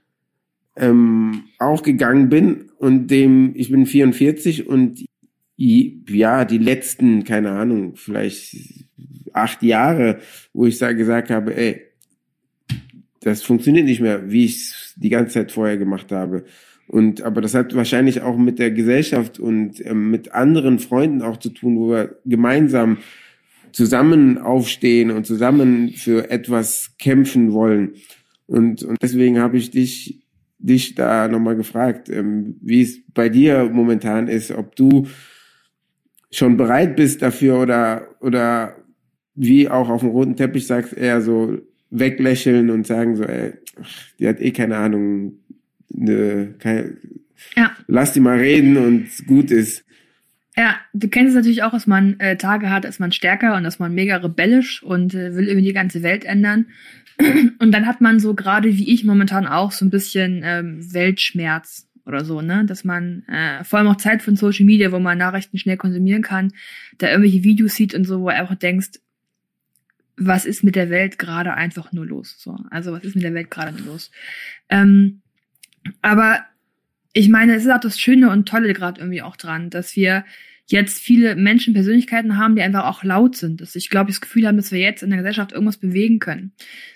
ähm, 0.76 1.44
auch 1.58 1.82
gegangen 1.82 2.28
bin 2.28 2.70
und 2.78 3.08
dem 3.08 3.52
ich 3.54 3.70
bin 3.70 3.86
44 3.86 4.66
und 4.66 5.04
ja, 5.60 6.44
die 6.44 6.58
letzten, 6.58 7.24
keine 7.24 7.50
Ahnung, 7.50 7.96
vielleicht 7.96 8.54
acht 9.32 9.62
Jahre, 9.62 10.20
wo 10.52 10.66
ich 10.66 10.78
da 10.78 10.92
gesagt 10.92 11.30
habe, 11.30 11.56
ey, 11.56 11.82
das 13.20 13.42
funktioniert 13.42 13.86
nicht 13.86 14.00
mehr, 14.00 14.30
wie 14.30 14.44
ich 14.44 14.56
es 14.56 14.94
die 14.96 15.08
ganze 15.08 15.34
Zeit 15.34 15.52
vorher 15.52 15.76
gemacht 15.76 16.12
habe. 16.12 16.44
Und 16.88 17.22
aber 17.22 17.42
das 17.42 17.54
hat 17.54 17.74
wahrscheinlich 17.74 18.22
auch 18.22 18.36
mit 18.36 18.58
der 18.58 18.70
Gesellschaft 18.70 19.38
und 19.38 19.84
ähm, 19.84 20.10
mit 20.10 20.32
anderen 20.32 20.78
Freunden 20.78 21.22
auch 21.22 21.36
zu 21.36 21.50
tun, 21.50 21.76
wo 21.76 21.90
wir 21.90 22.16
gemeinsam 22.24 22.98
zusammen 23.72 24.38
aufstehen 24.38 25.10
und 25.10 25.26
zusammen 25.26 25.90
für 25.90 26.30
etwas 26.30 26.96
kämpfen 26.98 27.52
wollen. 27.52 27.92
Und, 28.46 28.82
und 28.82 28.96
deswegen 29.02 29.38
habe 29.38 29.58
ich 29.58 29.70
dich 29.70 30.22
dich 30.58 30.94
da 30.94 31.28
nochmal 31.28 31.56
gefragt, 31.56 32.08
ähm, 32.08 32.56
wie 32.60 32.82
es 32.82 33.00
bei 33.14 33.28
dir 33.28 33.70
momentan 33.72 34.26
ist, 34.26 34.50
ob 34.50 34.74
du 34.74 35.06
schon 36.30 36.56
bereit 36.56 36.96
bist 36.96 37.22
dafür 37.22 37.60
oder 37.60 38.08
oder 38.20 38.74
wie 39.34 39.68
auch 39.68 39.88
auf 39.88 40.00
dem 40.00 40.10
roten 40.10 40.36
Teppich 40.36 40.66
sagst, 40.66 40.94
eher 40.94 41.20
so 41.20 41.58
weglächeln 41.90 42.70
und 42.70 42.86
sagen 42.86 43.14
so, 43.14 43.22
ey, 43.22 43.52
die 44.18 44.26
hat 44.26 44.40
eh 44.40 44.50
keine 44.50 44.78
Ahnung, 44.78 45.38
ne, 45.90 46.54
keine, 46.58 46.96
ja. 47.56 47.72
lass 47.86 48.12
die 48.12 48.20
mal 48.20 48.38
reden 48.38 48.76
und 48.76 49.08
gut 49.26 49.50
ist. 49.50 49.84
Ja, 50.56 50.76
du 50.92 51.08
kennst 51.08 51.30
es 51.30 51.36
natürlich 51.36 51.62
auch, 51.62 51.70
dass 51.70 51.86
man 51.86 52.18
äh, 52.18 52.36
Tage 52.36 52.70
hat, 52.70 52.84
ist 52.84 52.98
man 52.98 53.12
stärker 53.12 53.56
und 53.56 53.62
dass 53.62 53.78
man 53.78 53.94
mega 53.94 54.16
rebellisch 54.16 54.82
und 54.82 55.14
äh, 55.14 55.34
will 55.36 55.46
irgendwie 55.46 55.68
die 55.68 55.72
ganze 55.72 56.02
Welt 56.02 56.24
ändern. 56.24 56.66
und 57.60 57.72
dann 57.72 57.86
hat 57.86 58.00
man 58.00 58.18
so 58.18 58.34
gerade 58.34 58.76
wie 58.76 58.92
ich 58.92 59.04
momentan 59.04 59.46
auch 59.46 59.70
so 59.70 59.84
ein 59.84 59.90
bisschen 59.90 60.42
ähm, 60.44 60.92
Weltschmerz 60.92 61.88
oder 62.06 62.24
so, 62.24 62.40
ne? 62.40 62.64
Dass 62.64 62.82
man 62.82 63.22
äh, 63.28 63.62
vor 63.62 63.78
allem 63.78 63.88
auch 63.88 63.96
Zeit 63.96 64.22
von 64.22 64.34
Social 64.34 64.64
Media, 64.64 64.90
wo 64.90 64.98
man 64.98 65.18
Nachrichten 65.18 65.58
schnell 65.58 65.76
konsumieren 65.76 66.22
kann, 66.22 66.52
da 66.96 67.08
irgendwelche 67.08 67.44
Videos 67.44 67.76
sieht 67.76 67.94
und 67.94 68.04
so, 68.04 68.20
wo 68.20 68.28
er 68.28 68.40
einfach 68.40 68.56
denkst, 68.56 68.98
was 70.16 70.44
ist 70.44 70.64
mit 70.64 70.74
der 70.74 70.90
Welt 70.90 71.18
gerade 71.18 71.54
einfach 71.54 71.92
nur 71.92 72.06
los? 72.06 72.34
So, 72.38 72.58
also 72.70 72.92
was 72.92 73.04
ist 73.04 73.14
mit 73.14 73.24
der 73.24 73.34
Welt 73.34 73.50
gerade 73.50 73.76
nur 73.76 73.92
los? 73.92 74.10
Ähm, 74.68 75.22
aber 76.02 76.40
ich 77.12 77.28
meine, 77.28 77.54
es 77.54 77.64
ist 77.64 77.70
auch 77.70 77.80
das 77.80 77.98
Schöne 77.98 78.30
und 78.30 78.48
Tolle 78.48 78.72
gerade 78.72 79.00
irgendwie 79.00 79.22
auch 79.22 79.36
dran, 79.36 79.70
dass 79.70 79.96
wir 79.96 80.24
jetzt 80.70 80.98
viele 80.98 81.34
Menschen, 81.34 81.72
Persönlichkeiten 81.72 82.36
haben, 82.36 82.54
die 82.54 82.62
einfach 82.62 82.84
auch 82.84 83.02
laut 83.02 83.36
sind. 83.36 83.60
Dass 83.60 83.74
ich 83.74 83.88
glaube, 83.88 84.10
ich 84.10 84.16
das 84.16 84.20
Gefühl 84.20 84.46
haben, 84.46 84.58
dass 84.58 84.70
wir 84.70 84.78
jetzt 84.78 85.02
in 85.02 85.08
der 85.08 85.18
Gesellschaft 85.18 85.52
irgendwas 85.52 85.78
bewegen 85.78 86.18
können. 86.18 86.52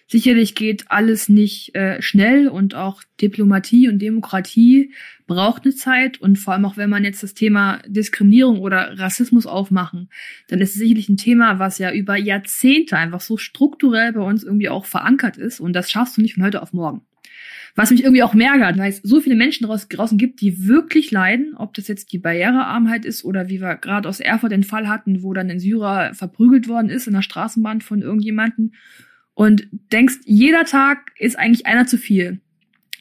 Sicherlich 0.07 0.55
geht 0.55 0.91
alles 0.91 1.31
nicht 1.31 1.75
äh, 1.75 2.03
schnell 2.03 2.49
und 2.49 2.75
auch 2.75 3.03
Diplomatie 3.23 3.89
und 3.89 3.99
Demokratie 3.99 4.93
braucht 5.27 5.65
eine 5.65 5.75
Zeit 5.75 6.21
und 6.21 6.39
vor 6.39 6.53
allem 6.53 6.67
auch 6.67 6.77
wenn 6.77 6.91
man 6.91 7.05
jetzt 7.05 7.23
das 7.23 7.33
Thema 7.33 7.81
Diskriminierung 7.87 8.59
oder 8.59 8.99
Rassismus 8.99 9.47
aufmachen, 9.47 10.11
dann 10.49 10.61
ist 10.61 10.75
es 10.75 10.81
sicherlich 10.81 11.09
ein 11.09 11.17
Thema, 11.17 11.59
was 11.59 11.79
ja 11.79 11.91
über 11.93 12.17
Jahrzehnte 12.17 12.99
einfach 12.99 13.23
so 13.23 13.39
strukturell 13.39 14.13
bei 14.13 14.21
uns 14.21 14.45
irgendwie 14.45 14.69
auch 14.69 14.85
verankert 14.85 15.39
ist 15.39 15.61
und 15.61 15.73
das 15.73 15.91
schaffst 15.91 16.19
du 16.19 16.21
nicht 16.21 16.35
von 16.35 16.45
heute 16.45 16.61
auf 16.61 16.75
morgen. 16.75 17.01
Was 17.75 17.91
mich 17.91 18.03
irgendwie 18.03 18.23
auch 18.23 18.35
mehr 18.35 18.53
weil 18.53 18.91
es 18.91 18.99
so 19.03 19.21
viele 19.21 19.35
Menschen 19.35 19.67
draußen 19.67 20.19
gibt, 20.19 20.41
die 20.43 20.67
wirklich 20.67 21.11
leiden, 21.11 21.55
ob 21.57 21.73
das 21.73 21.89
jetzt 21.89 22.13
die 22.13 22.19
Barrierearmheit 22.19 23.07
ist 23.07 23.25
oder 23.25 23.49
wie 23.49 23.63
wir 23.63 23.77
gerade 23.77 24.09
aus 24.09 24.21
Erfurt 24.21 24.53
den 24.53 24.63
Fall 24.63 24.89
hatten, 24.89 25.23
wo 25.23 25.33
dann 25.33 25.51
ein 25.51 25.59
Syrer 25.59 26.13
verprügelt 26.13 26.69
worden 26.69 26.91
ist 26.91 27.07
in 27.07 27.15
der 27.15 27.23
Straßenbahn 27.23 27.81
von 27.81 28.03
irgendjemanden 28.03 28.75
und 29.35 29.67
denkst, 29.71 30.17
jeder 30.25 30.65
Tag 30.65 31.13
ist 31.19 31.39
eigentlich 31.39 31.67
einer 31.67 31.87
zu 31.87 31.97
viel. 31.97 32.41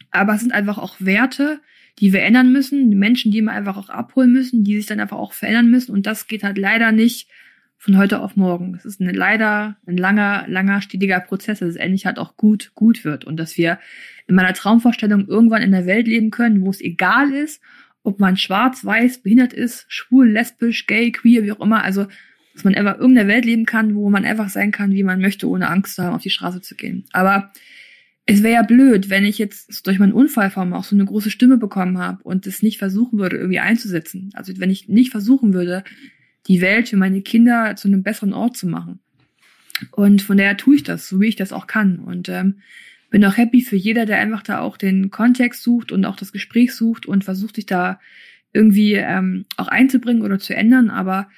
Aber 0.10 0.36
es 0.36 0.42
sind 0.42 0.54
einfach 0.54 0.78
auch 0.78 0.96
Werte, 1.00 1.60
die 2.00 2.14
wir 2.14 2.22
ändern 2.22 2.54
müssen, 2.54 2.90
Menschen, 2.98 3.32
die 3.32 3.42
wir 3.42 3.52
einfach 3.52 3.78
auch 3.78 3.90
abholen 3.90 4.32
müssen, 4.32 4.64
die 4.64 4.78
sich 4.78 4.86
dann 4.86 5.02
einfach 5.02 5.18
auch 5.18 5.34
verändern 5.34 5.70
müssen 5.70 5.92
und 5.92 6.06
das 6.06 6.28
geht 6.28 6.44
halt 6.44 6.58
leider 6.58 6.94
nicht 6.94 7.28
von 7.78 7.98
heute 7.98 8.20
auf 8.20 8.36
morgen. 8.36 8.74
Das 8.74 8.86
ist 8.86 9.02
eine, 9.02 9.12
leider 9.12 9.76
ein 9.88 9.98
langer, 9.98 10.46
langer, 10.48 10.84
stetiger 10.84 11.20
Prozess, 11.20 11.60
dass 11.60 11.70
es 11.70 11.76
endlich 11.78 12.06
halt 12.06 12.20
auch 12.20 12.38
gut, 12.38 12.74
gut 12.76 13.04
wird 13.04 13.26
und 13.26 13.38
dass 13.38 13.58
wir 13.58 13.80
in 14.32 14.36
meiner 14.36 14.54
Traumvorstellung 14.54 15.28
irgendwann 15.28 15.62
in 15.62 15.72
der 15.72 15.86
Welt 15.86 16.08
leben 16.08 16.32
können, 16.32 16.62
wo 16.62 16.70
es 16.70 16.80
egal 16.80 17.34
ist, 17.34 17.62
ob 18.02 18.22
man 18.22 18.38
schwarz, 18.38 18.84
weiß, 18.84 19.24
behindert 19.24 19.52
ist, 19.52 19.86
schwul, 19.90 20.30
lesbisch, 20.30 20.88
gay, 20.88 21.12
queer, 21.12 21.44
wie 21.44 21.52
auch 21.52 21.60
immer. 21.60 21.84
Also, 21.84 22.08
dass 22.54 22.64
man 22.64 22.74
einfach 22.74 22.98
irgendeiner 22.98 23.28
Welt 23.28 23.44
leben 23.44 23.66
kann, 23.66 23.94
wo 23.94 24.10
man 24.10 24.24
einfach 24.24 24.50
sein 24.50 24.72
kann, 24.72 24.94
wie 24.94 25.04
man 25.04 25.20
möchte, 25.20 25.50
ohne 25.50 25.70
Angst 25.70 25.96
zu 25.96 26.04
haben, 26.04 26.16
auf 26.16 26.22
die 26.22 26.30
Straße 26.30 26.62
zu 26.62 26.76
gehen. 26.76 27.06
Aber 27.12 27.52
es 28.26 28.42
wäre 28.42 28.54
ja 28.54 28.64
blöd, 28.64 29.10
wenn 29.10 29.26
ich 29.26 29.38
jetzt 29.38 29.86
durch 29.86 30.00
meinen 30.00 30.14
Unfallform 30.14 30.74
auch 30.74 30.86
so 30.86 30.96
eine 30.96 31.06
große 31.06 31.30
Stimme 31.30 31.58
bekommen 31.58 31.98
habe 31.98 32.24
und 32.24 32.48
es 32.48 32.64
nicht 32.64 32.78
versuchen 32.78 33.20
würde, 33.20 33.36
irgendwie 33.36 33.60
einzusetzen. 33.60 34.30
Also 34.34 34.54
wenn 34.58 34.70
ich 34.70 34.88
nicht 34.88 35.12
versuchen 35.12 35.54
würde, 35.54 35.84
die 36.48 36.62
Welt 36.62 36.88
für 36.88 36.98
meine 36.98 37.22
Kinder 37.22 37.76
zu 37.76 37.90
einem 37.90 38.02
besseren 38.02 38.34
Ort 38.34 38.56
zu 38.56 38.68
machen. 38.68 39.00
Und 39.92 40.22
von 40.22 40.38
daher 40.38 40.56
tue 40.56 40.76
ich 40.76 40.84
das, 40.84 41.10
so 41.10 41.20
wie 41.20 41.28
ich 41.28 41.36
das 41.36 41.52
auch 41.52 41.68
kann. 41.68 42.00
Und 42.00 42.30
ähm, 42.30 42.62
bin 43.12 43.24
auch 43.26 43.38
happy 43.38 43.62
für 43.62 43.76
jeder, 43.76 44.08
der 44.08 44.18
einfach 44.18 44.42
da 44.42 44.62
auch 44.62 44.78
den 44.78 45.12
Kontext 45.12 45.62
sucht 45.62 45.92
und 45.92 46.06
auch 46.06 46.16
das 46.16 46.32
Gespräch 46.32 46.74
sucht 46.74 47.06
und 47.06 47.24
versucht 47.24 47.58
sich 47.58 47.68
da 47.68 48.00
irgendwie 48.54 48.94
ähm, 48.94 49.46
auch 49.58 49.68
einzubringen 49.68 50.24
oder 50.24 50.40
zu 50.40 50.56
ändern. 50.56 50.90
Aber 50.90 51.30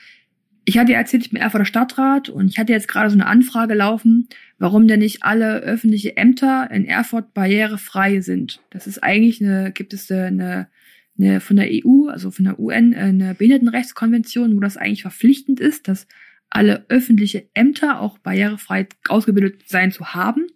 ich 0.65 0.77
hatte 0.77 0.93
ja 0.93 0.99
erzählt, 0.99 1.23
ich 1.25 1.31
bin 1.31 1.41
Erfurter 1.41 1.65
Stadtrat 1.65 2.29
und 2.29 2.47
ich 2.47 2.57
hatte 2.57 2.71
jetzt 2.71 2.87
gerade 2.87 3.09
so 3.09 3.15
eine 3.15 3.25
Anfrage 3.25 3.73
laufen, 3.73 4.29
warum 4.59 4.87
denn 4.87 4.99
nicht 4.99 5.23
alle 5.23 5.57
öffentliche 5.59 6.15
Ämter 6.15 6.69
in 6.71 6.85
Erfurt 6.85 7.33
barrierefrei 7.33 8.21
sind. 8.21 8.61
Das 8.69 8.87
ist 8.87 9.03
eigentlich 9.03 9.41
eine, 9.41 9.71
gibt 9.71 9.93
es 9.93 10.09
eine, 10.11 10.67
eine 11.17 11.39
von 11.41 11.57
der 11.57 11.69
EU, 11.69 12.07
also 12.07 12.31
von 12.31 12.45
der 12.45 12.59
UN, 12.59 12.93
eine 12.93 13.33
Behindertenrechtskonvention, 13.33 14.55
wo 14.55 14.59
das 14.59 14.77
eigentlich 14.77 15.01
verpflichtend 15.01 15.59
ist, 15.59 15.87
dass 15.87 16.07
alle 16.53 16.85
öffentliche 16.89 17.49
Ämter 17.53 17.99
auch 17.99 18.19
barrierefrei 18.19 18.87
ausgebildet 19.09 19.63
sein 19.67 19.91
zu 19.91 20.13
haben. 20.13 20.47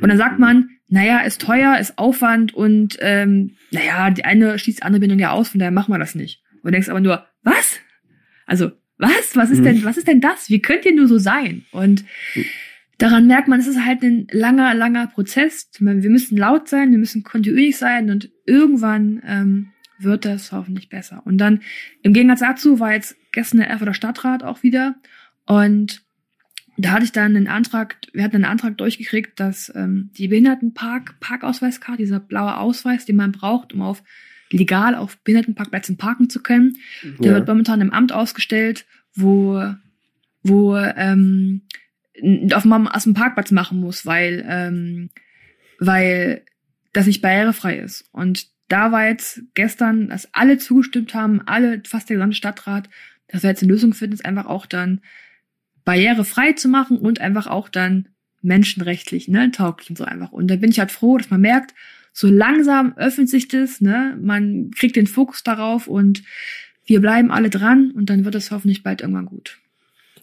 Und 0.00 0.08
dann 0.08 0.18
sagt 0.18 0.38
man, 0.38 0.70
naja, 0.88 1.20
ist 1.20 1.40
teuer, 1.40 1.78
ist 1.78 1.98
Aufwand 1.98 2.52
und 2.52 2.98
ähm, 3.00 3.56
naja, 3.70 4.10
die 4.10 4.24
eine 4.24 4.58
schließt 4.58 4.80
die 4.80 4.82
andere 4.82 5.00
Bindung 5.00 5.18
ja 5.18 5.30
aus, 5.30 5.48
von 5.48 5.58
daher 5.58 5.70
machen 5.70 5.92
wir 5.92 5.98
das 5.98 6.14
nicht. 6.14 6.42
Und 6.56 6.66
du 6.66 6.70
denkst 6.72 6.88
aber 6.88 7.00
nur, 7.00 7.26
was? 7.42 7.78
Also, 8.46 8.72
was? 8.98 9.34
Was 9.34 9.50
ist 9.50 9.64
denn, 9.64 9.76
hm. 9.76 9.84
was 9.84 9.96
ist 9.96 10.08
denn 10.08 10.20
das? 10.20 10.50
Wie 10.50 10.60
könnt 10.60 10.84
ihr 10.84 10.94
nur 10.94 11.08
so 11.08 11.18
sein? 11.18 11.64
Und 11.70 12.04
daran 12.98 13.26
merkt 13.26 13.48
man, 13.48 13.60
es 13.60 13.66
ist 13.66 13.84
halt 13.84 14.02
ein 14.02 14.26
langer, 14.30 14.74
langer 14.74 15.06
Prozess. 15.06 15.70
Wir 15.78 16.10
müssen 16.10 16.36
laut 16.36 16.68
sein, 16.68 16.90
wir 16.90 16.98
müssen 16.98 17.22
kontinuierlich 17.22 17.78
sein 17.78 18.10
und 18.10 18.30
irgendwann 18.44 19.22
ähm, 19.26 19.72
wird 19.98 20.24
das 20.24 20.52
hoffentlich 20.52 20.88
besser. 20.88 21.22
Und 21.24 21.38
dann 21.38 21.60
im 22.02 22.12
Gegensatz 22.12 22.40
dazu 22.40 22.80
war 22.80 22.92
jetzt 22.92 23.16
gestern 23.32 23.58
der 23.58 23.70
Erfurter 23.70 23.94
Stadtrat 23.94 24.42
auch 24.42 24.62
wieder 24.62 24.96
und 25.50 26.02
da 26.76 26.92
hatte 26.92 27.04
ich 27.04 27.10
dann 27.10 27.34
einen 27.34 27.48
Antrag, 27.48 27.96
wir 28.12 28.22
hatten 28.22 28.36
einen 28.36 28.44
Antrag 28.44 28.78
durchgekriegt, 28.78 29.40
dass 29.40 29.72
ähm, 29.74 30.10
die 30.16 30.28
Behindertenpark 30.28 31.18
Parkausweiskarte, 31.18 32.00
dieser 32.00 32.20
blaue 32.20 32.56
Ausweis, 32.56 33.04
den 33.04 33.16
man 33.16 33.32
braucht, 33.32 33.72
um 33.72 33.82
auf 33.82 34.04
legal 34.52 34.94
auf 34.94 35.18
Behindertenparkplätzen 35.24 35.96
parken 35.96 36.30
zu 36.30 36.40
können, 36.40 36.76
ja. 37.02 37.10
der 37.20 37.34
wird 37.34 37.48
momentan 37.48 37.80
im 37.80 37.92
Amt 37.92 38.12
ausgestellt, 38.12 38.86
wo 39.12 39.60
wo 40.44 40.76
ähm, 40.76 41.62
auf 42.52 42.64
man 42.64 42.86
aus 42.86 43.02
dem 43.02 43.14
Parkplatz 43.14 43.50
machen 43.50 43.80
muss, 43.80 44.06
weil 44.06 44.44
ähm, 44.48 45.10
weil 45.80 46.44
das 46.92 47.08
nicht 47.08 47.22
barrierefrei 47.22 47.78
ist. 47.78 48.08
Und 48.12 48.46
da 48.68 48.92
war 48.92 49.08
jetzt 49.08 49.42
gestern, 49.54 50.10
dass 50.10 50.32
alle 50.32 50.58
zugestimmt 50.58 51.12
haben, 51.12 51.42
alle, 51.46 51.82
fast 51.84 52.08
der 52.08 52.18
gesamte 52.18 52.36
Stadtrat, 52.36 52.88
dass 53.26 53.42
wir 53.42 53.50
jetzt 53.50 53.64
eine 53.64 53.72
Lösung 53.72 53.94
finden, 53.94 54.14
ist 54.14 54.24
einfach 54.24 54.46
auch 54.46 54.66
dann 54.66 55.00
barrierefrei 55.84 56.52
zu 56.52 56.68
machen 56.68 56.98
und 56.98 57.20
einfach 57.20 57.46
auch 57.46 57.68
dann 57.68 58.08
menschenrechtlich, 58.42 59.28
ne, 59.28 59.50
tauglich 59.50 59.90
und 59.90 59.96
so 59.96 60.04
einfach. 60.04 60.32
Und 60.32 60.48
da 60.48 60.56
bin 60.56 60.70
ich 60.70 60.78
halt 60.78 60.90
froh, 60.90 61.18
dass 61.18 61.30
man 61.30 61.40
merkt, 61.40 61.74
so 62.12 62.28
langsam 62.28 62.94
öffnet 62.96 63.28
sich 63.28 63.48
das, 63.48 63.80
ne, 63.80 64.18
man 64.20 64.70
kriegt 64.70 64.96
den 64.96 65.06
Fokus 65.06 65.42
darauf 65.42 65.86
und 65.86 66.22
wir 66.86 67.00
bleiben 67.00 67.30
alle 67.30 67.50
dran 67.50 67.92
und 67.92 68.10
dann 68.10 68.24
wird 68.24 68.34
es 68.34 68.50
hoffentlich 68.50 68.82
bald 68.82 69.00
irgendwann 69.00 69.26
gut. 69.26 69.58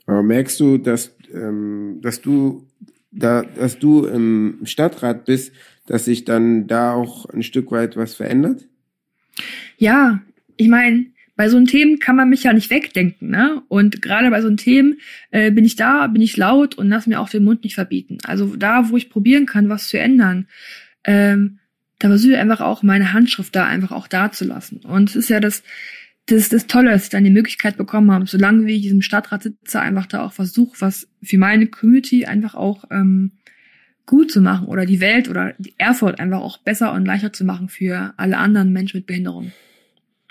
Aber 0.06 0.24
merkst 0.24 0.60
du, 0.60 0.78
dass, 0.78 1.16
ähm, 1.34 2.00
dass 2.02 2.22
du 2.22 2.66
da, 3.12 3.44
dass 3.44 3.80
du 3.80 4.06
im 4.06 4.60
Stadtrat 4.64 5.26
bist, 5.26 5.54
dass 5.86 6.06
sich 6.06 6.26
dann 6.26 6.68
da 6.68 6.94
auch 6.94 7.26
ein 7.26 7.44
Stück 7.44 7.72
weit 7.72 7.96
was 7.96 8.16
verändert? 8.16 8.68
Ja, 9.78 10.22
ich 10.58 10.68
meine, 10.68 11.08
bei 11.38 11.50
so 11.50 11.56
einem 11.56 11.68
Themen 11.68 12.00
kann 12.00 12.16
man 12.16 12.30
mich 12.30 12.44
ja 12.44 12.52
nicht 12.52 12.72
wegdenken, 12.72 13.30
ne? 13.30 13.62
Und 13.70 14.02
gerade 14.02 14.30
bei 14.32 14.42
so 14.42 14.48
einem 14.48 14.58
Themen 14.58 14.98
äh, 15.30 15.52
bin 15.52 15.64
ich 15.64 15.76
da, 15.76 16.08
bin 16.08 16.22
ich 16.22 16.36
laut 16.36 16.76
und 16.76 16.90
lass 16.90 17.06
mir 17.06 17.22
auch 17.22 17.30
den 17.30 17.44
Mund 17.44 17.64
nicht 17.64 17.76
verbieten. 17.76 18.18
Also 18.24 18.56
da, 18.56 18.90
wo 18.90 18.98
ich 18.98 19.12
probieren 19.12 19.46
kann, 19.46 19.70
was 19.70 19.88
zu 19.88 20.00
ändern, 20.00 20.48
ähm, 21.04 21.60
da 22.00 22.10
versuche 22.10 22.34
ich 22.34 22.38
einfach 22.40 22.60
auch 22.60 22.82
meine 22.82 23.14
Handschrift 23.14 23.56
da 23.56 23.66
einfach 23.66 23.92
auch 23.92 24.08
da 24.08 24.32
zu 24.32 24.46
lassen. 24.46 24.78
Und 24.78 25.12
es 25.12 25.16
ist 25.16 25.30
ja 25.30 25.40
das, 25.40 25.62
das, 26.26 26.50
das 26.50 26.66
Tolle, 26.66 26.90
dass 26.90 27.04
ich 27.04 27.10
dann 27.10 27.24
die 27.24 27.30
Möglichkeit 27.30 27.78
bekommen 27.78 28.12
habe, 28.12 28.26
solange 28.26 28.66
wie 28.66 28.76
ich 28.76 28.82
diesem 28.82 29.04
Stadtrat 29.04 29.44
sitze, 29.44 29.80
einfach 29.80 30.08
da 30.08 30.24
auch 30.24 30.34
versuche, 30.34 30.82
was 30.82 31.08
für 31.22 31.38
meine 31.38 31.68
Community 31.68 32.26
einfach 32.26 32.56
auch 32.56 32.86
ähm, 32.90 33.34
gut 34.08 34.32
zu 34.32 34.42
machen 34.42 34.68
oder 34.68 34.88
die 34.88 35.02
Welt 35.02 35.30
oder 35.30 35.54
die 35.60 35.76
Erfurt 35.78 36.20
einfach 36.20 36.42
auch 36.42 36.58
besser 36.58 36.94
und 36.94 37.06
leichter 37.06 37.32
zu 37.32 37.46
machen 37.46 37.70
für 37.70 38.16
alle 38.18 38.38
anderen 38.38 38.74
Menschen 38.74 38.98
mit 38.98 39.06
Behinderung. 39.06 39.52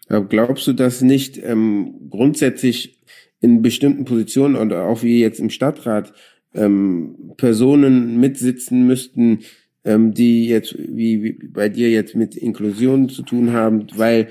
Glaubst 0.09 0.67
du, 0.69 0.73
dass 0.73 1.03
nicht 1.03 1.41
ähm, 1.43 1.95
grundsätzlich 2.11 3.01
in 3.41 3.63
bestimmten 3.63 4.05
Positionen 4.05 4.57
und 4.57 4.73
auch 4.73 5.03
wie 5.03 5.21
jetzt 5.21 5.41
im 5.41 5.51
Stadtrat 5.51 6.13
ähm, 6.55 7.33
Personen 7.37 8.19
mitsitzen 8.19 8.87
müssten, 8.87 9.41
ähm, 9.85 10.15
die 10.15 10.49
jetzt 10.49 10.77
wie, 10.79 11.23
wie 11.23 11.33
bei 11.33 11.69
dir 11.69 11.91
jetzt 11.91 12.15
mit 12.15 12.37
Inklusion 12.37 13.09
zu 13.09 13.23
tun 13.23 13.53
haben, 13.53 13.87
weil 13.97 14.29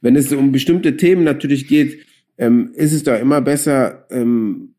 wenn 0.00 0.16
es 0.16 0.32
um 0.32 0.52
bestimmte 0.52 0.96
Themen 0.96 1.24
natürlich 1.24 1.68
geht, 1.68 2.06
ähm, 2.38 2.70
ist 2.74 2.92
es 2.92 3.02
doch 3.02 3.18
immer 3.18 3.40
besser, 3.40 4.06
ähm, 4.10 4.74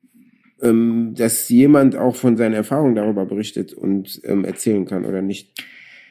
ähm, 0.62 1.14
dass 1.16 1.50
jemand 1.50 1.96
auch 1.96 2.16
von 2.16 2.38
seinen 2.38 2.54
Erfahrungen 2.54 2.96
darüber 2.96 3.26
berichtet 3.26 3.74
und 3.74 4.22
ähm, 4.24 4.46
erzählen 4.46 4.86
kann 4.86 5.06
oder 5.06 5.22
nicht. 5.22 5.54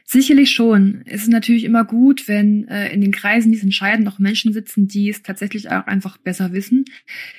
Sicherlich 0.09 0.53
schon. 0.53 1.03
Es 1.05 1.23
ist 1.23 1.31
natürlich 1.31 1.65
immer 1.65 1.85
gut, 1.85 2.29
wenn 2.29 2.69
äh, 2.69 2.93
in 2.93 3.01
den 3.01 3.11
Kreisen, 3.11 3.51
die 3.51 3.59
es 3.59 3.65
entscheiden, 3.65 4.05
noch 4.05 4.21
Menschen 4.21 4.53
sitzen, 4.53 4.87
die 4.87 5.11
es 5.11 5.23
tatsächlich 5.23 5.69
auch 5.73 5.89
einfach 5.89 6.17
besser 6.17 6.53
wissen. 6.53 6.85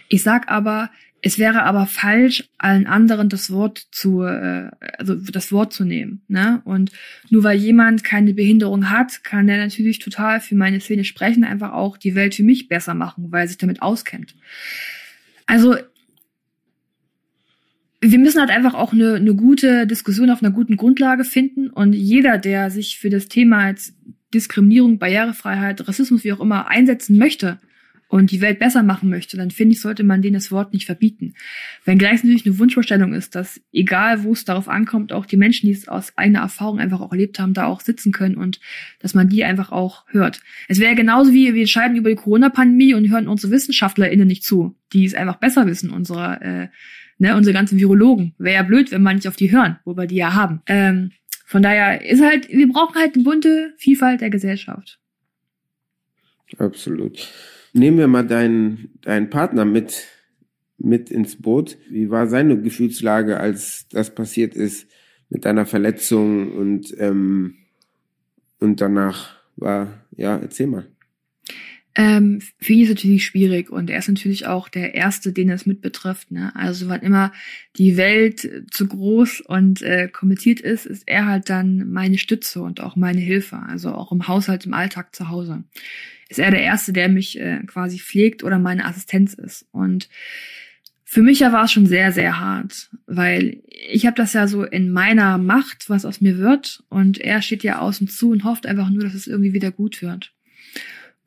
Ich 0.10 0.22
sag 0.22 0.52
aber, 0.52 0.92
es 1.22 1.40
wäre 1.40 1.64
aber 1.64 1.86
falsch, 1.86 2.44
allen 2.58 2.86
anderen 2.86 3.30
das 3.30 3.52
Wort 3.52 3.88
zu, 3.92 4.22
äh, 4.22 4.70
also 4.98 5.16
das 5.16 5.54
Wort 5.54 5.72
zu 5.72 5.86
nehmen. 5.86 6.24
Ne? 6.28 6.62
Und 6.66 6.92
nur 7.30 7.46
weil 7.46 7.58
jemand 7.58 8.04
keine 8.04 8.34
Behinderung 8.34 8.90
hat, 8.90 9.24
kann 9.24 9.48
der 9.48 9.58
natürlich 9.58 10.00
total 10.00 10.42
für 10.42 10.56
meine 10.56 10.82
Szene 10.82 11.06
sprechen, 11.06 11.46
einfach 11.46 11.72
auch 11.72 11.96
die 11.96 12.16
Welt 12.16 12.36
für 12.36 12.44
mich 12.44 12.68
besser 12.68 12.94
machen, 12.94 13.32
weil 13.32 13.46
er 13.46 13.48
sich 13.48 13.58
damit 13.58 13.82
auskennt. 13.82 14.36
Also 15.46 15.78
wir 18.00 18.20
müssen 18.20 18.40
halt 18.40 18.52
einfach 18.52 18.76
auch 18.76 18.94
eine, 18.94 19.16
eine 19.16 19.34
gute 19.34 19.88
Diskussion 19.88 20.30
auf 20.30 20.44
einer 20.44 20.52
guten 20.52 20.78
Grundlage 20.78 21.24
finden 21.24 21.70
und 21.70 21.94
jeder, 21.94 22.38
der 22.38 22.70
sich 22.70 23.00
für 23.00 23.10
das 23.10 23.28
Thema 23.28 23.60
als 23.60 23.96
Diskriminierung, 24.34 25.00
Barrierefreiheit, 25.00 25.88
Rassismus, 25.88 26.24
wie 26.24 26.34
auch 26.34 26.40
immer 26.40 26.68
einsetzen 26.68 27.18
möchte 27.18 27.60
und 28.10 28.32
die 28.32 28.42
Welt 28.42 28.60
besser 28.60 28.84
machen 28.84 29.10
möchte, 29.10 29.36
dann 29.36 29.52
finde 29.52 29.74
ich, 29.74 29.82
sollte 29.82 30.04
man 30.04 30.22
denen 30.22 30.36
das 30.36 30.52
Wort 30.52 30.74
nicht 30.74 30.86
verbieten. 30.86 31.34
Wenngleich 31.86 32.24
natürlich 32.24 32.46
eine 32.46 32.60
Wunschvorstellung 32.60 33.14
ist, 33.14 33.36
dass 33.36 33.62
egal 33.74 34.24
wo 34.24 34.34
es 34.34 34.46
darauf 34.46 34.70
ankommt, 34.70 35.12
auch 35.12 35.26
die 35.26 35.38
Menschen, 35.38 35.68
die 35.68 35.74
es 35.74 35.88
aus 35.88 36.18
eigener 36.18 36.40
Erfahrung 36.40 36.80
einfach 36.80 37.02
auch 37.02 37.12
erlebt 37.12 37.40
haben, 37.40 37.54
da 37.54 37.66
auch 37.66 37.82
sitzen 37.82 38.12
können 38.12 38.38
und 38.38 38.60
dass 39.00 39.14
man 39.14 39.28
die 39.28 39.44
einfach 39.44 39.72
auch 39.72 40.06
hört. 40.08 40.42
Es 40.68 40.80
wäre 40.80 40.96
genauso 40.96 41.34
wie 41.34 41.54
wir 41.54 41.62
entscheiden 41.62 41.98
über 41.98 42.10
die 42.10 42.16
Corona-Pandemie 42.16 42.94
und 42.94 43.10
hören 43.10 43.28
unsere 43.28 43.52
WissenschaftlerInnen 43.52 44.28
nicht 44.28 44.44
zu, 44.44 44.76
die 44.94 45.06
es 45.06 45.14
einfach 45.14 45.38
besser 45.38 45.66
wissen, 45.66 45.90
unsere 45.90 46.42
äh, 46.42 46.68
ne, 47.18 47.36
unsere 47.36 47.54
ganzen 47.54 47.80
Virologen. 47.80 48.34
Wäre 48.38 48.56
ja 48.56 48.64
blöd, 48.64 48.92
wenn 48.92 49.04
man 49.04 49.16
nicht 49.16 49.28
auf 49.28 49.36
die 49.36 49.52
hören, 49.52 49.80
wo 49.86 49.96
wir 49.96 50.08
die 50.08 50.16
ja 50.16 50.34
haben. 50.34 50.62
Ähm, 50.68 51.12
von 51.46 51.62
daher 51.62 52.06
ist 52.06 52.22
halt, 52.22 52.50
wir 52.50 52.68
brauchen 52.68 52.96
halt 52.96 53.16
eine 53.16 53.24
bunte 53.24 53.74
Vielfalt 53.78 54.22
der 54.22 54.30
Gesellschaft. 54.30 55.00
Absolut. 56.58 57.32
Nehmen 57.74 57.98
wir 57.98 58.08
mal 58.08 58.26
deinen, 58.26 58.90
deinen 59.02 59.30
Partner 59.30 59.66
mit, 59.66 60.06
mit 60.78 61.10
ins 61.10 61.42
Boot. 61.42 61.78
Wie 61.90 62.10
war 62.10 62.28
seine 62.28 62.62
Gefühlslage, 62.62 63.40
als 63.40 63.88
das 63.90 64.14
passiert 64.14 64.56
ist 64.56 64.88
mit 65.30 65.46
deiner 65.46 65.66
Verletzung 65.66 66.54
und, 66.54 66.94
ähm, 67.00 67.56
und 68.60 68.82
danach 68.82 69.36
war, 69.56 70.06
ja, 70.16 70.38
erzähl 70.38 70.68
mal. 70.68 70.88
Ähm, 72.00 72.42
für 72.60 72.74
ihn 72.74 72.84
ist 72.84 72.90
es 72.90 72.96
natürlich 72.96 73.26
schwierig 73.26 73.72
und 73.72 73.90
er 73.90 73.98
ist 73.98 74.08
natürlich 74.08 74.46
auch 74.46 74.70
der 74.70 74.94
Erste, 74.94 75.34
den 75.34 75.50
es 75.50 75.66
mit 75.66 75.82
betrifft. 75.82 76.30
Ne? 76.30 76.56
Also 76.56 76.90
wann 76.90 77.02
immer 77.02 77.34
die 77.76 77.98
Welt 77.98 78.48
zu 78.70 78.88
groß 78.88 79.42
und 79.42 79.82
äh, 79.82 80.08
kompliziert 80.08 80.60
ist, 80.60 80.86
ist 80.86 81.08
er 81.08 81.26
halt 81.26 81.50
dann 81.50 81.92
meine 81.92 82.20
Stütze 82.20 82.62
und 82.62 82.82
auch 82.82 82.96
meine 82.96 83.20
Hilfe. 83.20 83.58
Also 83.68 83.94
auch 83.96 84.12
im 84.12 84.28
Haushalt, 84.28 84.68
im 84.68 84.76
Alltag 84.76 85.16
zu 85.16 85.30
Hause. 85.30 85.64
Ist 86.30 86.38
er 86.38 86.52
der 86.52 86.62
Erste, 86.62 86.94
der 86.94 87.10
mich 87.10 87.40
äh, 87.40 87.62
quasi 87.66 87.98
pflegt 87.98 88.44
oder 88.44 88.60
meine 88.60 88.86
Assistenz 88.86 89.34
ist. 89.34 89.66
Und 89.72 90.08
für 91.04 91.24
mich 91.24 91.40
ja 91.40 91.52
war 91.52 91.64
es 91.64 91.72
schon 91.72 91.88
sehr, 91.88 92.12
sehr 92.12 92.40
hart, 92.40 92.92
weil 93.08 93.64
ich 93.90 94.06
habe 94.06 94.18
das 94.18 94.34
ja 94.34 94.48
so 94.48 94.64
in 94.64 94.92
meiner 94.92 95.40
Macht, 95.40 95.90
was 95.90 96.06
aus 96.06 96.22
mir 96.22 96.38
wird. 96.38 96.84
Und 96.90 97.18
er 97.18 97.42
steht 97.42 97.64
ja 97.64 97.80
außen 97.80 98.08
zu 98.08 98.30
und 98.30 98.44
hofft 98.44 98.68
einfach 98.68 98.92
nur, 98.92 99.02
dass 99.02 99.16
es 99.16 99.26
irgendwie 99.26 99.54
wieder 99.54 99.72
gut 99.72 100.04
wird. 100.04 100.37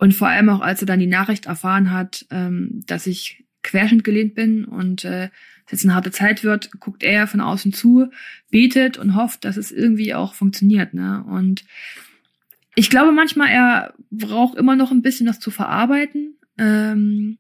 Und 0.01 0.15
vor 0.15 0.29
allem 0.29 0.49
auch, 0.49 0.63
als 0.63 0.81
er 0.81 0.87
dann 0.87 0.99
die 0.99 1.07
Nachricht 1.07 1.45
erfahren 1.45 1.93
hat, 1.93 2.25
ähm, 2.31 2.83
dass 2.87 3.07
ich 3.07 3.45
querschnittgelehnt 3.63 4.35
bin 4.35 4.65
und 4.65 5.05
äh, 5.05 5.29
es 5.67 5.73
jetzt 5.73 5.85
eine 5.85 5.95
harte 5.95 6.11
Zeit 6.11 6.43
wird, 6.43 6.71
guckt 6.81 7.03
er 7.03 7.27
von 7.27 7.43
außen 7.43 7.75
zu, 7.75 8.11
betet 8.51 8.97
und 8.97 9.15
hofft, 9.15 9.45
dass 9.45 9.59
es 9.59 9.71
irgendwie 9.71 10.15
auch 10.15 10.33
funktioniert. 10.33 10.95
Ne? 10.95 11.23
Und 11.29 11.67
ich 12.75 12.89
glaube 12.89 13.13
manchmal, 13.13 13.49
er 13.49 13.93
braucht 14.11 14.57
immer 14.57 14.75
noch 14.75 14.91
ein 14.91 15.03
bisschen 15.03 15.27
das 15.27 15.39
zu 15.39 15.51
verarbeiten. 15.51 16.35
Ähm, 16.57 17.37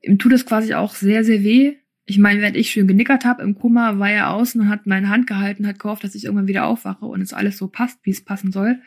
ihm 0.00 0.20
tut 0.20 0.32
es 0.32 0.46
quasi 0.46 0.74
auch 0.74 0.94
sehr, 0.94 1.24
sehr 1.24 1.42
weh. 1.42 1.74
Ich 2.10 2.18
meine, 2.18 2.40
während 2.40 2.56
ich 2.56 2.72
schön 2.72 2.88
genickert 2.88 3.24
habe 3.24 3.44
im 3.44 3.54
Kummer, 3.54 4.00
war 4.00 4.10
er 4.10 4.30
außen 4.30 4.60
und 4.60 4.68
hat 4.68 4.84
meine 4.84 5.10
Hand 5.10 5.28
gehalten, 5.28 5.64
hat 5.64 5.78
gehofft, 5.78 6.02
dass 6.02 6.16
ich 6.16 6.24
irgendwann 6.24 6.48
wieder 6.48 6.66
aufwache 6.66 7.04
und 7.06 7.20
es 7.20 7.32
alles 7.32 7.56
so 7.56 7.68
passt, 7.68 8.00
wie 8.02 8.10
es 8.10 8.24
passen 8.24 8.50
soll. 8.50 8.80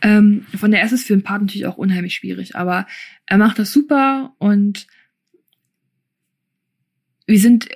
Ähm, 0.00 0.44
von 0.56 0.72
der 0.72 0.82
ist 0.82 0.90
es 0.90 1.04
für 1.04 1.12
einen 1.12 1.22
Part 1.22 1.42
natürlich 1.42 1.66
auch 1.66 1.76
unheimlich 1.76 2.16
schwierig, 2.16 2.56
aber 2.56 2.88
er 3.26 3.38
macht 3.38 3.60
das 3.60 3.70
super 3.70 4.34
und 4.38 4.88
wir 7.28 7.38
sind, 7.38 7.68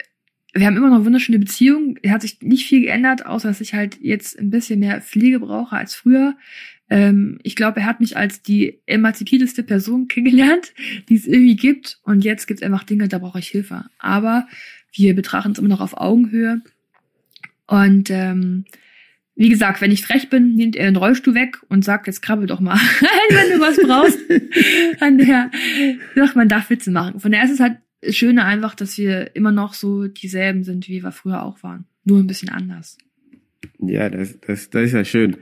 wir 0.52 0.66
haben 0.66 0.76
immer 0.76 0.90
noch 0.90 1.04
wunderschöne 1.04 1.38
Beziehung. 1.38 1.96
Er 2.02 2.10
hat 2.10 2.22
sich 2.22 2.42
nicht 2.42 2.66
viel 2.66 2.80
geändert, 2.80 3.24
außer 3.24 3.46
dass 3.46 3.60
ich 3.60 3.72
halt 3.72 4.00
jetzt 4.00 4.36
ein 4.36 4.50
bisschen 4.50 4.80
mehr 4.80 5.00
Pflege 5.00 5.38
brauche 5.38 5.76
als 5.76 5.94
früher. 5.94 6.34
Ähm, 6.88 7.38
ich 7.42 7.56
glaube, 7.56 7.80
er 7.80 7.86
hat 7.86 8.00
mich 8.00 8.16
als 8.16 8.42
die 8.42 8.80
emanzipierteste 8.86 9.62
Person 9.62 10.08
kennengelernt, 10.08 10.72
die 11.08 11.16
es 11.16 11.26
irgendwie 11.26 11.56
gibt. 11.56 11.98
Und 12.02 12.24
jetzt 12.24 12.46
gibt 12.46 12.60
es 12.60 12.66
einfach 12.66 12.84
Dinge, 12.84 13.08
da 13.08 13.18
brauche 13.18 13.38
ich 13.38 13.48
Hilfe. 13.48 13.84
Aber 13.98 14.46
wir 14.92 15.14
betrachten 15.14 15.52
es 15.52 15.58
immer 15.58 15.68
noch 15.68 15.80
auf 15.80 15.96
Augenhöhe. 15.96 16.62
Und 17.66 18.10
ähm, 18.10 18.64
wie 19.34 19.50
gesagt, 19.50 19.82
wenn 19.82 19.90
ich 19.90 20.02
frech 20.02 20.30
bin, 20.30 20.54
nimmt 20.54 20.76
er 20.76 20.86
den 20.86 20.96
Rollstuhl 20.96 21.34
weg 21.34 21.58
und 21.68 21.84
sagt, 21.84 22.06
jetzt 22.06 22.22
krabbel 22.22 22.46
doch 22.46 22.60
mal, 22.60 22.78
wenn 23.28 23.58
du 23.58 23.60
was 23.60 23.76
brauchst. 23.76 24.18
An 25.00 25.18
der, 25.18 25.50
sagt 26.14 26.36
man 26.36 26.48
darf 26.48 26.70
Witze 26.70 26.90
machen. 26.90 27.20
Von 27.20 27.32
daher 27.32 27.44
ist 27.44 27.52
es 27.52 27.60
halt 27.60 27.78
Schöne 28.08 28.44
einfach, 28.44 28.74
dass 28.74 28.96
wir 28.98 29.34
immer 29.34 29.52
noch 29.52 29.74
so 29.74 30.06
dieselben 30.06 30.64
sind, 30.64 30.88
wie 30.88 31.02
wir 31.02 31.12
früher 31.12 31.42
auch 31.42 31.62
waren. 31.62 31.86
Nur 32.04 32.20
ein 32.20 32.26
bisschen 32.26 32.50
anders. 32.50 32.98
Ja, 33.78 34.08
das, 34.08 34.38
das, 34.40 34.70
das 34.70 34.84
ist 34.84 34.92
ja 34.92 35.04
schön. 35.04 35.36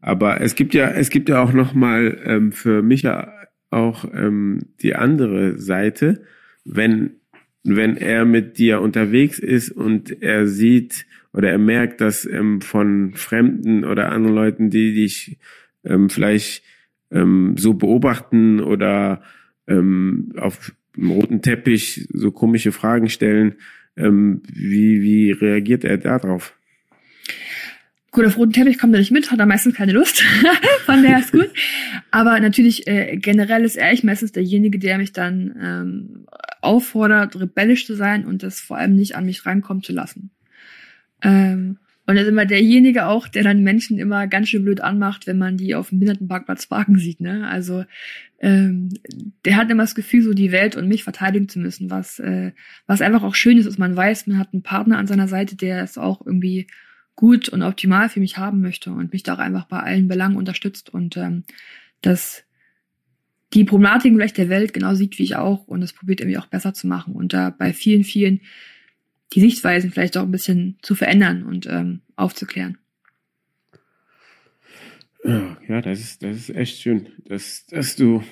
Aber 0.00 0.40
es 0.40 0.54
gibt 0.54 0.74
ja, 0.74 0.88
es 0.88 1.10
gibt 1.10 1.28
ja 1.28 1.42
auch 1.42 1.52
noch 1.52 1.74
mal 1.74 2.18
ähm, 2.24 2.52
für 2.52 2.82
mich 2.82 3.02
ja 3.02 3.32
auch 3.70 4.04
ähm, 4.12 4.60
die 4.80 4.94
andere 4.94 5.58
Seite, 5.58 6.22
wenn 6.64 7.20
wenn 7.62 7.96
er 7.96 8.24
mit 8.24 8.58
dir 8.58 8.80
unterwegs 8.80 9.38
ist 9.38 9.70
und 9.70 10.22
er 10.22 10.46
sieht 10.46 11.06
oder 11.32 11.50
er 11.50 11.58
merkt, 11.58 12.00
dass 12.00 12.24
ähm, 12.24 12.60
von 12.60 13.12
Fremden 13.14 13.84
oder 13.84 14.10
anderen 14.12 14.34
Leuten, 14.34 14.70
die 14.70 14.94
dich 14.94 15.38
ähm, 15.84 16.08
vielleicht 16.08 16.64
ähm, 17.10 17.56
so 17.58 17.74
beobachten 17.74 18.60
oder 18.60 19.22
ähm, 19.66 20.32
auf 20.36 20.72
dem 20.96 21.10
roten 21.10 21.42
Teppich 21.42 22.08
so 22.12 22.32
komische 22.32 22.72
Fragen 22.72 23.08
stellen, 23.08 23.56
ähm, 23.96 24.42
wie, 24.52 25.02
wie 25.02 25.32
reagiert 25.32 25.84
er 25.84 25.98
darauf? 25.98 26.56
Gut, 28.12 28.26
auf 28.26 28.36
roten 28.36 28.52
Teppich 28.52 28.78
kommt 28.78 28.92
er 28.94 28.98
nicht 28.98 29.12
mit, 29.12 29.30
hat 29.30 29.38
er 29.38 29.46
meistens 29.46 29.76
keine 29.76 29.92
Lust. 29.92 30.22
Von 30.84 31.02
der 31.02 31.20
ist 31.20 31.30
gut. 31.30 31.50
Aber 32.10 32.40
natürlich, 32.40 32.88
äh, 32.88 33.16
generell 33.16 33.64
ist 33.64 33.76
er 33.76 33.92
ich 33.92 34.02
meistens 34.02 34.32
derjenige, 34.32 34.80
der 34.80 34.98
mich 34.98 35.12
dann 35.12 35.54
ähm, 35.62 36.26
auffordert, 36.60 37.38
rebellisch 37.38 37.86
zu 37.86 37.94
sein 37.94 38.26
und 38.26 38.42
das 38.42 38.58
vor 38.60 38.78
allem 38.78 38.96
nicht 38.96 39.14
an 39.14 39.26
mich 39.26 39.46
rankommen 39.46 39.84
zu 39.84 39.92
lassen. 39.92 40.30
Ähm, 41.22 41.78
und 42.06 42.16
er 42.16 42.22
ist 42.22 42.28
immer 42.28 42.46
derjenige 42.46 43.06
auch, 43.06 43.28
der 43.28 43.44
dann 43.44 43.62
Menschen 43.62 44.00
immer 44.00 44.26
ganz 44.26 44.48
schön 44.48 44.64
blöd 44.64 44.80
anmacht, 44.80 45.28
wenn 45.28 45.38
man 45.38 45.56
die 45.56 45.76
auf 45.76 45.90
dem 45.90 46.00
Behindertenparkplatz 46.00 46.66
parken 46.66 46.98
sieht. 46.98 47.20
Ne? 47.20 47.46
Also 47.46 47.84
ähm, 48.40 48.88
der 49.44 49.54
hat 49.54 49.70
immer 49.70 49.84
das 49.84 49.94
Gefühl, 49.94 50.22
so 50.22 50.34
die 50.34 50.50
Welt 50.50 50.74
und 50.74 50.88
mich 50.88 51.04
verteidigen 51.04 51.48
zu 51.48 51.60
müssen, 51.60 51.90
was, 51.90 52.18
äh, 52.18 52.50
was 52.88 53.02
einfach 53.02 53.22
auch 53.22 53.36
schön 53.36 53.58
ist, 53.58 53.66
dass 53.66 53.78
man 53.78 53.94
weiß, 53.94 54.26
man 54.26 54.38
hat 54.38 54.48
einen 54.52 54.64
Partner 54.64 54.98
an 54.98 55.06
seiner 55.06 55.28
Seite, 55.28 55.54
der 55.54 55.84
es 55.84 55.98
auch 55.98 56.26
irgendwie 56.26 56.66
gut 57.20 57.50
und 57.50 57.62
optimal 57.62 58.08
für 58.08 58.18
mich 58.18 58.38
haben 58.38 58.62
möchte 58.62 58.90
und 58.90 59.12
mich 59.12 59.22
da 59.22 59.34
auch 59.34 59.38
einfach 59.38 59.66
bei 59.66 59.78
allen 59.78 60.08
Belangen 60.08 60.36
unterstützt 60.36 60.88
und 60.88 61.18
ähm, 61.18 61.44
dass 62.00 62.44
die 63.52 63.64
Problematiken 63.64 64.16
vielleicht 64.16 64.38
der 64.38 64.48
Welt 64.48 64.72
genau 64.72 64.94
sieht 64.94 65.18
wie 65.18 65.24
ich 65.24 65.36
auch 65.36 65.68
und 65.68 65.82
es 65.82 65.92
probiert 65.92 66.20
irgendwie 66.20 66.38
auch 66.38 66.46
besser 66.46 66.72
zu 66.72 66.86
machen 66.86 67.14
und 67.14 67.34
da 67.34 67.50
bei 67.50 67.74
vielen, 67.74 68.04
vielen 68.04 68.40
die 69.34 69.40
Sichtweisen 69.40 69.90
vielleicht 69.90 70.16
auch 70.16 70.22
ein 70.22 70.30
bisschen 70.30 70.78
zu 70.80 70.94
verändern 70.94 71.42
und 71.42 71.66
ähm, 71.66 72.00
aufzuklären. 72.16 72.78
Ja, 75.22 75.82
das 75.82 76.00
ist, 76.00 76.22
das 76.22 76.36
ist 76.38 76.56
echt 76.56 76.80
schön, 76.80 77.08
dass, 77.26 77.66
dass 77.66 77.96
du, 77.96 78.24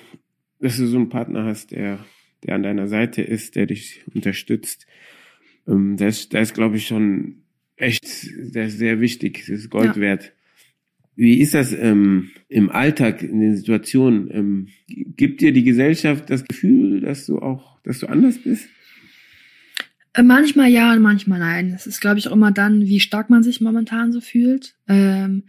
dass 0.60 0.78
du 0.78 0.86
so 0.86 0.96
einen 0.96 1.10
Partner 1.10 1.44
hast, 1.44 1.72
der, 1.72 1.98
der 2.42 2.54
an 2.54 2.62
deiner 2.62 2.88
Seite 2.88 3.20
ist, 3.20 3.54
der 3.54 3.66
dich 3.66 4.02
unterstützt. 4.14 4.86
Ähm, 5.66 5.98
das, 5.98 6.30
das 6.30 6.48
ist, 6.48 6.54
glaube 6.54 6.78
ich, 6.78 6.86
schon 6.86 7.42
echt 7.78 8.06
sehr, 8.06 8.70
sehr 8.70 9.00
wichtig. 9.00 9.44
Das 9.46 9.60
ist 9.60 9.70
Gold 9.70 9.96
ja. 9.96 10.02
wert. 10.02 10.32
Wie 11.16 11.40
ist 11.40 11.54
das 11.54 11.72
ähm, 11.72 12.30
im 12.48 12.70
Alltag, 12.70 13.22
in 13.22 13.40
den 13.40 13.56
Situationen? 13.56 14.30
Ähm, 14.32 14.68
gibt 14.86 15.40
dir 15.40 15.52
die 15.52 15.64
Gesellschaft 15.64 16.30
das 16.30 16.44
Gefühl, 16.44 17.00
dass 17.00 17.26
du 17.26 17.40
auch, 17.40 17.80
dass 17.82 17.98
du 17.98 18.06
anders 18.06 18.38
bist? 18.38 18.68
Äh, 20.14 20.22
manchmal 20.22 20.68
ja 20.68 20.92
und 20.92 21.02
manchmal 21.02 21.40
nein. 21.40 21.72
Es 21.74 21.88
ist, 21.88 22.00
glaube 22.00 22.20
ich, 22.20 22.28
auch 22.28 22.32
immer 22.32 22.52
dann, 22.52 22.86
wie 22.86 23.00
stark 23.00 23.30
man 23.30 23.42
sich 23.42 23.60
momentan 23.60 24.12
so 24.12 24.20
fühlt. 24.20 24.76
Ähm, 24.86 25.44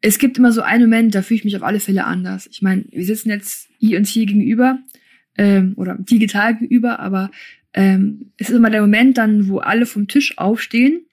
es 0.00 0.18
gibt 0.18 0.38
immer 0.38 0.52
so 0.52 0.62
einen 0.62 0.84
Moment, 0.84 1.14
da 1.14 1.22
fühle 1.22 1.38
ich 1.38 1.44
mich 1.44 1.56
auf 1.56 1.62
alle 1.62 1.80
Fälle 1.80 2.04
anders. 2.04 2.46
Ich 2.52 2.62
meine, 2.62 2.84
wir 2.90 3.04
sitzen 3.04 3.30
jetzt 3.30 3.70
hier 3.78 3.98
und 3.98 4.06
hier 4.06 4.26
gegenüber 4.26 4.78
ähm, 5.36 5.72
oder 5.76 5.96
digital 5.98 6.54
gegenüber, 6.56 7.00
aber 7.00 7.30
ähm, 7.72 8.32
es 8.36 8.50
ist 8.50 8.56
immer 8.56 8.70
der 8.70 8.82
Moment 8.82 9.18
dann, 9.18 9.48
wo 9.48 9.58
alle 9.58 9.86
vom 9.86 10.06
Tisch 10.06 10.36
aufstehen 10.36 11.07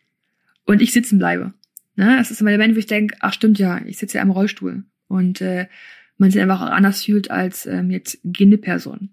und 0.65 0.81
ich 0.81 0.91
sitzen 0.91 1.19
bleibe. 1.19 1.53
Ne? 1.95 2.19
Es 2.19 2.31
ist 2.31 2.41
immer 2.41 2.49
der 2.49 2.59
Moment, 2.59 2.75
wo 2.75 2.79
ich 2.79 2.87
denke, 2.87 3.15
ach 3.19 3.33
stimmt 3.33 3.59
ja, 3.59 3.81
ich 3.85 3.97
sitze 3.97 4.17
ja 4.17 4.23
im 4.23 4.31
Rollstuhl 4.31 4.83
und 5.07 5.41
äh, 5.41 5.67
man 6.17 6.31
sich 6.31 6.41
einfach 6.41 6.61
auch 6.61 6.71
anders 6.71 7.03
fühlt 7.03 7.31
als 7.31 7.65
ähm, 7.65 7.91
jetzt 7.91 8.19
gehende 8.23 8.57
Person. 8.57 9.09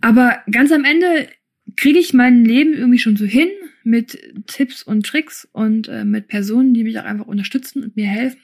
Aber 0.00 0.42
ganz 0.50 0.72
am 0.72 0.84
Ende 0.84 1.28
kriege 1.76 1.98
ich 1.98 2.12
mein 2.12 2.44
Leben 2.44 2.74
irgendwie 2.74 2.98
schon 2.98 3.16
so 3.16 3.24
hin 3.24 3.48
mit 3.84 4.18
Tipps 4.46 4.82
und 4.82 5.06
Tricks 5.06 5.48
und 5.52 5.88
äh, 5.88 6.04
mit 6.04 6.28
Personen, 6.28 6.74
die 6.74 6.84
mich 6.84 6.98
auch 6.98 7.04
einfach 7.04 7.26
unterstützen 7.26 7.84
und 7.84 7.96
mir 7.96 8.06
helfen. 8.06 8.40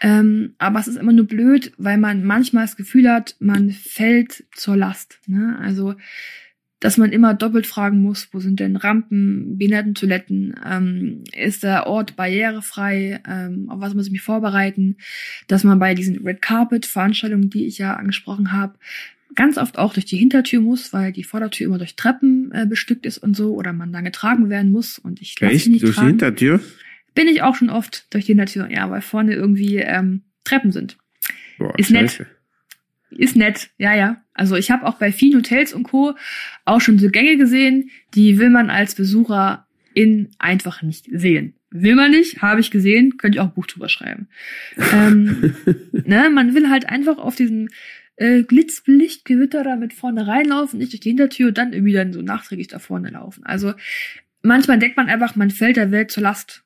Ähm, 0.00 0.54
aber 0.58 0.80
es 0.80 0.88
ist 0.88 0.96
immer 0.96 1.12
nur 1.12 1.26
blöd, 1.26 1.72
weil 1.78 1.98
man 1.98 2.24
manchmal 2.24 2.64
das 2.64 2.76
Gefühl 2.76 3.10
hat, 3.10 3.36
man 3.38 3.70
fällt 3.70 4.44
zur 4.54 4.76
Last. 4.76 5.20
Ne? 5.26 5.56
Also 5.60 5.94
dass 6.80 6.98
man 6.98 7.10
immer 7.10 7.34
doppelt 7.34 7.66
fragen 7.66 8.02
muss, 8.02 8.28
wo 8.32 8.40
sind 8.40 8.60
denn 8.60 8.76
Rampen, 8.76 9.56
Behindertentoiletten, 9.56 10.54
ähm, 10.64 11.24
ist 11.34 11.62
der 11.62 11.86
Ort 11.86 12.16
barrierefrei, 12.16 13.20
ähm, 13.26 13.70
auf 13.70 13.80
was 13.80 13.94
muss 13.94 14.06
ich 14.06 14.12
mich 14.12 14.22
vorbereiten, 14.22 14.96
dass 15.46 15.64
man 15.64 15.78
bei 15.78 15.94
diesen 15.94 16.26
Red 16.26 16.42
Carpet 16.42 16.84
Veranstaltungen, 16.84 17.48
die 17.48 17.66
ich 17.66 17.78
ja 17.78 17.94
angesprochen 17.94 18.52
habe, 18.52 18.74
ganz 19.34 19.56
oft 19.58 19.78
auch 19.78 19.94
durch 19.94 20.06
die 20.06 20.16
Hintertür 20.16 20.60
muss, 20.60 20.92
weil 20.92 21.12
die 21.12 21.24
Vordertür 21.24 21.66
immer 21.66 21.78
durch 21.78 21.96
Treppen 21.96 22.50
äh, 22.52 22.66
bestückt 22.66 23.06
ist 23.06 23.18
und 23.18 23.34
so, 23.34 23.54
oder 23.54 23.72
man 23.72 23.92
dann 23.92 24.04
getragen 24.04 24.50
werden 24.50 24.70
muss 24.70 24.98
und 24.98 25.22
ich 25.22 25.40
lasse 25.40 25.54
Echt? 25.54 25.68
nicht 25.68 25.82
durch 25.82 25.94
tragen. 25.94 26.06
die 26.06 26.12
Hintertür? 26.12 26.60
Bin 27.14 27.28
ich 27.28 27.42
auch 27.42 27.54
schon 27.54 27.70
oft 27.70 28.12
durch 28.12 28.26
die 28.26 28.32
Hintertür, 28.32 28.70
ja, 28.70 28.90
weil 28.90 29.00
vorne 29.00 29.34
irgendwie 29.34 29.76
ähm, 29.76 30.24
Treppen 30.44 30.72
sind. 30.72 30.98
Boah, 31.58 31.78
ist 31.78 31.90
scheiße. 31.90 32.26
Ist 33.10 33.36
nett, 33.36 33.70
ja, 33.78 33.94
ja. 33.94 34.22
Also 34.34 34.56
ich 34.56 34.70
habe 34.70 34.86
auch 34.86 34.96
bei 34.96 35.12
vielen 35.12 35.38
Hotels 35.38 35.72
und 35.72 35.84
Co. 35.84 36.14
auch 36.64 36.80
schon 36.80 36.98
so 36.98 37.08
Gänge 37.08 37.36
gesehen, 37.36 37.90
die 38.14 38.38
will 38.38 38.50
man 38.50 38.70
als 38.70 38.94
Besucher 38.94 39.66
in 39.94 40.30
einfach 40.38 40.82
nicht 40.82 41.08
sehen. 41.10 41.54
Will 41.70 41.94
man 41.94 42.10
nicht, 42.10 42.42
habe 42.42 42.60
ich 42.60 42.70
gesehen, 42.70 43.16
könnte 43.16 43.36
ich 43.36 43.40
auch 43.40 43.46
ein 43.46 43.54
Buch 43.54 43.66
drüber 43.66 43.88
schreiben. 43.88 44.28
ähm, 44.92 45.54
ne, 45.92 46.30
man 46.30 46.54
will 46.54 46.68
halt 46.68 46.88
einfach 46.88 47.18
auf 47.18 47.36
diesen 47.36 47.70
äh, 48.16 48.42
Glitzblichtgewitter 48.42 49.64
da 49.64 49.76
mit 49.76 49.92
vorne 49.92 50.26
reinlaufen, 50.26 50.78
nicht 50.78 50.92
durch 50.92 51.00
die 51.00 51.10
Hintertür 51.10 51.48
und 51.48 51.58
dann 51.58 51.72
irgendwie 51.72 51.92
dann 51.92 52.12
so 52.12 52.22
nachträglich 52.22 52.68
da 52.68 52.78
vorne 52.78 53.10
laufen. 53.10 53.44
Also 53.44 53.74
manchmal 54.42 54.78
denkt 54.78 54.96
man 54.96 55.08
einfach, 55.08 55.36
man 55.36 55.50
fällt 55.50 55.76
der 55.76 55.90
Welt 55.90 56.10
zur 56.10 56.22
Last. 56.22 56.64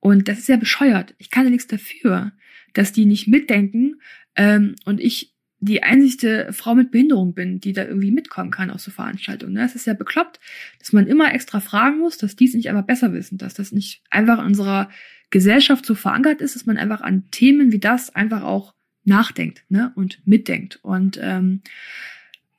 Und 0.00 0.28
das 0.28 0.38
ist 0.38 0.48
ja 0.48 0.56
bescheuert. 0.56 1.14
Ich 1.18 1.30
kann 1.30 1.44
ja 1.44 1.50
nichts 1.50 1.66
dafür, 1.66 2.32
dass 2.72 2.92
die 2.92 3.06
nicht 3.06 3.26
mitdenken 3.26 4.00
ähm, 4.36 4.74
und 4.84 5.00
ich 5.00 5.33
die 5.64 5.82
einzigste 5.82 6.52
Frau 6.52 6.74
mit 6.74 6.90
Behinderung 6.90 7.34
bin, 7.34 7.60
die 7.60 7.72
da 7.72 7.84
irgendwie 7.84 8.10
mitkommen 8.10 8.50
kann 8.50 8.70
aus 8.70 8.84
so 8.84 8.90
Veranstaltungen. 8.90 9.56
Es 9.56 9.74
ist 9.74 9.86
ja 9.86 9.94
bekloppt, 9.94 10.40
dass 10.78 10.92
man 10.92 11.06
immer 11.06 11.32
extra 11.32 11.60
fragen 11.60 11.98
muss, 11.98 12.18
dass 12.18 12.36
die 12.36 12.46
es 12.46 12.54
nicht 12.54 12.68
einfach 12.68 12.84
besser 12.84 13.12
wissen, 13.12 13.38
dass 13.38 13.54
das 13.54 13.72
nicht 13.72 14.02
einfach 14.10 14.38
in 14.38 14.46
unserer 14.46 14.90
Gesellschaft 15.30 15.86
so 15.86 15.94
verankert 15.94 16.40
ist, 16.40 16.54
dass 16.54 16.66
man 16.66 16.76
einfach 16.76 17.00
an 17.00 17.30
Themen 17.30 17.72
wie 17.72 17.78
das 17.78 18.14
einfach 18.14 18.42
auch 18.42 18.74
nachdenkt 19.04 19.64
ne? 19.68 19.92
und 19.96 20.26
mitdenkt. 20.26 20.78
Und 20.82 21.18
ähm, 21.20 21.62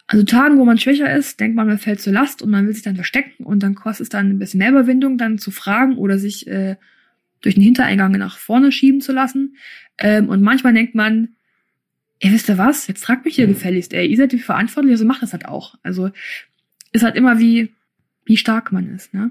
also 0.07 0.23
Tagen, 0.23 0.57
wo 0.57 0.65
man 0.65 0.77
schwächer 0.77 1.15
ist, 1.15 1.39
denkt 1.39 1.55
man, 1.55 1.67
man 1.67 1.79
fällt 1.79 2.01
zur 2.01 2.13
Last 2.13 2.41
und 2.41 2.51
man 2.51 2.67
will 2.67 2.73
sich 2.73 2.83
dann 2.83 2.95
verstecken 2.95 3.43
und 3.43 3.63
dann 3.63 3.75
kostet 3.75 4.05
es 4.05 4.09
dann 4.09 4.29
ein 4.29 4.39
bisschen 4.39 4.59
mehr 4.59 4.69
Überwindung, 4.69 5.17
dann 5.17 5.37
zu 5.37 5.51
fragen 5.51 5.97
oder 5.97 6.19
sich 6.19 6.47
äh, 6.47 6.75
durch 7.41 7.55
den 7.55 7.63
Hintereingang 7.63 8.11
nach 8.13 8.37
vorne 8.37 8.71
schieben 8.71 9.01
zu 9.01 9.11
lassen. 9.11 9.55
Ähm, 9.97 10.29
und 10.29 10.41
manchmal 10.41 10.73
denkt 10.73 10.95
man, 10.95 11.34
ihr 12.25 12.31
wisst 12.31 12.49
ihr 12.49 12.57
was, 12.57 12.87
jetzt 12.87 13.03
tragt 13.03 13.23
mich 13.23 13.35
hier 13.35 13.45
gefälligst, 13.45 13.93
ey, 13.93 14.07
ihr 14.07 14.17
seid 14.17 14.31
die 14.31 14.39
Verantwortliche, 14.39 14.93
also 14.93 15.05
macht 15.05 15.21
das 15.21 15.31
halt 15.31 15.45
auch. 15.45 15.77
Also 15.83 16.09
ist 16.91 17.03
halt 17.03 17.15
immer 17.15 17.37
wie, 17.37 17.69
wie 18.25 18.35
stark 18.35 18.71
man 18.71 18.95
ist, 18.95 19.13
ne? 19.13 19.29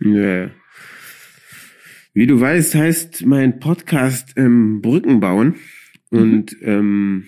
Ja. 0.00 0.50
Wie 2.14 2.26
du 2.26 2.40
weißt, 2.40 2.74
heißt 2.74 3.26
mein 3.26 3.60
Podcast 3.60 4.32
ähm, 4.36 4.82
Brücken 4.82 5.20
bauen. 5.20 5.54
Mhm. 6.10 6.18
Und 6.18 6.56
ähm, 6.62 7.26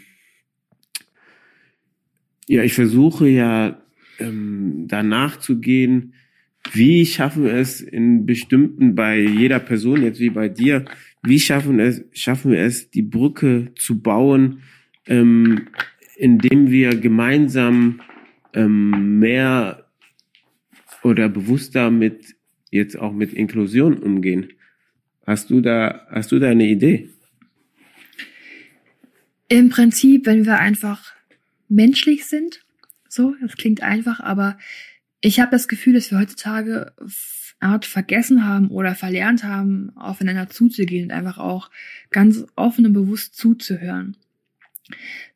ja, 2.48 2.64
ich 2.64 2.74
versuche 2.74 3.28
ja 3.28 3.80
ähm, 4.18 4.86
danach 4.88 5.36
zu 5.36 5.60
gehen, 5.60 6.14
wie 6.72 7.06
schaffen 7.06 7.44
wir 7.44 7.54
es 7.54 7.80
in 7.80 8.26
bestimmten, 8.26 8.96
bei 8.96 9.20
jeder 9.20 9.60
Person, 9.60 10.02
jetzt 10.02 10.18
wie 10.18 10.30
bei 10.30 10.48
dir, 10.48 10.86
wie 11.22 11.38
schaffen 11.38 11.78
es, 11.78 12.04
schaffen 12.12 12.50
wir 12.50 12.62
es, 12.62 12.90
die 12.90 13.02
Brücke 13.02 13.70
zu 13.76 14.00
bauen, 14.00 14.62
ähm, 15.06 15.68
indem 16.16 16.70
wir 16.70 16.96
gemeinsam 16.96 18.00
ähm, 18.52 19.18
mehr 19.18 19.86
oder 21.02 21.28
bewusster 21.28 21.90
mit 21.90 22.36
jetzt 22.70 22.98
auch 22.98 23.12
mit 23.12 23.32
Inklusion 23.32 23.98
umgehen? 23.98 24.52
Hast 25.26 25.50
du 25.50 25.60
da, 25.60 26.06
hast 26.10 26.32
du 26.32 26.38
da 26.38 26.48
eine 26.48 26.66
Idee? 26.66 27.10
Im 29.48 29.68
Prinzip, 29.70 30.26
wenn 30.26 30.46
wir 30.46 30.58
einfach 30.58 31.12
menschlich 31.68 32.26
sind, 32.26 32.64
so, 33.08 33.34
das 33.40 33.56
klingt 33.56 33.82
einfach, 33.82 34.20
aber 34.20 34.58
ich 35.20 35.40
habe 35.40 35.50
das 35.50 35.68
Gefühl, 35.68 35.94
dass 35.94 36.10
wir 36.10 36.18
heutzutage 36.18 36.92
Art 37.60 37.86
vergessen 37.86 38.46
haben 38.46 38.68
oder 38.68 38.94
verlernt 38.94 39.44
haben, 39.44 39.96
aufeinander 39.96 40.48
zuzugehen 40.50 41.04
und 41.04 41.12
einfach 41.12 41.38
auch 41.38 41.70
ganz 42.10 42.44
offen 42.56 42.86
und 42.86 42.92
bewusst 42.92 43.36
zuzuhören. 43.36 44.16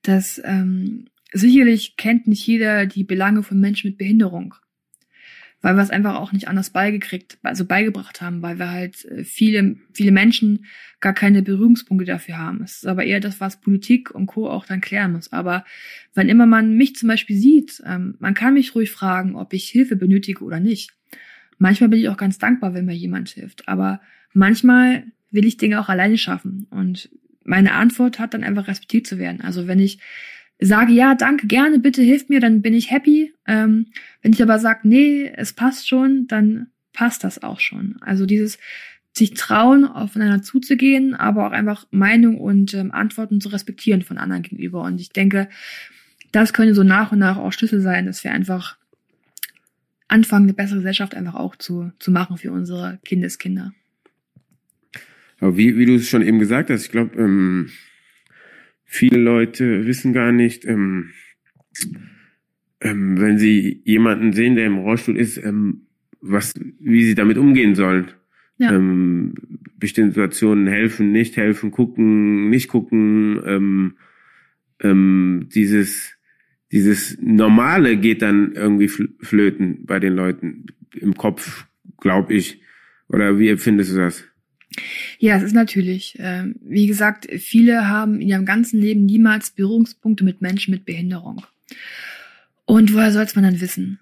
Das 0.03 0.41
ähm, 0.45 1.07
sicherlich 1.33 1.97
kennt 1.97 2.27
nicht 2.27 2.47
jeder 2.47 2.87
die 2.87 3.05
Belange 3.05 3.43
von 3.43 3.61
Menschen 3.61 3.91
mit 3.91 3.99
Behinderung 3.99 4.55
weil 5.61 5.75
wir 5.75 5.83
es 5.83 5.91
einfach 5.91 6.17
auch 6.17 6.33
nicht 6.33 6.47
anders 6.47 6.71
beigekriegt, 6.71 7.39
also 7.43 7.65
beigebracht 7.65 8.21
haben, 8.21 8.43
weil 8.43 8.59
wir 8.59 8.71
halt 8.71 9.05
äh, 9.07 9.25
viele, 9.25 9.77
viele 9.93 10.13
Menschen 10.13 10.67
gar 11.01 11.13
keine 11.13 11.43
Berührungspunkte 11.43 12.07
dafür 12.07 12.39
haben. 12.39 12.63
Es 12.63 12.77
ist 12.77 12.87
aber 12.87 13.05
eher 13.05 13.21
das, 13.21 13.41
was 13.41 13.61
Politik 13.61 14.13
und 14.13 14.27
Co. 14.27 14.49
auch 14.49 14.67
dann 14.67 14.81
klären 14.81 15.13
muss. 15.13 15.33
Aber 15.33 15.65
wenn 16.15 16.29
immer 16.29 16.47
man 16.47 16.77
mich 16.77 16.95
zum 16.95 17.09
Beispiel 17.09 17.37
sieht, 17.37 17.83
ähm, 17.85 18.15
man 18.21 18.35
kann 18.35 18.55
mich 18.55 18.75
ruhig 18.75 18.91
fragen, 18.91 19.35
ob 19.35 19.53
ich 19.53 19.69
Hilfe 19.69 19.97
benötige 19.97 20.45
oder 20.45 20.61
nicht. 20.61 20.93
Manchmal 21.59 21.89
bin 21.89 21.99
ich 21.99 22.09
auch 22.09 22.17
ganz 22.17 22.39
dankbar, 22.39 22.73
wenn 22.75 22.85
mir 22.85 22.95
jemand 22.95 23.31
hilft. 23.31 23.69
Aber 23.69 24.01
manchmal 24.33 25.05
will 25.33 25.45
ich 25.45 25.57
Dinge 25.57 25.81
auch 25.81 25.89
alleine 25.89 26.19
schaffen. 26.19 26.69
Und 26.71 27.11
meine 27.49 27.73
Antwort 27.73 28.19
hat 28.19 28.35
dann 28.35 28.45
einfach 28.45 28.69
respektiert 28.69 29.07
zu 29.07 29.19
werden. 29.19 29.41
Also 29.41 29.67
wenn 29.67 29.81
ich 29.81 29.99
sage, 30.61 30.93
ja, 30.93 31.15
danke, 31.15 31.47
gerne, 31.47 31.79
bitte 31.79 32.03
hilf 32.03 32.29
mir, 32.29 32.41
dann 32.41 32.63
bin 32.63 32.75
ich 32.75 32.91
happy. 32.91 33.33
Ähm, 33.47 33.87
wenn 34.23 34.33
ich 34.33 34.43
aber 34.43 34.59
sage, 34.59 34.81
nee, 34.83 35.33
es 35.35 35.53
passt 35.53 35.89
schon, 35.89 36.27
dann 36.27 36.69
passt 36.93 37.25
das 37.25 37.43
auch 37.43 37.61
schon. 37.61 37.97
Also 38.01 38.27
dieses 38.27 38.59
sich 39.17 39.35
trauen, 39.35 39.85
aufeinander 39.85 40.43
zuzugehen, 40.43 41.15
aber 41.15 41.47
auch 41.47 41.53
einfach 41.53 41.87
Meinung 41.91 42.39
und 42.39 42.75
ähm, 42.75 42.93
Antworten 42.93 43.41
zu 43.41 43.49
respektieren 43.49 44.03
von 44.03 44.19
anderen 44.19 44.43
gegenüber. 44.43 44.83
Und 44.83 45.01
ich 45.01 45.11
denke, 45.11 45.49
das 46.33 46.53
könnte 46.53 46.75
so 46.75 46.83
nach 46.83 47.13
und 47.13 47.19
nach 47.19 47.39
auch 47.39 47.53
Schlüssel 47.53 47.81
sein, 47.81 48.07
dass 48.07 48.23
wir 48.23 48.33
einfach 48.33 48.77
anfangen, 50.07 50.45
eine 50.45 50.55
bessere 50.55 50.79
Gesellschaft 50.79 51.15
einfach 51.15 51.35
auch 51.35 51.57
zu, 51.57 51.93
zu 51.99 52.11
machen 52.11 52.37
für 52.37 52.53
unsere 52.53 52.99
Kindeskinder. 53.05 53.73
Aber 55.41 55.57
wie, 55.57 55.76
wie 55.76 55.86
du 55.86 55.95
es 55.95 56.09
schon 56.09 56.22
eben 56.22 56.39
gesagt 56.39 56.70
hast, 56.70 56.84
ich 56.84 56.91
glaube, 56.91 57.16
ähm, 57.18 57.70
Viele 58.91 59.18
Leute 59.18 59.86
wissen 59.86 60.14
gar 60.14 60.32
nicht, 60.32 60.64
ähm, 60.64 61.11
ähm, 62.80 63.20
wenn 63.20 63.39
sie 63.39 63.82
jemanden 63.84 64.32
sehen, 64.32 64.55
der 64.55 64.64
im 64.64 64.78
Rollstuhl 64.78 65.18
ist, 65.18 65.36
ähm, 65.36 65.82
was, 66.22 66.55
wie 66.80 67.05
sie 67.05 67.14
damit 67.14 67.36
umgehen 67.36 67.74
sollen. 67.74 68.12
Ja. 68.57 68.74
Ähm, 68.74 69.34
bestimmte 69.78 70.12
Situationen 70.12 70.68
helfen, 70.68 71.12
nicht 71.12 71.36
helfen, 71.36 71.70
gucken, 71.70 72.49
nicht 72.49 72.68
gucken. 72.68 73.43
Ähm, 73.45 73.97
ähm, 74.80 75.51
dieses, 75.55 76.14
dieses 76.72 77.18
Normale 77.20 77.99
geht 77.99 78.22
dann 78.22 78.53
irgendwie 78.53 78.89
flöten 78.89 79.84
bei 79.84 80.01
den 80.01 80.14
Leuten 80.14 80.64
im 80.95 81.12
Kopf, 81.12 81.66
glaube 82.01 82.32
ich. 82.32 82.62
Oder 83.09 83.39
wie 83.39 83.51
empfindest 83.51 83.93
du 83.93 83.99
das? 83.99 84.24
Ja, 85.19 85.37
es 85.37 85.43
ist 85.43 85.55
natürlich. 85.55 86.16
Ähm, 86.19 86.57
wie 86.61 86.87
gesagt, 86.87 87.29
viele 87.39 87.89
haben 87.89 88.21
in 88.21 88.29
ihrem 88.29 88.45
ganzen 88.45 88.81
Leben 88.81 89.07
niemals 89.07 89.51
Berührungspunkte 89.51 90.25
mit 90.25 90.41
Menschen 90.41 90.73
mit 90.73 90.85
Behinderung. 90.85 91.45
Und 92.64 92.93
woher 92.93 93.12
soll 93.12 93.25
es 93.25 93.35
man 93.35 93.45
dann 93.45 93.61
wissen? 93.61 93.99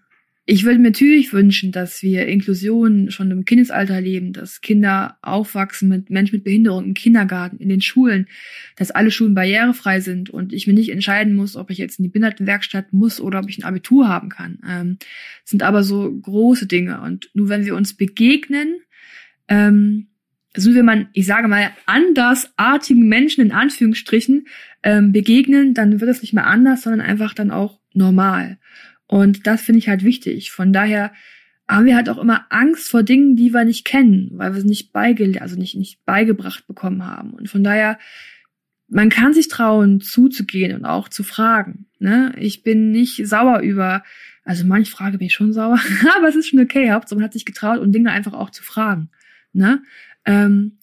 Ich 0.48 0.64
würde 0.64 0.78
mir 0.78 0.90
natürlich 0.90 1.32
wünschen, 1.32 1.72
dass 1.72 2.04
wir 2.04 2.28
Inklusion 2.28 3.10
schon 3.10 3.32
im 3.32 3.44
Kindesalter 3.44 4.00
leben, 4.00 4.32
dass 4.32 4.60
Kinder 4.60 5.18
aufwachsen 5.20 5.88
mit 5.88 6.08
Menschen 6.08 6.36
mit 6.36 6.44
Behinderung 6.44 6.84
im 6.84 6.94
Kindergarten, 6.94 7.58
in 7.58 7.68
den 7.68 7.80
Schulen, 7.80 8.28
dass 8.76 8.92
alle 8.92 9.10
Schulen 9.10 9.34
barrierefrei 9.34 9.98
sind 9.98 10.30
und 10.30 10.52
ich 10.52 10.68
mir 10.68 10.72
nicht 10.72 10.90
entscheiden 10.90 11.34
muss, 11.34 11.56
ob 11.56 11.70
ich 11.70 11.78
jetzt 11.78 11.98
in 11.98 12.04
die 12.04 12.10
Behindertenwerkstatt 12.10 12.92
muss 12.92 13.20
oder 13.20 13.40
ob 13.40 13.48
ich 13.48 13.58
ein 13.58 13.64
Abitur 13.64 14.06
haben 14.06 14.28
kann. 14.28 14.60
Ähm, 14.64 14.98
sind 15.44 15.64
aber 15.64 15.82
so 15.82 16.12
große 16.12 16.66
Dinge 16.66 17.00
und 17.00 17.28
nur 17.34 17.48
wenn 17.48 17.64
wir 17.64 17.74
uns 17.74 17.94
begegnen, 17.94 18.76
ähm, 19.48 20.06
so 20.56 20.74
wie 20.74 20.82
man, 20.82 21.08
ich 21.12 21.26
sage 21.26 21.48
mal, 21.48 21.70
andersartigen 21.86 23.08
Menschen 23.08 23.42
in 23.42 23.52
Anführungsstrichen 23.52 24.46
ähm, 24.82 25.12
begegnen, 25.12 25.74
dann 25.74 26.00
wird 26.00 26.10
es 26.10 26.22
nicht 26.22 26.32
mehr 26.32 26.46
anders, 26.46 26.82
sondern 26.82 27.00
einfach 27.00 27.34
dann 27.34 27.50
auch 27.50 27.78
normal. 27.92 28.58
Und 29.06 29.46
das 29.46 29.62
finde 29.62 29.78
ich 29.78 29.88
halt 29.88 30.04
wichtig. 30.04 30.50
Von 30.50 30.72
daher 30.72 31.12
haben 31.68 31.86
wir 31.86 31.96
halt 31.96 32.08
auch 32.08 32.18
immer 32.18 32.46
Angst 32.50 32.90
vor 32.90 33.02
Dingen, 33.02 33.36
die 33.36 33.52
wir 33.52 33.64
nicht 33.64 33.84
kennen, 33.84 34.30
weil 34.34 34.54
wir 34.54 34.60
sie 34.60 34.68
nicht 34.68 34.92
beige 34.92 35.40
also 35.40 35.56
nicht, 35.56 35.76
nicht 35.76 36.04
beigebracht 36.04 36.66
bekommen 36.66 37.04
haben. 37.04 37.30
Und 37.30 37.48
von 37.48 37.64
daher, 37.64 37.98
man 38.88 39.08
kann 39.08 39.34
sich 39.34 39.48
trauen, 39.48 40.00
zuzugehen 40.00 40.76
und 40.76 40.84
auch 40.84 41.08
zu 41.08 41.24
fragen. 41.24 41.86
Ne? 41.98 42.32
Ich 42.38 42.62
bin 42.62 42.92
nicht 42.92 43.26
sauer 43.26 43.60
über, 43.60 44.04
also 44.44 44.64
manche 44.64 44.92
Frage 44.92 45.18
bin 45.18 45.26
ich 45.26 45.34
schon 45.34 45.52
sauer, 45.52 45.80
aber 46.16 46.28
es 46.28 46.36
ist 46.36 46.48
schon 46.48 46.60
okay, 46.60 46.92
Hauptsache 46.92 47.16
man 47.16 47.24
hat 47.24 47.32
sich 47.32 47.44
getraut 47.44 47.80
und 47.80 47.92
Dinge 47.92 48.12
einfach 48.12 48.34
auch 48.34 48.50
zu 48.50 48.62
fragen. 48.62 49.10
Ne? 49.52 49.82
Ähm, 50.26 50.78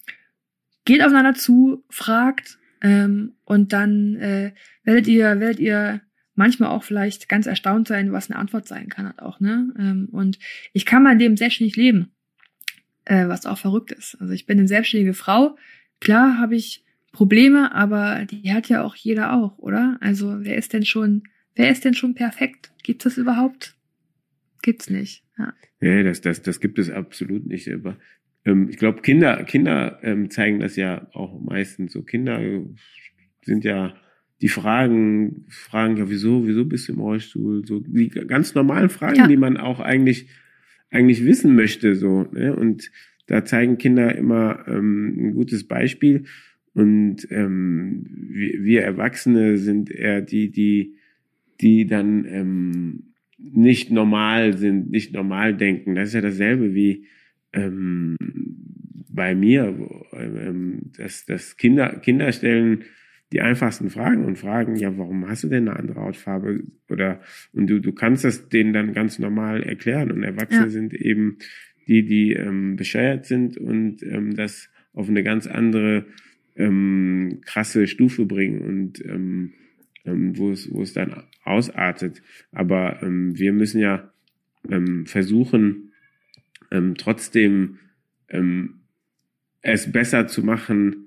geht 0.84 1.02
aufeinander 1.02 1.34
zu, 1.34 1.84
fragt 1.88 2.58
ähm, 2.80 3.34
und 3.44 3.72
dann 3.72 4.16
äh, 4.16 4.52
werdet 4.82 5.06
ihr, 5.06 5.40
werdet 5.40 5.60
ihr 5.60 6.00
manchmal 6.34 6.70
auch 6.70 6.82
vielleicht 6.82 7.28
ganz 7.28 7.46
erstaunt 7.46 7.88
sein, 7.88 8.12
was 8.12 8.30
eine 8.30 8.38
Antwort 8.38 8.66
sein 8.66 8.88
kann 8.88 9.06
halt 9.06 9.20
auch, 9.20 9.40
ne? 9.40 9.72
Ähm, 9.78 10.08
und 10.10 10.38
ich 10.72 10.84
kann 10.84 11.02
mein 11.02 11.18
Leben 11.18 11.36
selbstständig 11.36 11.76
leben, 11.76 12.12
äh, 13.04 13.28
was 13.28 13.46
auch 13.46 13.58
verrückt 13.58 13.92
ist. 13.92 14.16
Also 14.20 14.32
ich 14.32 14.46
bin 14.46 14.58
eine 14.58 14.68
selbstständige 14.68 15.14
Frau. 15.14 15.56
Klar 16.00 16.38
habe 16.38 16.56
ich 16.56 16.84
Probleme, 17.12 17.72
aber 17.72 18.26
die 18.26 18.52
hat 18.52 18.68
ja 18.68 18.82
auch 18.82 18.96
jeder 18.96 19.32
auch, 19.32 19.58
oder? 19.58 19.96
Also 20.00 20.36
wer 20.40 20.56
ist 20.56 20.72
denn 20.72 20.84
schon, 20.84 21.22
wer 21.54 21.70
ist 21.70 21.84
denn 21.84 21.94
schon 21.94 22.14
perfekt? 22.14 22.72
Gibt's 22.82 23.04
das 23.04 23.16
überhaupt? 23.16 23.76
Gibt's 24.62 24.90
nicht. 24.90 25.22
Ja. 25.38 25.54
Ja, 25.80 26.02
das, 26.02 26.20
das, 26.20 26.42
das 26.42 26.60
gibt 26.60 26.78
es 26.78 26.90
absolut 26.90 27.46
nicht. 27.46 27.68
Aber 27.70 27.96
ähm, 28.44 28.68
ich 28.70 28.76
glaube, 28.76 29.02
Kinder, 29.02 29.44
Kinder 29.44 29.98
ähm, 30.02 30.30
zeigen 30.30 30.60
das 30.60 30.76
ja 30.76 31.08
auch 31.12 31.40
meistens 31.40 31.92
so. 31.92 32.02
Kinder 32.02 32.40
sind 33.42 33.64
ja, 33.64 33.94
die 34.40 34.48
fragen, 34.48 35.46
fragen 35.48 35.96
ja, 35.96 36.10
wieso, 36.10 36.46
wieso 36.46 36.64
bist 36.64 36.88
du 36.88 36.92
im 36.92 37.00
Rollstuhl? 37.00 37.64
So 37.64 37.80
die 37.80 38.08
ganz 38.08 38.54
normalen 38.54 38.90
Fragen, 38.90 39.16
ja. 39.16 39.26
die 39.26 39.36
man 39.36 39.56
auch 39.56 39.80
eigentlich, 39.80 40.28
eigentlich 40.90 41.24
wissen 41.24 41.54
möchte, 41.54 41.94
so, 41.94 42.24
ne? 42.32 42.54
Und 42.54 42.90
da 43.26 43.44
zeigen 43.44 43.78
Kinder 43.78 44.14
immer 44.14 44.64
ähm, 44.68 45.16
ein 45.18 45.32
gutes 45.32 45.66
Beispiel. 45.66 46.24
Und 46.74 47.26
ähm, 47.30 48.04
wir, 48.10 48.64
wir 48.64 48.82
Erwachsene 48.82 49.56
sind 49.56 49.90
eher 49.90 50.20
die, 50.20 50.50
die, 50.50 50.96
die 51.60 51.86
dann 51.86 52.26
ähm, 52.26 53.14
nicht 53.38 53.90
normal 53.90 54.58
sind, 54.58 54.90
nicht 54.90 55.14
normal 55.14 55.56
denken. 55.56 55.94
Das 55.94 56.08
ist 56.08 56.14
ja 56.14 56.20
dasselbe 56.20 56.74
wie, 56.74 57.06
ähm, 57.54 58.16
bei 59.08 59.34
mir, 59.34 59.74
ähm, 60.12 60.90
dass, 60.96 61.24
dass 61.24 61.56
Kinder, 61.56 62.00
Kinder 62.00 62.32
stellen 62.32 62.84
die 63.32 63.40
einfachsten 63.40 63.90
Fragen 63.90 64.24
und 64.24 64.38
fragen, 64.38 64.76
ja, 64.76 64.96
warum 64.96 65.28
hast 65.28 65.44
du 65.44 65.48
denn 65.48 65.68
eine 65.68 65.78
andere 65.78 66.00
Hautfarbe? 66.00 66.62
Oder 66.88 67.20
und 67.52 67.68
du, 67.68 67.80
du 67.80 67.92
kannst 67.92 68.24
das 68.24 68.48
denen 68.48 68.72
dann 68.72 68.92
ganz 68.92 69.18
normal 69.18 69.62
erklären. 69.62 70.12
Und 70.12 70.22
Erwachsene 70.22 70.64
ja. 70.64 70.70
sind 70.70 70.94
eben 70.94 71.38
die, 71.88 72.04
die 72.04 72.32
ähm, 72.32 72.76
bescheuert 72.76 73.26
sind 73.26 73.56
und 73.56 74.02
ähm, 74.02 74.34
das 74.34 74.68
auf 74.92 75.08
eine 75.08 75.22
ganz 75.22 75.46
andere 75.46 76.06
ähm, 76.56 77.40
krasse 77.44 77.86
Stufe 77.86 78.24
bringen 78.26 78.60
und 78.60 79.04
ähm, 79.04 79.52
ähm, 80.04 80.38
wo 80.38 80.50
es 80.50 80.72
wo 80.72 80.82
es 80.82 80.92
dann 80.92 81.24
ausartet. 81.42 82.22
Aber 82.52 83.02
ähm, 83.02 83.36
wir 83.36 83.52
müssen 83.52 83.80
ja 83.80 84.12
ähm, 84.70 85.06
versuchen, 85.06 85.92
ähm, 86.74 86.96
trotzdem 86.96 87.78
ähm, 88.28 88.80
es 89.62 89.90
besser 89.90 90.26
zu 90.26 90.42
machen 90.42 91.06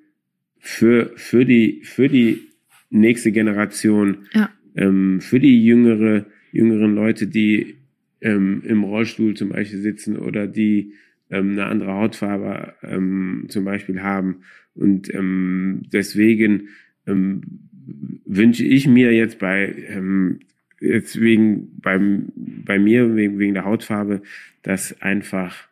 für, 0.59 1.11
für, 1.15 1.45
die, 1.45 1.81
für 1.83 2.07
die 2.07 2.47
nächste 2.89 3.31
Generation, 3.31 4.27
ja. 4.33 4.49
ähm, 4.75 5.19
für 5.21 5.39
die 5.39 5.63
jüngere, 5.63 6.25
jüngeren 6.51 6.95
Leute, 6.95 7.27
die 7.27 7.75
ähm, 8.21 8.63
im 8.65 8.83
Rollstuhl 8.83 9.35
zum 9.35 9.49
Beispiel 9.49 9.79
sitzen 9.79 10.17
oder 10.17 10.47
die 10.47 10.93
ähm, 11.29 11.51
eine 11.51 11.65
andere 11.65 11.93
Hautfarbe 11.93 12.73
ähm, 12.81 13.45
zum 13.49 13.65
Beispiel 13.65 14.01
haben. 14.01 14.37
Und 14.73 15.13
ähm, 15.13 15.83
deswegen 15.91 16.69
ähm, 17.05 17.41
wünsche 18.25 18.63
ich 18.63 18.87
mir 18.87 19.13
jetzt 19.13 19.39
bei 19.39 19.75
ähm, 19.89 20.39
jetzt 20.79 21.19
wegen 21.19 21.79
beim 21.79 22.31
bei 22.35 22.79
mir 22.79 23.15
wegen, 23.15 23.39
wegen 23.39 23.53
der 23.53 23.65
Hautfarbe, 23.65 24.21
dass 24.61 25.01
einfach, 25.01 25.67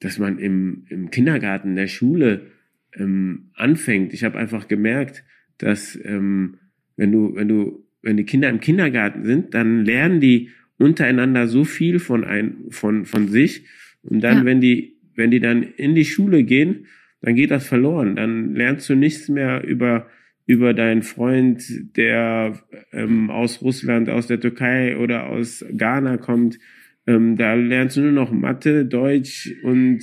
dass 0.00 0.18
man 0.18 0.38
im, 0.38 0.84
im 0.88 1.10
Kindergarten 1.10 1.76
der 1.76 1.88
Schule 1.88 2.52
ähm, 2.94 3.50
anfängt. 3.54 4.12
Ich 4.12 4.24
habe 4.24 4.38
einfach 4.38 4.68
gemerkt, 4.68 5.24
dass 5.58 5.98
ähm, 6.04 6.58
wenn 6.96 7.12
du 7.12 7.34
wenn 7.34 7.48
du 7.48 7.86
wenn 8.02 8.16
die 8.16 8.24
Kinder 8.24 8.48
im 8.48 8.60
Kindergarten 8.60 9.24
sind, 9.24 9.54
dann 9.54 9.84
lernen 9.84 10.20
die 10.20 10.50
untereinander 10.78 11.46
so 11.46 11.64
viel 11.64 11.98
von 11.98 12.24
ein 12.24 12.64
von 12.70 13.04
von 13.04 13.28
sich 13.28 13.64
und 14.02 14.20
dann 14.20 14.38
ja. 14.38 14.44
wenn 14.44 14.60
die 14.60 14.96
wenn 15.14 15.30
die 15.30 15.40
dann 15.40 15.62
in 15.62 15.94
die 15.94 16.04
Schule 16.04 16.42
gehen, 16.42 16.86
dann 17.20 17.34
geht 17.34 17.50
das 17.50 17.66
verloren. 17.66 18.16
Dann 18.16 18.54
lernst 18.54 18.88
du 18.88 18.94
nichts 18.94 19.28
mehr 19.28 19.62
über 19.64 20.06
über 20.52 20.74
deinen 20.74 21.02
Freund, 21.02 21.62
der 21.96 22.60
ähm, 22.92 23.30
aus 23.30 23.62
Russland, 23.62 24.10
aus 24.10 24.26
der 24.26 24.38
Türkei 24.38 24.98
oder 24.98 25.30
aus 25.30 25.64
Ghana 25.72 26.18
kommt. 26.18 26.58
Ähm, 27.06 27.36
da 27.38 27.54
lernst 27.54 27.96
du 27.96 28.02
nur 28.02 28.12
noch 28.12 28.32
Mathe, 28.32 28.84
Deutsch 28.84 29.50
und, 29.62 30.00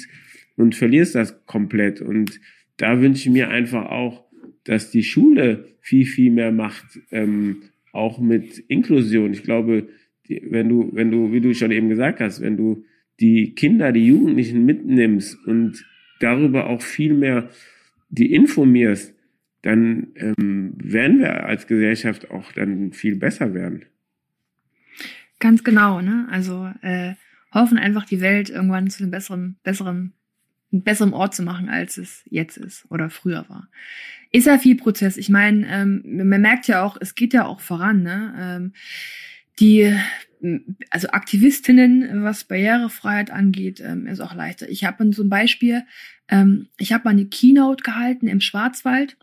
und 0.56 0.74
verlierst 0.74 1.14
das 1.14 1.46
komplett. 1.46 2.02
Und 2.02 2.42
da 2.78 3.00
wünsche 3.00 3.30
ich 3.30 3.34
mir 3.34 3.50
einfach 3.50 3.92
auch, 3.92 4.26
dass 4.64 4.90
die 4.90 5.04
Schule 5.04 5.66
viel, 5.82 6.08
viel 6.08 6.32
mehr 6.32 6.52
macht, 6.52 7.00
ähm, 7.12 7.58
auch 7.92 8.20
mit 8.20 8.58
Inklusion. 8.58 9.34
Ich 9.34 9.44
glaube, 9.44 9.88
die, 10.28 10.42
wenn 10.50 10.68
du, 10.68 10.90
wenn 10.94 11.12
du, 11.12 11.32
wie 11.32 11.42
du 11.42 11.54
schon 11.54 11.70
eben 11.70 11.90
gesagt 11.90 12.22
hast, 12.22 12.42
wenn 12.42 12.58
du 12.58 12.86
die 13.20 13.54
Kinder, 13.54 13.92
die 13.92 14.08
Jugendlichen 14.08 14.66
mitnimmst 14.66 15.38
und 15.46 15.86
darüber 16.20 16.72
auch 16.72 16.82
viel 16.82 17.14
mehr 17.14 17.50
die 18.10 18.34
informierst, 18.34 19.14
dann 19.62 20.08
ähm, 20.16 20.74
werden 20.78 21.20
wir 21.20 21.46
als 21.46 21.68
Gesellschaft 21.68 22.32
auch 22.32 22.52
dann 22.54 22.94
viel 22.94 23.16
besser 23.16 23.54
werden. 23.54 23.86
Ganz 25.40 25.64
genau, 25.64 26.02
ne? 26.02 26.28
Also 26.32 26.72
äh, 26.82 27.14
hoffen 27.54 27.78
einfach 27.78 28.06
die 28.06 28.22
Welt 28.22 28.50
irgendwann 28.50 28.90
zu 28.90 29.04
einem 29.04 29.12
besseren, 29.12 29.58
besseren, 29.64 30.14
besseren 30.72 31.14
Ort 31.14 31.36
zu 31.36 31.44
machen, 31.44 31.70
als 31.70 31.98
es 31.98 32.24
jetzt 32.30 32.58
ist 32.58 32.86
oder 32.90 33.10
früher 33.10 33.46
war. 33.50 33.70
Ist 34.32 34.48
ja 34.48 34.58
viel 34.58 34.76
Prozess. 34.76 35.18
Ich 35.18 35.30
meine, 35.30 35.68
ähm, 35.68 36.04
man 36.06 36.42
merkt 36.42 36.68
ja 36.68 36.84
auch, 36.84 36.98
es 37.00 37.16
geht 37.16 37.34
ja 37.34 37.46
auch 37.46 37.62
voran, 37.62 38.04
ne? 38.04 38.34
Ähm, 38.38 38.74
die 39.60 39.94
also 40.90 41.10
Aktivistinnen, 41.10 42.24
was 42.24 42.46
Barrierefreiheit 42.46 43.30
angeht, 43.30 43.82
ähm, 43.86 44.08
ist 44.08 44.22
auch 44.22 44.34
leichter. 44.34 44.70
Ich 44.70 44.86
habe 44.86 45.12
so 45.12 45.24
ein 45.24 45.30
Beispiel, 45.30 45.84
ähm, 46.30 46.68
ich 46.78 46.94
habe 46.94 47.04
mal 47.04 47.12
eine 47.12 47.26
Keynote 47.26 47.84
gehalten 47.84 48.28
im 48.28 48.40
Schwarzwald 48.40 49.18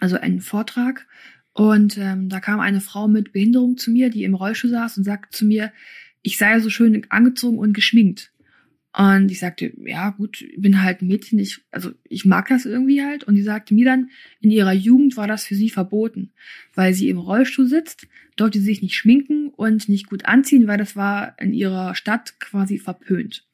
also 0.00 0.16
einen 0.16 0.40
Vortrag. 0.40 1.06
Und 1.52 1.96
ähm, 1.98 2.28
da 2.28 2.40
kam 2.40 2.60
eine 2.60 2.80
Frau 2.80 3.06
mit 3.06 3.32
Behinderung 3.32 3.76
zu 3.76 3.90
mir, 3.90 4.10
die 4.10 4.24
im 4.24 4.34
Rollstuhl 4.34 4.70
saß 4.70 4.98
und 4.98 5.04
sagte 5.04 5.30
zu 5.30 5.44
mir, 5.44 5.72
ich 6.22 6.38
sei 6.38 6.58
so 6.60 6.70
schön 6.70 7.06
angezogen 7.10 7.58
und 7.58 7.74
geschminkt. 7.74 8.32
Und 8.96 9.30
ich 9.30 9.40
sagte, 9.40 9.72
ja 9.84 10.10
gut, 10.10 10.40
ich 10.40 10.60
bin 10.60 10.80
halt 10.82 11.02
ein 11.02 11.08
Mädchen, 11.08 11.40
ich, 11.40 11.60
also 11.72 11.90
ich 12.04 12.24
mag 12.24 12.48
das 12.48 12.64
irgendwie 12.64 13.02
halt. 13.02 13.24
Und 13.24 13.34
die 13.34 13.42
sagte 13.42 13.74
mir 13.74 13.84
dann, 13.84 14.10
in 14.40 14.52
ihrer 14.52 14.72
Jugend 14.72 15.16
war 15.16 15.26
das 15.26 15.44
für 15.44 15.56
sie 15.56 15.68
verboten, 15.68 16.32
weil 16.74 16.94
sie 16.94 17.08
im 17.08 17.18
Rollstuhl 17.18 17.66
sitzt, 17.66 18.06
durfte 18.36 18.60
sie 18.60 18.66
sich 18.66 18.82
nicht 18.82 18.94
schminken 18.94 19.48
und 19.48 19.88
nicht 19.88 20.08
gut 20.08 20.26
anziehen, 20.26 20.68
weil 20.68 20.78
das 20.78 20.94
war 20.94 21.36
in 21.40 21.52
ihrer 21.52 21.96
Stadt 21.96 22.38
quasi 22.38 22.78
verpönt. 22.78 23.44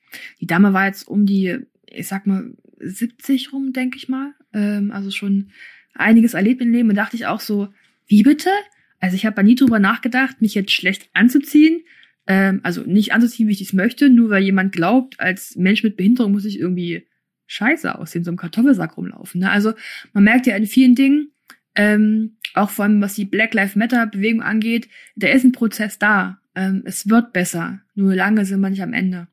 Die 0.41 0.47
Dame 0.47 0.75
war 0.75 0.87
jetzt 0.87 1.09
um 1.09 1.25
die, 1.25 1.59
ich 1.87 2.07
sag 2.07 2.27
mal, 2.27 2.53
70 2.79 3.53
rum, 3.53 3.73
denke 3.73 3.97
ich 3.97 4.11
mal. 4.11 4.35
Ähm, 4.53 4.91
also 4.91 5.11
schon 5.11 5.53
einiges 5.95 6.35
erlebt 6.35 6.61
im 6.61 6.73
Leben 6.73 6.89
und 6.89 6.97
dachte 6.97 7.17
ich 7.17 7.27
auch 7.27 7.41
so, 7.41 7.69
wie 8.07 8.23
bitte? 8.23 8.51
Also 8.99 9.17
ich 9.17 9.25
habe 9.25 9.37
da 9.37 9.43
nie 9.43 9.55
drüber 9.55 9.79
nachgedacht, 9.79 10.41
mich 10.41 10.55
jetzt 10.55 10.73
schlecht 10.73 11.09
anzuziehen. 11.15 11.83
Ähm, 12.27 12.61
also 12.63 12.83
nicht 12.83 13.13
anzuziehen, 13.13 13.49
wie 13.49 13.53
ich 13.53 13.63
es 13.63 13.73
möchte, 13.73 14.11
nur 14.11 14.31
weil 14.31 14.43
jemand 14.43 14.73
glaubt, 14.73 15.19
als 15.19 15.57
Mensch 15.57 15.83
mit 15.83 15.97
Behinderung 15.97 16.33
muss 16.33 16.45
ich 16.45 16.59
irgendwie 16.59 17.07
scheiße 17.47 17.99
aussehen, 17.99 18.25
so 18.25 18.31
einem 18.31 18.39
Kartoffelsack 18.39 18.97
rumlaufen. 18.97 19.41
Ne? 19.41 19.51
Also 19.51 19.73
man 20.13 20.25
merkt 20.25 20.47
ja 20.47 20.55
in 20.55 20.67
vielen 20.67 20.95
Dingen, 20.95 21.33
ähm, 21.75 22.37
auch 22.55 22.71
vor 22.71 22.85
allem 22.85 23.01
was 23.01 23.15
die 23.15 23.25
Black 23.25 23.55
Lives 23.55 23.77
Matter 23.77 24.07
Bewegung 24.07 24.43
angeht, 24.43 24.89
da 25.17 25.29
ist 25.29 25.45
ein 25.45 25.53
Prozess 25.53 25.99
da. 25.99 26.41
Ähm, 26.55 26.83
es 26.85 27.09
wird 27.09 27.33
besser, 27.33 27.81
nur 27.95 28.15
lange 28.15 28.45
sind 28.45 28.61
wir 28.61 28.71
nicht 28.71 28.83
am 28.83 28.93
Ende. 28.93 29.29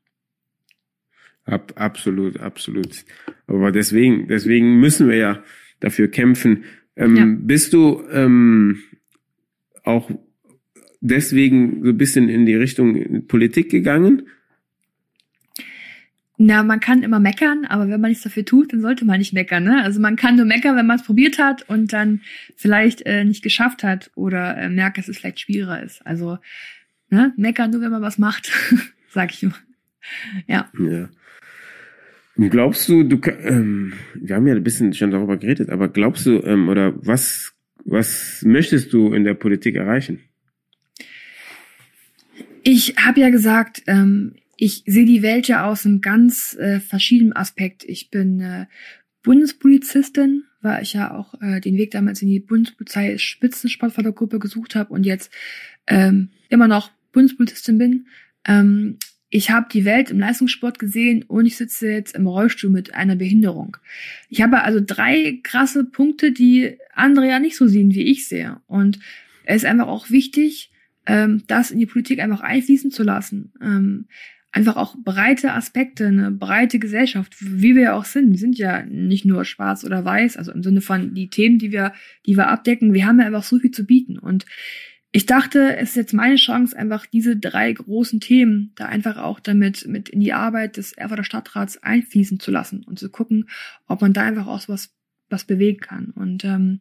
Ab, 1.44 1.72
absolut, 1.76 2.40
absolut. 2.40 3.04
Aber 3.46 3.72
deswegen, 3.72 4.28
deswegen 4.28 4.80
müssen 4.80 5.08
wir 5.08 5.16
ja 5.16 5.42
dafür 5.80 6.08
kämpfen. 6.08 6.64
Ähm, 6.96 7.16
ja. 7.16 7.26
Bist 7.26 7.72
du 7.72 8.02
ähm, 8.10 8.78
auch 9.84 10.10
deswegen 11.00 11.82
so 11.82 11.90
ein 11.90 11.98
bisschen 11.98 12.28
in 12.28 12.46
die 12.46 12.56
Richtung 12.56 13.26
Politik 13.26 13.70
gegangen? 13.70 14.22
Na, 16.40 16.62
man 16.62 16.78
kann 16.78 17.02
immer 17.02 17.18
meckern, 17.18 17.64
aber 17.64 17.88
wenn 17.88 18.00
man 18.00 18.10
nichts 18.10 18.22
dafür 18.22 18.44
tut, 18.44 18.72
dann 18.72 18.80
sollte 18.80 19.04
man 19.04 19.18
nicht 19.18 19.32
meckern. 19.32 19.64
Ne? 19.64 19.82
Also 19.82 19.98
man 19.98 20.14
kann 20.14 20.36
nur 20.36 20.44
meckern, 20.44 20.76
wenn 20.76 20.86
man 20.86 20.96
es 20.96 21.04
probiert 21.04 21.38
hat 21.38 21.68
und 21.68 21.92
dann 21.92 22.20
vielleicht 22.54 23.02
äh, 23.06 23.24
nicht 23.24 23.42
geschafft 23.42 23.82
hat 23.82 24.12
oder 24.14 24.56
äh, 24.56 24.68
merkt, 24.68 24.98
dass 24.98 25.08
es 25.08 25.18
vielleicht 25.18 25.40
schwieriger 25.40 25.82
ist. 25.82 26.06
Also 26.06 26.38
ne, 27.10 27.32
meckern 27.36 27.72
nur, 27.72 27.80
wenn 27.80 27.90
man 27.90 28.02
was 28.02 28.18
macht, 28.18 28.52
sag 29.10 29.32
ich 29.32 29.42
immer. 29.42 29.56
Ja. 30.46 30.70
ja. 30.78 31.08
Glaubst 32.38 32.88
du, 32.88 33.02
du, 33.02 33.20
ähm, 33.42 33.94
wir 34.14 34.36
haben 34.36 34.46
ja 34.46 34.54
ein 34.54 34.62
bisschen 34.62 34.94
schon 34.94 35.10
darüber 35.10 35.36
geredet, 35.36 35.70
aber 35.70 35.88
glaubst 35.88 36.24
du, 36.24 36.40
ähm, 36.44 36.68
oder 36.68 36.94
was, 37.04 37.52
was 37.84 38.42
möchtest 38.46 38.92
du 38.92 39.12
in 39.12 39.24
der 39.24 39.34
Politik 39.34 39.74
erreichen? 39.74 40.20
Ich 42.62 42.94
habe 42.96 43.20
ja 43.20 43.30
gesagt, 43.30 43.82
ähm, 43.88 44.36
ich 44.56 44.84
sehe 44.86 45.04
die 45.04 45.22
Welt 45.22 45.48
ja 45.48 45.66
aus 45.66 45.84
einem 45.84 46.00
ganz 46.00 46.56
äh, 46.60 46.78
verschiedenen 46.78 47.32
Aspekt. 47.34 47.82
Ich 47.84 48.10
bin 48.10 48.40
äh, 48.40 48.66
Bundespolizistin, 49.24 50.44
weil 50.60 50.82
ich 50.84 50.92
ja 50.92 51.12
auch 51.14 51.34
äh, 51.40 51.60
den 51.60 51.76
Weg 51.76 51.90
damals 51.90 52.22
in 52.22 52.28
die 52.28 52.40
Bundespolizei 52.40 53.18
Spitzensportfördergruppe 53.18 54.38
gesucht 54.38 54.76
habe 54.76 54.92
und 54.92 55.04
jetzt 55.04 55.32
ähm, 55.88 56.30
immer 56.50 56.68
noch 56.68 56.92
Bundespolizistin 57.12 57.78
bin. 57.78 58.06
Ähm, 58.46 58.98
ich 59.30 59.50
habe 59.50 59.66
die 59.70 59.84
Welt 59.84 60.10
im 60.10 60.18
Leistungssport 60.18 60.78
gesehen 60.78 61.22
und 61.24 61.44
ich 61.44 61.56
sitze 61.56 61.90
jetzt 61.90 62.16
im 62.16 62.26
Rollstuhl 62.26 62.70
mit 62.70 62.94
einer 62.94 63.16
Behinderung. 63.16 63.76
Ich 64.28 64.40
habe 64.40 64.62
also 64.62 64.80
drei 64.84 65.40
krasse 65.42 65.84
Punkte, 65.84 66.32
die 66.32 66.78
andere 66.94 67.28
ja 67.28 67.38
nicht 67.38 67.56
so 67.56 67.66
sehen, 67.66 67.94
wie 67.94 68.10
ich 68.10 68.26
sehe. 68.26 68.60
Und 68.66 68.98
es 69.44 69.56
ist 69.56 69.64
einfach 69.66 69.86
auch 69.86 70.10
wichtig, 70.10 70.70
ähm, 71.06 71.42
das 71.46 71.70
in 71.70 71.78
die 71.78 71.86
Politik 71.86 72.20
einfach 72.20 72.40
einfließen 72.40 72.90
zu 72.90 73.02
lassen. 73.02 73.52
Ähm, 73.60 74.06
einfach 74.50 74.76
auch 74.76 74.96
breite 74.96 75.52
Aspekte, 75.52 76.06
eine 76.06 76.30
breite 76.30 76.78
Gesellschaft, 76.78 77.36
wie 77.38 77.74
wir 77.74 77.82
ja 77.82 77.94
auch 77.94 78.06
sind. 78.06 78.30
Wir 78.30 78.38
sind 78.38 78.56
ja 78.56 78.82
nicht 78.82 79.26
nur 79.26 79.44
schwarz 79.44 79.84
oder 79.84 80.04
weiß, 80.06 80.38
also 80.38 80.52
im 80.52 80.62
Sinne 80.62 80.80
von 80.80 81.14
die 81.14 81.28
Themen, 81.28 81.58
die 81.58 81.70
wir, 81.70 81.92
die 82.24 82.36
wir 82.36 82.48
abdecken. 82.48 82.94
Wir 82.94 83.06
haben 83.06 83.20
ja 83.20 83.26
einfach 83.26 83.42
so 83.42 83.58
viel 83.58 83.72
zu 83.72 83.84
bieten. 83.84 84.18
Und 84.18 84.46
ich 85.10 85.24
dachte, 85.24 85.76
es 85.76 85.90
ist 85.90 85.96
jetzt 85.96 86.12
meine 86.12 86.36
Chance, 86.36 86.76
einfach 86.76 87.06
diese 87.06 87.36
drei 87.36 87.72
großen 87.72 88.20
Themen 88.20 88.72
da 88.76 88.86
einfach 88.86 89.16
auch 89.16 89.40
damit 89.40 89.86
mit 89.86 90.10
in 90.10 90.20
die 90.20 90.34
Arbeit 90.34 90.76
des 90.76 90.92
Erfurter 90.92 91.24
Stadtrats 91.24 91.82
einfließen 91.82 92.40
zu 92.40 92.50
lassen 92.50 92.84
und 92.84 92.98
zu 92.98 93.08
gucken, 93.08 93.48
ob 93.86 94.02
man 94.02 94.12
da 94.12 94.22
einfach 94.22 94.46
auch 94.46 94.60
so 94.60 94.72
was, 94.72 94.94
was 95.30 95.44
bewegen 95.44 95.80
kann. 95.80 96.10
Und 96.10 96.44
ähm, 96.44 96.80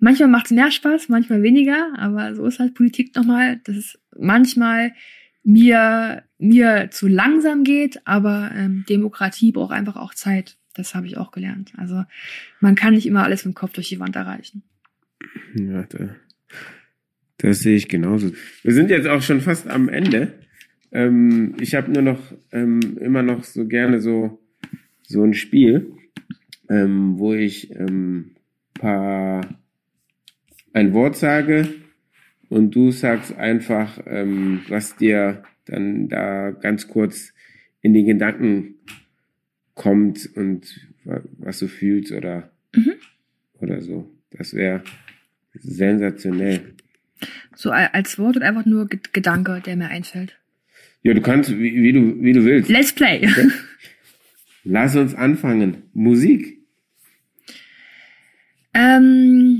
manchmal 0.00 0.28
macht 0.28 0.46
es 0.46 0.50
mehr 0.50 0.72
Spaß, 0.72 1.08
manchmal 1.08 1.42
weniger, 1.42 1.92
aber 1.96 2.34
so 2.34 2.44
ist 2.44 2.58
halt 2.58 2.74
Politik 2.74 3.14
nochmal, 3.14 3.60
dass 3.62 3.76
es 3.76 4.00
manchmal 4.18 4.92
mir, 5.44 6.24
mir 6.38 6.88
zu 6.90 7.06
langsam 7.06 7.62
geht, 7.62 8.04
aber 8.04 8.50
ähm, 8.52 8.84
Demokratie 8.88 9.52
braucht 9.52 9.72
einfach 9.72 9.96
auch 9.96 10.14
Zeit. 10.14 10.56
Das 10.74 10.94
habe 10.96 11.06
ich 11.06 11.16
auch 11.18 11.30
gelernt. 11.30 11.72
Also 11.76 12.04
man 12.58 12.74
kann 12.74 12.94
nicht 12.94 13.06
immer 13.06 13.22
alles 13.22 13.44
mit 13.44 13.54
dem 13.54 13.58
Kopf 13.58 13.74
durch 13.74 13.88
die 13.88 14.00
Wand 14.00 14.16
erreichen. 14.16 14.64
Ja, 15.54 15.84
da 15.84 16.16
das 17.42 17.60
sehe 17.60 17.76
ich 17.76 17.88
genauso. 17.88 18.32
Wir 18.62 18.72
sind 18.72 18.90
jetzt 18.90 19.06
auch 19.06 19.22
schon 19.22 19.40
fast 19.40 19.68
am 19.68 19.88
Ende. 19.88 20.32
Ähm, 20.92 21.54
ich 21.60 21.74
habe 21.74 21.90
nur 21.90 22.02
noch 22.02 22.20
ähm, 22.52 22.98
immer 23.00 23.22
noch 23.22 23.44
so 23.44 23.66
gerne 23.66 24.00
so 24.00 24.40
so 25.02 25.24
ein 25.24 25.34
Spiel, 25.34 25.92
ähm, 26.68 27.18
wo 27.18 27.34
ich 27.34 27.70
ähm, 27.74 28.36
paar 28.74 29.40
ein 30.72 30.92
Wort 30.94 31.16
sage 31.16 31.68
und 32.48 32.74
du 32.74 32.90
sagst 32.90 33.36
einfach, 33.36 34.00
ähm, 34.06 34.60
was 34.68 34.96
dir 34.96 35.42
dann 35.66 36.08
da 36.08 36.50
ganz 36.50 36.88
kurz 36.88 37.32
in 37.80 37.94
die 37.94 38.04
Gedanken 38.04 38.76
kommt 39.74 40.30
und 40.36 40.90
was 41.04 41.58
du 41.58 41.68
fühlst 41.68 42.12
oder 42.12 42.50
mhm. 42.74 42.94
oder 43.60 43.80
so. 43.80 44.10
Das 44.30 44.54
wäre 44.54 44.82
sensationell. 45.54 46.74
So 47.54 47.70
als 47.70 48.18
Wort 48.18 48.36
oder 48.36 48.46
einfach 48.46 48.66
nur 48.66 48.88
Gedanke, 48.88 49.62
der 49.64 49.76
mir 49.76 49.88
einfällt? 49.88 50.36
Ja, 51.02 51.14
du 51.14 51.20
kannst, 51.20 51.50
wie, 51.50 51.82
wie 51.82 51.92
du, 51.92 52.22
wie 52.22 52.32
du 52.32 52.44
willst. 52.44 52.68
Let's 52.68 52.92
play. 52.92 53.26
Okay? 53.26 53.48
Lass 54.64 54.96
uns 54.96 55.14
anfangen. 55.14 55.84
Musik. 55.94 56.58
Ähm, 58.74 59.58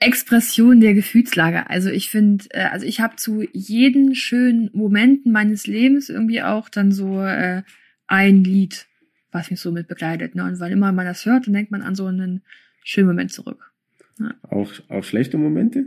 Expression 0.00 0.80
der 0.80 0.94
Gefühlslage. 0.94 1.68
Also 1.70 1.90
ich 1.90 2.10
finde, 2.10 2.44
äh, 2.50 2.64
also 2.64 2.86
ich 2.86 3.00
habe 3.00 3.16
zu 3.16 3.42
jeden 3.52 4.14
schönen 4.14 4.70
Momenten 4.72 5.32
meines 5.32 5.66
Lebens 5.66 6.08
irgendwie 6.08 6.42
auch 6.42 6.68
dann 6.68 6.92
so 6.92 7.22
äh, 7.22 7.62
ein 8.06 8.44
Lied, 8.44 8.86
was 9.32 9.50
mich 9.50 9.60
so 9.60 9.72
mit 9.72 9.88
begleitet. 9.88 10.34
Ne? 10.34 10.44
Und 10.44 10.60
wann 10.60 10.72
immer 10.72 10.92
man 10.92 11.06
das 11.06 11.26
hört, 11.26 11.46
dann 11.46 11.54
denkt 11.54 11.70
man 11.70 11.82
an 11.82 11.94
so 11.94 12.06
einen 12.06 12.42
schönen 12.84 13.08
Moment 13.08 13.32
zurück. 13.32 13.72
Ja. 14.20 14.34
Auch, 14.50 14.72
auch 14.88 15.04
schlechte 15.04 15.38
Momente? 15.38 15.86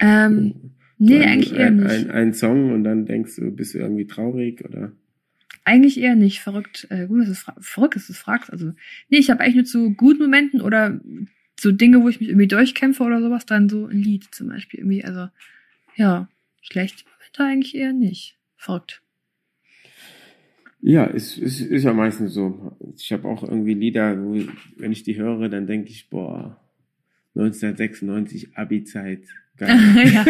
Ähm, 0.00 0.72
nee, 0.98 1.22
ein, 1.22 1.28
eigentlich 1.28 1.54
eher 1.54 1.70
nicht. 1.70 1.90
Ein, 1.90 2.10
ein 2.10 2.34
Song 2.34 2.72
und 2.72 2.84
dann 2.84 3.06
denkst 3.06 3.36
du, 3.36 3.50
bist 3.50 3.74
du 3.74 3.78
irgendwie 3.78 4.06
traurig 4.06 4.64
oder? 4.64 4.92
Eigentlich 5.64 6.00
eher 6.00 6.16
nicht. 6.16 6.40
Verrückt. 6.40 6.86
Äh, 6.90 7.06
gut, 7.06 7.20
dass 7.20 7.28
es 7.28 7.46
verrückt, 7.60 7.94
dass 7.94 8.06
du 8.06 8.12
es 8.12 8.18
fragst. 8.18 8.50
Also, 8.50 8.72
nee, 9.08 9.18
ich 9.18 9.30
habe 9.30 9.40
eigentlich 9.40 9.56
nur 9.56 9.64
zu 9.64 9.94
guten 9.94 10.22
Momenten 10.22 10.60
oder 10.60 11.00
so 11.58 11.70
Dinge, 11.70 12.02
wo 12.02 12.08
ich 12.08 12.18
mich 12.18 12.30
irgendwie 12.30 12.48
durchkämpfe 12.48 13.02
oder 13.02 13.20
sowas, 13.20 13.46
dann 13.46 13.68
so 13.68 13.86
ein 13.86 13.98
Lied 13.98 14.34
zum 14.34 14.48
Beispiel 14.48 14.80
irgendwie. 14.80 15.04
Also, 15.04 15.28
ja, 15.96 16.28
schlecht 16.62 17.04
Momente 17.04 17.44
eigentlich 17.44 17.74
eher 17.74 17.92
nicht. 17.92 18.38
Verrückt. 18.56 19.02
Ja, 20.82 21.06
es 21.06 21.36
ist, 21.36 21.60
ist, 21.60 21.70
ist 21.70 21.84
ja 21.84 21.92
meistens 21.92 22.32
so. 22.32 22.76
Ich 22.96 23.12
habe 23.12 23.28
auch 23.28 23.42
irgendwie 23.42 23.74
Lieder, 23.74 24.18
wo, 24.18 24.40
wenn 24.78 24.92
ich 24.92 25.02
die 25.02 25.16
höre, 25.16 25.48
dann 25.50 25.66
denke 25.66 25.90
ich, 25.90 26.08
boah, 26.08 26.58
1996 27.34 28.56
Abi-Zeit. 28.56 29.24
ja. 29.68 30.24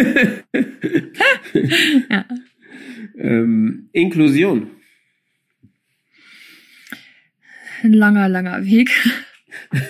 ja. 2.11 2.25
Ähm, 3.17 3.89
Inklusion. 3.93 4.71
Ein 7.83 7.93
langer, 7.93 8.29
langer 8.29 8.65
Weg. 8.65 8.91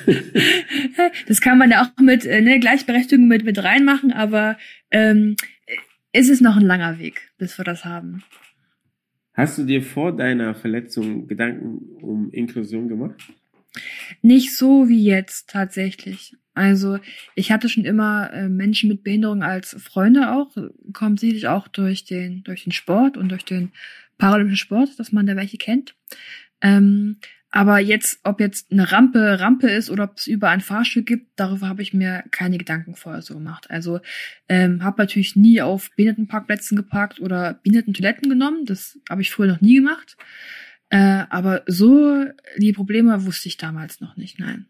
das 1.26 1.40
kann 1.40 1.58
man 1.58 1.70
ja 1.70 1.82
auch 1.82 2.02
mit 2.02 2.24
äh, 2.24 2.40
ne, 2.40 2.60
Gleichberechtigung 2.60 3.26
mit, 3.26 3.44
mit 3.44 3.62
reinmachen, 3.62 4.12
aber 4.12 4.58
ähm, 4.90 5.36
ist 6.12 6.30
es 6.30 6.40
noch 6.40 6.56
ein 6.56 6.66
langer 6.66 6.98
Weg, 6.98 7.30
bis 7.38 7.58
wir 7.58 7.64
das 7.64 7.84
haben. 7.84 8.22
Hast 9.32 9.58
du 9.58 9.64
dir 9.64 9.82
vor 9.82 10.14
deiner 10.14 10.54
Verletzung 10.54 11.26
Gedanken 11.26 11.78
um 12.02 12.30
Inklusion 12.30 12.88
gemacht? 12.88 13.20
Nicht 14.22 14.56
so 14.56 14.88
wie 14.88 15.04
jetzt 15.04 15.48
tatsächlich. 15.48 16.36
Also 16.54 16.98
ich 17.34 17.52
hatte 17.52 17.68
schon 17.68 17.84
immer 17.84 18.32
äh, 18.32 18.48
Menschen 18.48 18.88
mit 18.88 19.04
Behinderung 19.04 19.42
als 19.42 19.76
Freunde 19.80 20.32
auch, 20.32 20.56
kommt 20.92 21.20
sicherlich 21.20 21.46
auch 21.48 21.68
durch 21.68 22.04
den 22.04 22.42
durch 22.42 22.64
den 22.64 22.72
Sport 22.72 23.16
und 23.16 23.28
durch 23.30 23.44
den 23.44 23.72
paralympischen 24.18 24.58
Sport, 24.58 24.98
dass 24.98 25.12
man 25.12 25.26
da 25.26 25.36
welche 25.36 25.58
kennt. 25.58 25.94
Ähm, 26.60 27.16
aber 27.52 27.80
jetzt, 27.80 28.20
ob 28.22 28.40
jetzt 28.40 28.70
eine 28.70 28.92
Rampe 28.92 29.40
Rampe 29.40 29.68
ist 29.68 29.90
oder 29.90 30.04
ob 30.04 30.18
es 30.18 30.28
überall 30.28 30.54
ein 30.54 30.60
Fahrstuhl 30.60 31.02
gibt, 31.02 31.32
darüber 31.34 31.68
habe 31.68 31.82
ich 31.82 31.92
mir 31.92 32.22
keine 32.30 32.58
Gedanken 32.58 32.94
vorher 32.94 33.22
so 33.22 33.34
gemacht. 33.34 33.68
Also 33.70 34.00
ähm, 34.48 34.84
habe 34.84 35.02
natürlich 35.02 35.34
nie 35.34 35.60
auf 35.60 35.90
Behindertenparkplätzen 35.96 36.76
geparkt 36.76 37.20
oder 37.20 37.54
Behindertentoiletten 37.54 38.28
genommen. 38.28 38.66
Das 38.66 38.98
habe 39.08 39.22
ich 39.22 39.32
früher 39.32 39.48
noch 39.48 39.60
nie 39.60 39.76
gemacht. 39.76 40.16
Äh, 40.90 41.24
aber 41.28 41.62
so 41.66 42.24
die 42.56 42.72
Probleme 42.72 43.24
wusste 43.24 43.48
ich 43.48 43.56
damals 43.56 44.00
noch 44.00 44.16
nicht, 44.16 44.38
nein. 44.38 44.66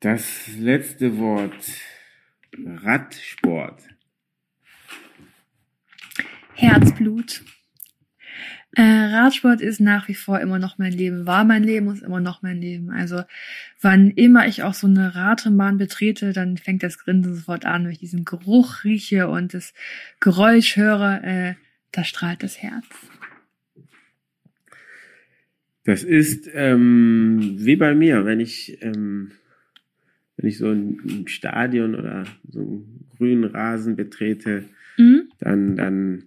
Das 0.00 0.48
letzte 0.58 1.18
Wort. 1.18 1.54
Radsport. 2.64 3.82
Herzblut. 6.54 7.42
Äh, 8.72 8.82
Radsport 8.82 9.62
ist 9.62 9.80
nach 9.80 10.06
wie 10.08 10.14
vor 10.14 10.38
immer 10.40 10.58
noch 10.58 10.76
mein 10.76 10.92
Leben, 10.92 11.26
war 11.26 11.44
mein 11.44 11.62
Leben 11.62 11.88
und 11.88 11.94
ist 11.94 12.02
immer 12.02 12.20
noch 12.20 12.42
mein 12.42 12.60
Leben. 12.60 12.90
Also 12.90 13.22
wann 13.80 14.10
immer 14.10 14.46
ich 14.46 14.62
auch 14.62 14.74
so 14.74 14.86
eine 14.86 15.14
Radrennbahn 15.14 15.78
betrete, 15.78 16.34
dann 16.34 16.58
fängt 16.58 16.82
das 16.82 16.98
Grinsen 16.98 17.34
sofort 17.34 17.64
an, 17.64 17.84
wenn 17.84 17.92
ich 17.92 17.98
diesen 17.98 18.26
Geruch 18.26 18.84
rieche 18.84 19.28
und 19.28 19.54
das 19.54 19.72
Geräusch 20.20 20.76
höre, 20.76 21.24
äh, 21.24 21.54
da 21.92 22.04
strahlt 22.04 22.42
das 22.42 22.62
Herz. 22.62 22.84
Das 25.84 26.02
ist 26.02 26.46
ähm, 26.52 27.56
wie 27.58 27.76
bei 27.76 27.94
mir, 27.94 28.26
wenn 28.26 28.40
ich 28.40 28.82
ähm, 28.82 29.32
wenn 30.36 30.48
ich 30.48 30.58
so 30.58 30.70
ein, 30.70 31.24
Stadion 31.26 31.94
oder 31.94 32.24
so 32.48 32.60
einen 32.60 33.06
grünen 33.16 33.44
Rasen 33.44 33.96
betrete, 33.96 34.64
mhm. 34.98 35.28
dann 35.38 35.76
dann 35.76 36.22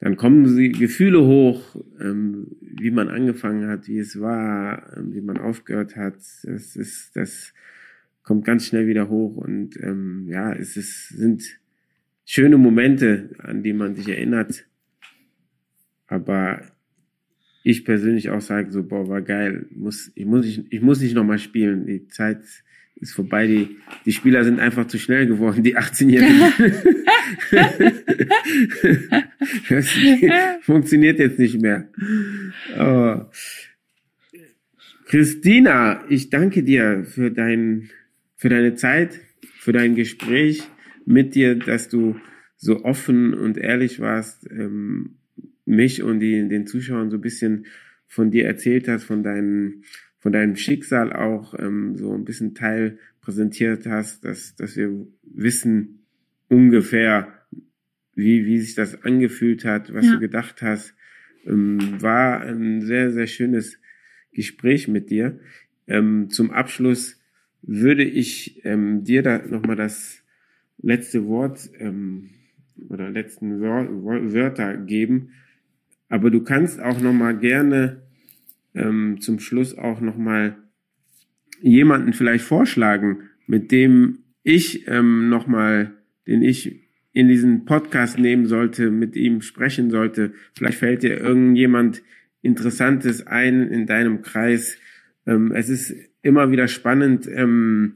dann 0.00 0.16
kommen 0.16 0.46
sie 0.46 0.70
Gefühle 0.70 1.26
hoch, 1.26 1.74
ähm, 2.00 2.46
wie 2.60 2.92
man 2.92 3.08
angefangen 3.08 3.68
hat, 3.68 3.88
wie 3.88 3.98
es 3.98 4.20
war, 4.20 4.96
ähm, 4.96 5.12
wie 5.12 5.20
man 5.20 5.38
aufgehört 5.38 5.96
hat. 5.96 6.14
Das 6.44 6.76
ist, 6.76 7.16
das 7.16 7.52
kommt 8.22 8.44
ganz 8.44 8.66
schnell 8.66 8.86
wieder 8.86 9.08
hoch 9.08 9.36
und 9.36 9.76
ähm, 9.82 10.26
ja, 10.28 10.52
es 10.52 10.76
ist, 10.76 11.08
sind 11.08 11.42
schöne 12.24 12.58
Momente, 12.58 13.30
an 13.38 13.62
die 13.62 13.72
man 13.72 13.96
sich 13.96 14.08
erinnert. 14.08 14.66
Aber 16.06 16.62
ich 17.64 17.84
persönlich 17.84 18.30
auch 18.30 18.40
sage 18.40 18.70
so, 18.70 18.84
boah, 18.84 19.08
war 19.08 19.22
geil, 19.22 19.66
muss, 19.70 20.12
ich 20.14 20.26
muss 20.26 20.44
nicht, 20.44 20.66
ich 20.70 20.80
muss 20.80 21.00
nicht 21.00 21.14
nochmal 21.14 21.38
spielen. 21.38 21.86
Die 21.86 22.06
Zeit 22.06 22.42
ist 23.00 23.14
vorbei. 23.14 23.46
Die, 23.46 23.76
die 24.04 24.12
Spieler 24.12 24.44
sind 24.44 24.60
einfach 24.60 24.86
zu 24.86 24.98
schnell 24.98 25.26
geworden, 25.26 25.62
die 25.62 25.76
18-Jährigen. 25.76 26.52
das 29.68 29.88
funktioniert 30.62 31.18
jetzt 31.18 31.38
nicht 31.38 31.60
mehr. 31.60 31.88
Oh. 32.78 33.20
Christina, 35.06 36.04
ich 36.08 36.28
danke 36.30 36.62
dir 36.62 37.04
für 37.04 37.30
dein, 37.30 37.90
für 38.36 38.48
deine 38.48 38.74
Zeit, 38.74 39.20
für 39.58 39.72
dein 39.72 39.94
Gespräch 39.94 40.62
mit 41.06 41.34
dir, 41.34 41.54
dass 41.54 41.88
du 41.88 42.20
so 42.56 42.84
offen 42.84 43.32
und 43.32 43.56
ehrlich 43.56 44.00
warst, 44.00 44.46
ähm, 44.50 45.16
mich 45.64 46.02
und 46.02 46.20
die, 46.20 46.48
den 46.48 46.66
Zuschauern 46.66 47.10
so 47.10 47.16
ein 47.16 47.22
bisschen 47.22 47.66
von 48.06 48.30
dir 48.30 48.46
erzählt 48.46 48.88
hast, 48.88 49.04
von 49.04 49.22
deinen 49.22 49.84
von 50.18 50.32
deinem 50.32 50.56
Schicksal 50.56 51.12
auch 51.12 51.54
ähm, 51.58 51.96
so 51.96 52.12
ein 52.12 52.24
bisschen 52.24 52.54
Teil 52.54 52.98
präsentiert 53.20 53.86
hast, 53.86 54.24
dass, 54.24 54.56
dass 54.56 54.76
wir 54.76 55.06
wissen 55.22 56.06
ungefähr, 56.48 57.32
wie, 58.14 58.46
wie 58.46 58.58
sich 58.58 58.74
das 58.74 59.04
angefühlt 59.04 59.64
hat, 59.64 59.92
was 59.94 60.06
ja. 60.06 60.14
du 60.14 60.18
gedacht 60.18 60.62
hast. 60.62 60.94
Ähm, 61.46 62.00
war 62.00 62.40
ein 62.40 62.82
sehr, 62.82 63.12
sehr 63.12 63.26
schönes 63.26 63.78
Gespräch 64.32 64.88
mit 64.88 65.10
dir. 65.10 65.38
Ähm, 65.86 66.30
zum 66.30 66.50
Abschluss 66.50 67.20
würde 67.62 68.04
ich 68.04 68.64
ähm, 68.64 69.04
dir 69.04 69.22
da 69.22 69.38
nochmal 69.38 69.76
das 69.76 70.22
letzte 70.78 71.26
Wort 71.26 71.70
ähm, 71.78 72.30
oder 72.88 73.10
letzten 73.10 73.60
Wörter 73.60 74.76
geben. 74.76 75.30
Aber 76.08 76.30
du 76.30 76.42
kannst 76.42 76.80
auch 76.80 77.00
nochmal 77.00 77.38
gerne 77.38 78.07
ähm, 78.74 79.20
zum 79.20 79.38
Schluss 79.40 79.76
auch 79.76 80.00
nochmal 80.00 80.56
jemanden 81.60 82.12
vielleicht 82.12 82.44
vorschlagen, 82.44 83.28
mit 83.46 83.72
dem 83.72 84.20
ich 84.42 84.86
ähm, 84.88 85.28
nochmal, 85.28 85.92
den 86.26 86.42
ich 86.42 86.88
in 87.12 87.28
diesen 87.28 87.64
Podcast 87.64 88.18
nehmen 88.18 88.46
sollte, 88.46 88.90
mit 88.90 89.16
ihm 89.16 89.40
sprechen 89.42 89.90
sollte. 89.90 90.32
Vielleicht 90.54 90.78
fällt 90.78 91.02
dir 91.02 91.18
irgendjemand 91.18 92.02
Interessantes 92.42 93.26
ein 93.26 93.68
in 93.68 93.86
deinem 93.86 94.22
Kreis. 94.22 94.76
Ähm, 95.26 95.52
es 95.52 95.68
ist 95.68 95.94
immer 96.22 96.50
wieder 96.50 96.68
spannend, 96.68 97.28
ähm, 97.32 97.94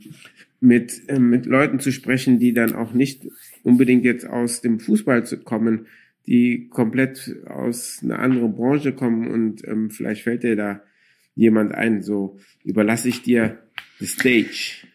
mit, 0.61 1.03
ähm, 1.09 1.31
mit 1.31 1.47
Leuten 1.47 1.81
zu 1.81 1.93
sprechen, 1.93 2.39
die 2.39 2.53
dann 2.53 2.75
auch 2.75 2.93
nicht 2.95 3.27
unbedingt 3.63 4.05
jetzt 4.05 4.27
aus 4.27 4.61
dem 4.61 4.81
Fußball 4.81 5.25
zu 5.25 5.39
kommen, 5.39 5.87
die 6.27 6.69
komplett 6.69 7.37
aus 7.47 8.01
einer 8.03 8.19
anderen 8.19 8.55
Branche 8.55 8.93
kommen 8.93 9.29
und 9.29 9.67
ähm, 9.67 9.91
vielleicht 9.91 10.23
fällt 10.23 10.43
dir 10.43 10.57
da 10.57 10.83
jemand 11.35 11.75
ein. 11.75 12.03
So 12.03 12.39
überlasse 12.65 13.09
ich 13.09 13.23
dir 13.23 13.63
the 13.99 14.07
stage. 14.07 14.87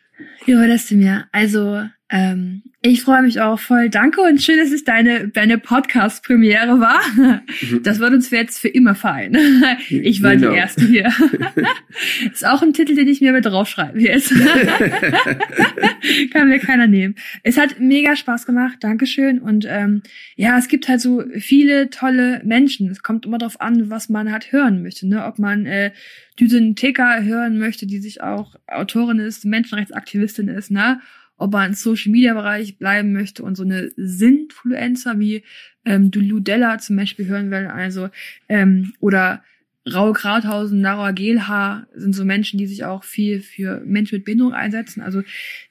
Überlässt 0.47 0.91
du 0.91 0.95
mir. 0.95 1.25
Also 1.31 1.83
ähm, 2.09 2.63
ich 2.81 3.01
freue 3.01 3.21
mich 3.21 3.41
auch 3.41 3.59
voll. 3.59 3.89
Danke 3.89 4.21
und 4.21 4.41
schön, 4.41 4.59
dass 4.59 4.71
es 4.71 4.85
deine, 4.85 5.27
deine 5.27 5.57
Podcast-Premiere 5.57 6.79
war. 6.79 7.01
Mhm. 7.15 7.83
Das 7.83 7.99
wird 7.99 8.13
uns 8.13 8.29
jetzt 8.29 8.59
für 8.59 8.69
immer 8.69 8.95
fein. 8.95 9.37
Ich 9.89 10.23
war 10.23 10.35
genau. 10.35 10.51
die 10.51 10.57
Erste 10.57 10.85
hier. 10.85 11.11
Ist 12.31 12.45
auch 12.45 12.61
ein 12.61 12.73
Titel, 12.73 12.95
den 12.95 13.07
ich 13.07 13.19
mir 13.19 13.33
mit 13.33 13.45
draufschreibe 13.45 13.99
jetzt. 13.99 14.29
Kann 16.31 16.49
mir 16.49 16.59
keiner 16.59 16.87
nehmen. 16.87 17.15
Es 17.43 17.57
hat 17.57 17.79
mega 17.79 18.15
Spaß 18.15 18.45
gemacht. 18.45 18.77
Dankeschön. 18.81 19.39
Und 19.39 19.65
ähm, 19.67 20.01
ja, 20.35 20.57
es 20.57 20.67
gibt 20.67 20.87
halt 20.87 21.01
so 21.01 21.23
viele 21.37 21.89
tolle 21.89 22.41
Menschen. 22.45 22.89
Es 22.89 23.03
kommt 23.03 23.25
immer 23.25 23.37
darauf 23.37 23.59
an, 23.59 23.89
was 23.89 24.09
man 24.09 24.31
halt 24.31 24.51
hören 24.51 24.81
möchte. 24.81 25.07
Ne? 25.07 25.25
Ob 25.25 25.39
man 25.39 25.65
äh, 25.65 25.91
Düsen 26.39 26.75
Theka 26.75 27.21
hören 27.21 27.57
möchte, 27.57 27.87
die 27.87 27.99
sich 27.99 28.21
auch 28.21 28.55
Autorin 28.67 29.19
ist, 29.19 29.45
Menschenrechtsaktivistin 29.45 30.36
ist, 30.43 30.71
ne? 30.71 31.01
ob 31.37 31.53
man 31.53 31.69
im 31.69 31.73
Social 31.75 32.11
Media 32.11 32.33
Bereich 32.33 32.79
bleiben 32.79 33.13
möchte 33.13 33.43
und 33.43 33.55
so 33.55 33.63
eine 33.63 33.91
Sinnfluencer 33.95 35.19
wie 35.19 35.43
ähm, 35.85 36.09
Ludella 36.13 36.79
zum 36.79 36.95
Beispiel 36.95 37.27
hören 37.27 37.51
will, 37.51 37.67
also 37.67 38.09
ähm, 38.49 38.93
oder 38.99 39.43
Raue 39.91 40.13
Krauthausen, 40.13 40.81
Laura 40.81 41.11
Gelhaar 41.11 41.87
sind 41.95 42.13
so 42.13 42.25
Menschen, 42.25 42.57
die 42.57 42.67
sich 42.67 42.83
auch 42.83 43.03
viel 43.03 43.39
für 43.39 43.81
Menschen 43.85 44.15
mit 44.15 44.25
Behinderung 44.25 44.53
einsetzen. 44.53 45.01
Also 45.01 45.21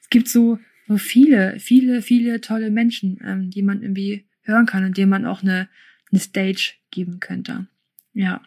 es 0.01 0.09
gibt 0.09 0.27
so 0.27 0.57
so 0.87 0.97
viele, 0.97 1.59
viele, 1.59 2.01
viele 2.01 2.41
tolle 2.41 2.71
Menschen, 2.71 3.19
ähm, 3.25 3.49
die 3.49 3.61
man 3.61 3.81
irgendwie 3.81 4.25
hören 4.43 4.65
kann 4.65 4.85
und 4.85 4.97
denen 4.97 5.09
man 5.09 5.25
auch 5.25 5.43
eine, 5.43 5.67
eine 6.11 6.19
Stage 6.19 6.73
geben 6.91 7.19
könnte. 7.19 7.67
Ja. 8.13 8.41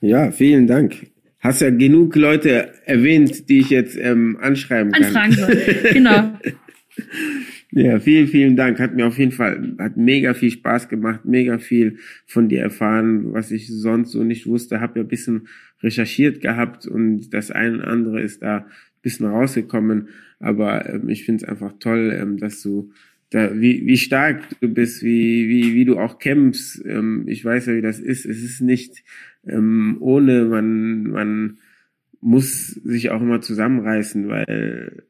Ja, 0.00 0.30
vielen 0.32 0.66
Dank. 0.66 1.10
Hast 1.46 1.62
ja 1.62 1.70
genug 1.70 2.16
Leute 2.16 2.72
erwähnt, 2.86 3.48
die 3.48 3.60
ich 3.60 3.70
jetzt 3.70 3.96
ähm, 3.96 4.36
anschreiben 4.40 4.92
kann. 4.92 5.04
Anfragen 5.04 5.32
soll. 5.32 5.92
genau. 5.92 6.38
Ja, 7.72 8.00
vielen, 8.00 8.26
vielen 8.28 8.56
Dank. 8.56 8.78
Hat 8.78 8.94
mir 8.94 9.06
auf 9.06 9.18
jeden 9.18 9.32
Fall, 9.32 9.74
hat 9.78 9.98
mega 9.98 10.32
viel 10.32 10.50
Spaß 10.50 10.88
gemacht, 10.88 11.26
mega 11.26 11.58
viel 11.58 11.98
von 12.24 12.48
dir 12.48 12.62
erfahren, 12.62 13.34
was 13.34 13.50
ich 13.50 13.68
sonst 13.68 14.12
so 14.12 14.24
nicht 14.24 14.46
wusste. 14.46 14.80
Hab 14.80 14.96
ja 14.96 15.02
ein 15.02 15.08
bisschen 15.08 15.48
recherchiert 15.82 16.40
gehabt 16.40 16.86
und 16.86 17.34
das 17.34 17.50
eine 17.50 17.76
oder 17.76 17.88
andere 17.88 18.22
ist 18.22 18.40
da 18.42 18.58
ein 18.58 18.64
bisschen 19.02 19.26
rausgekommen. 19.26 20.08
Aber 20.38 20.88
ähm, 20.88 21.10
ich 21.10 21.24
finde 21.24 21.44
es 21.44 21.50
einfach 21.50 21.74
toll, 21.78 22.16
ähm, 22.18 22.38
dass 22.38 22.62
du 22.62 22.92
da, 23.28 23.54
wie, 23.60 23.84
wie 23.84 23.98
stark 23.98 24.42
du 24.60 24.68
bist, 24.68 25.02
wie, 25.02 25.46
wie, 25.48 25.74
wie 25.74 25.84
du 25.84 25.98
auch 25.98 26.18
kämpfst. 26.18 26.82
Ähm, 26.86 27.24
ich 27.26 27.44
weiß 27.44 27.66
ja, 27.66 27.74
wie 27.74 27.82
das 27.82 27.98
ist. 27.98 28.24
Es 28.24 28.42
ist 28.42 28.62
nicht 28.62 29.04
ähm, 29.46 29.96
ohne, 30.00 30.44
man, 30.44 31.02
man 31.04 31.58
muss 32.20 32.68
sich 32.68 33.10
auch 33.10 33.20
immer 33.20 33.40
zusammenreißen, 33.40 34.28
weil 34.28 35.04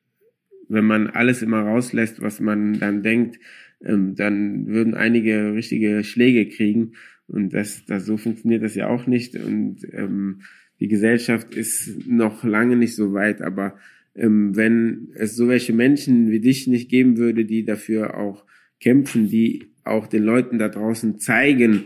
wenn 0.68 0.84
man 0.84 1.08
alles 1.08 1.42
immer 1.42 1.60
rauslässt, 1.60 2.20
was 2.20 2.40
man 2.40 2.78
dann 2.78 3.02
denkt, 3.02 3.38
ähm, 3.84 4.14
dann 4.14 4.66
würden 4.66 4.94
einige 4.94 5.54
richtige 5.54 6.02
Schläge 6.04 6.48
kriegen. 6.48 6.92
Und 7.28 7.54
das, 7.54 7.84
das 7.86 8.06
so 8.06 8.16
funktioniert 8.16 8.62
das 8.62 8.74
ja 8.74 8.88
auch 8.88 9.06
nicht. 9.06 9.36
Und 9.36 9.78
ähm, 9.92 10.42
die 10.80 10.88
Gesellschaft 10.88 11.54
ist 11.54 12.06
noch 12.06 12.44
lange 12.44 12.76
nicht 12.76 12.94
so 12.94 13.12
weit, 13.12 13.42
aber 13.42 13.76
ähm, 14.14 14.56
wenn 14.56 15.08
es 15.14 15.36
so 15.36 15.48
welche 15.48 15.72
Menschen 15.72 16.30
wie 16.30 16.40
dich 16.40 16.66
nicht 16.66 16.88
geben 16.90 17.16
würde, 17.16 17.44
die 17.44 17.64
dafür 17.64 18.16
auch 18.16 18.44
kämpfen, 18.80 19.28
die 19.28 19.66
auch 19.84 20.06
den 20.06 20.22
Leuten 20.22 20.58
da 20.58 20.68
draußen 20.68 21.18
zeigen, 21.18 21.84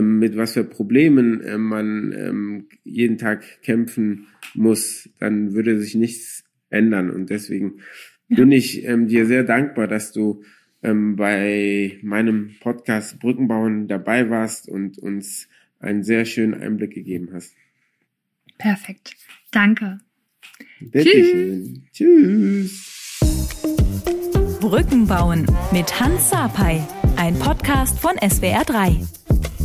mit 0.00 0.36
was 0.36 0.54
für 0.54 0.64
Problemen 0.64 1.40
äh, 1.40 1.58
man 1.58 2.12
ähm, 2.12 2.68
jeden 2.84 3.18
Tag 3.18 3.62
kämpfen 3.62 4.26
muss, 4.54 5.08
dann 5.18 5.52
würde 5.52 5.80
sich 5.80 5.94
nichts 5.94 6.44
ändern. 6.70 7.10
Und 7.10 7.30
deswegen 7.30 7.80
ja. 8.28 8.36
bin 8.36 8.52
ich 8.52 8.84
ähm, 8.84 9.08
dir 9.08 9.26
sehr 9.26 9.44
dankbar, 9.44 9.88
dass 9.88 10.12
du 10.12 10.42
ähm, 10.82 11.16
bei 11.16 11.98
meinem 12.02 12.54
Podcast 12.60 13.18
Brückenbauen 13.20 13.88
dabei 13.88 14.30
warst 14.30 14.68
und 14.68 14.98
uns 14.98 15.48
einen 15.78 16.02
sehr 16.02 16.24
schönen 16.24 16.54
Einblick 16.54 16.92
gegeben 16.92 17.30
hast. 17.32 17.54
Perfekt. 18.58 19.16
Danke. 19.50 19.98
Bitteschön. 20.80 21.86
Tschüss. 21.92 23.18
Brücken 24.60 25.06
bauen 25.06 25.46
mit 25.72 26.00
Hans 26.00 26.30
Sapai, 26.30 26.86
ein 27.16 27.34
Podcast 27.38 27.98
von 27.98 28.16
SWR3. 28.16 29.59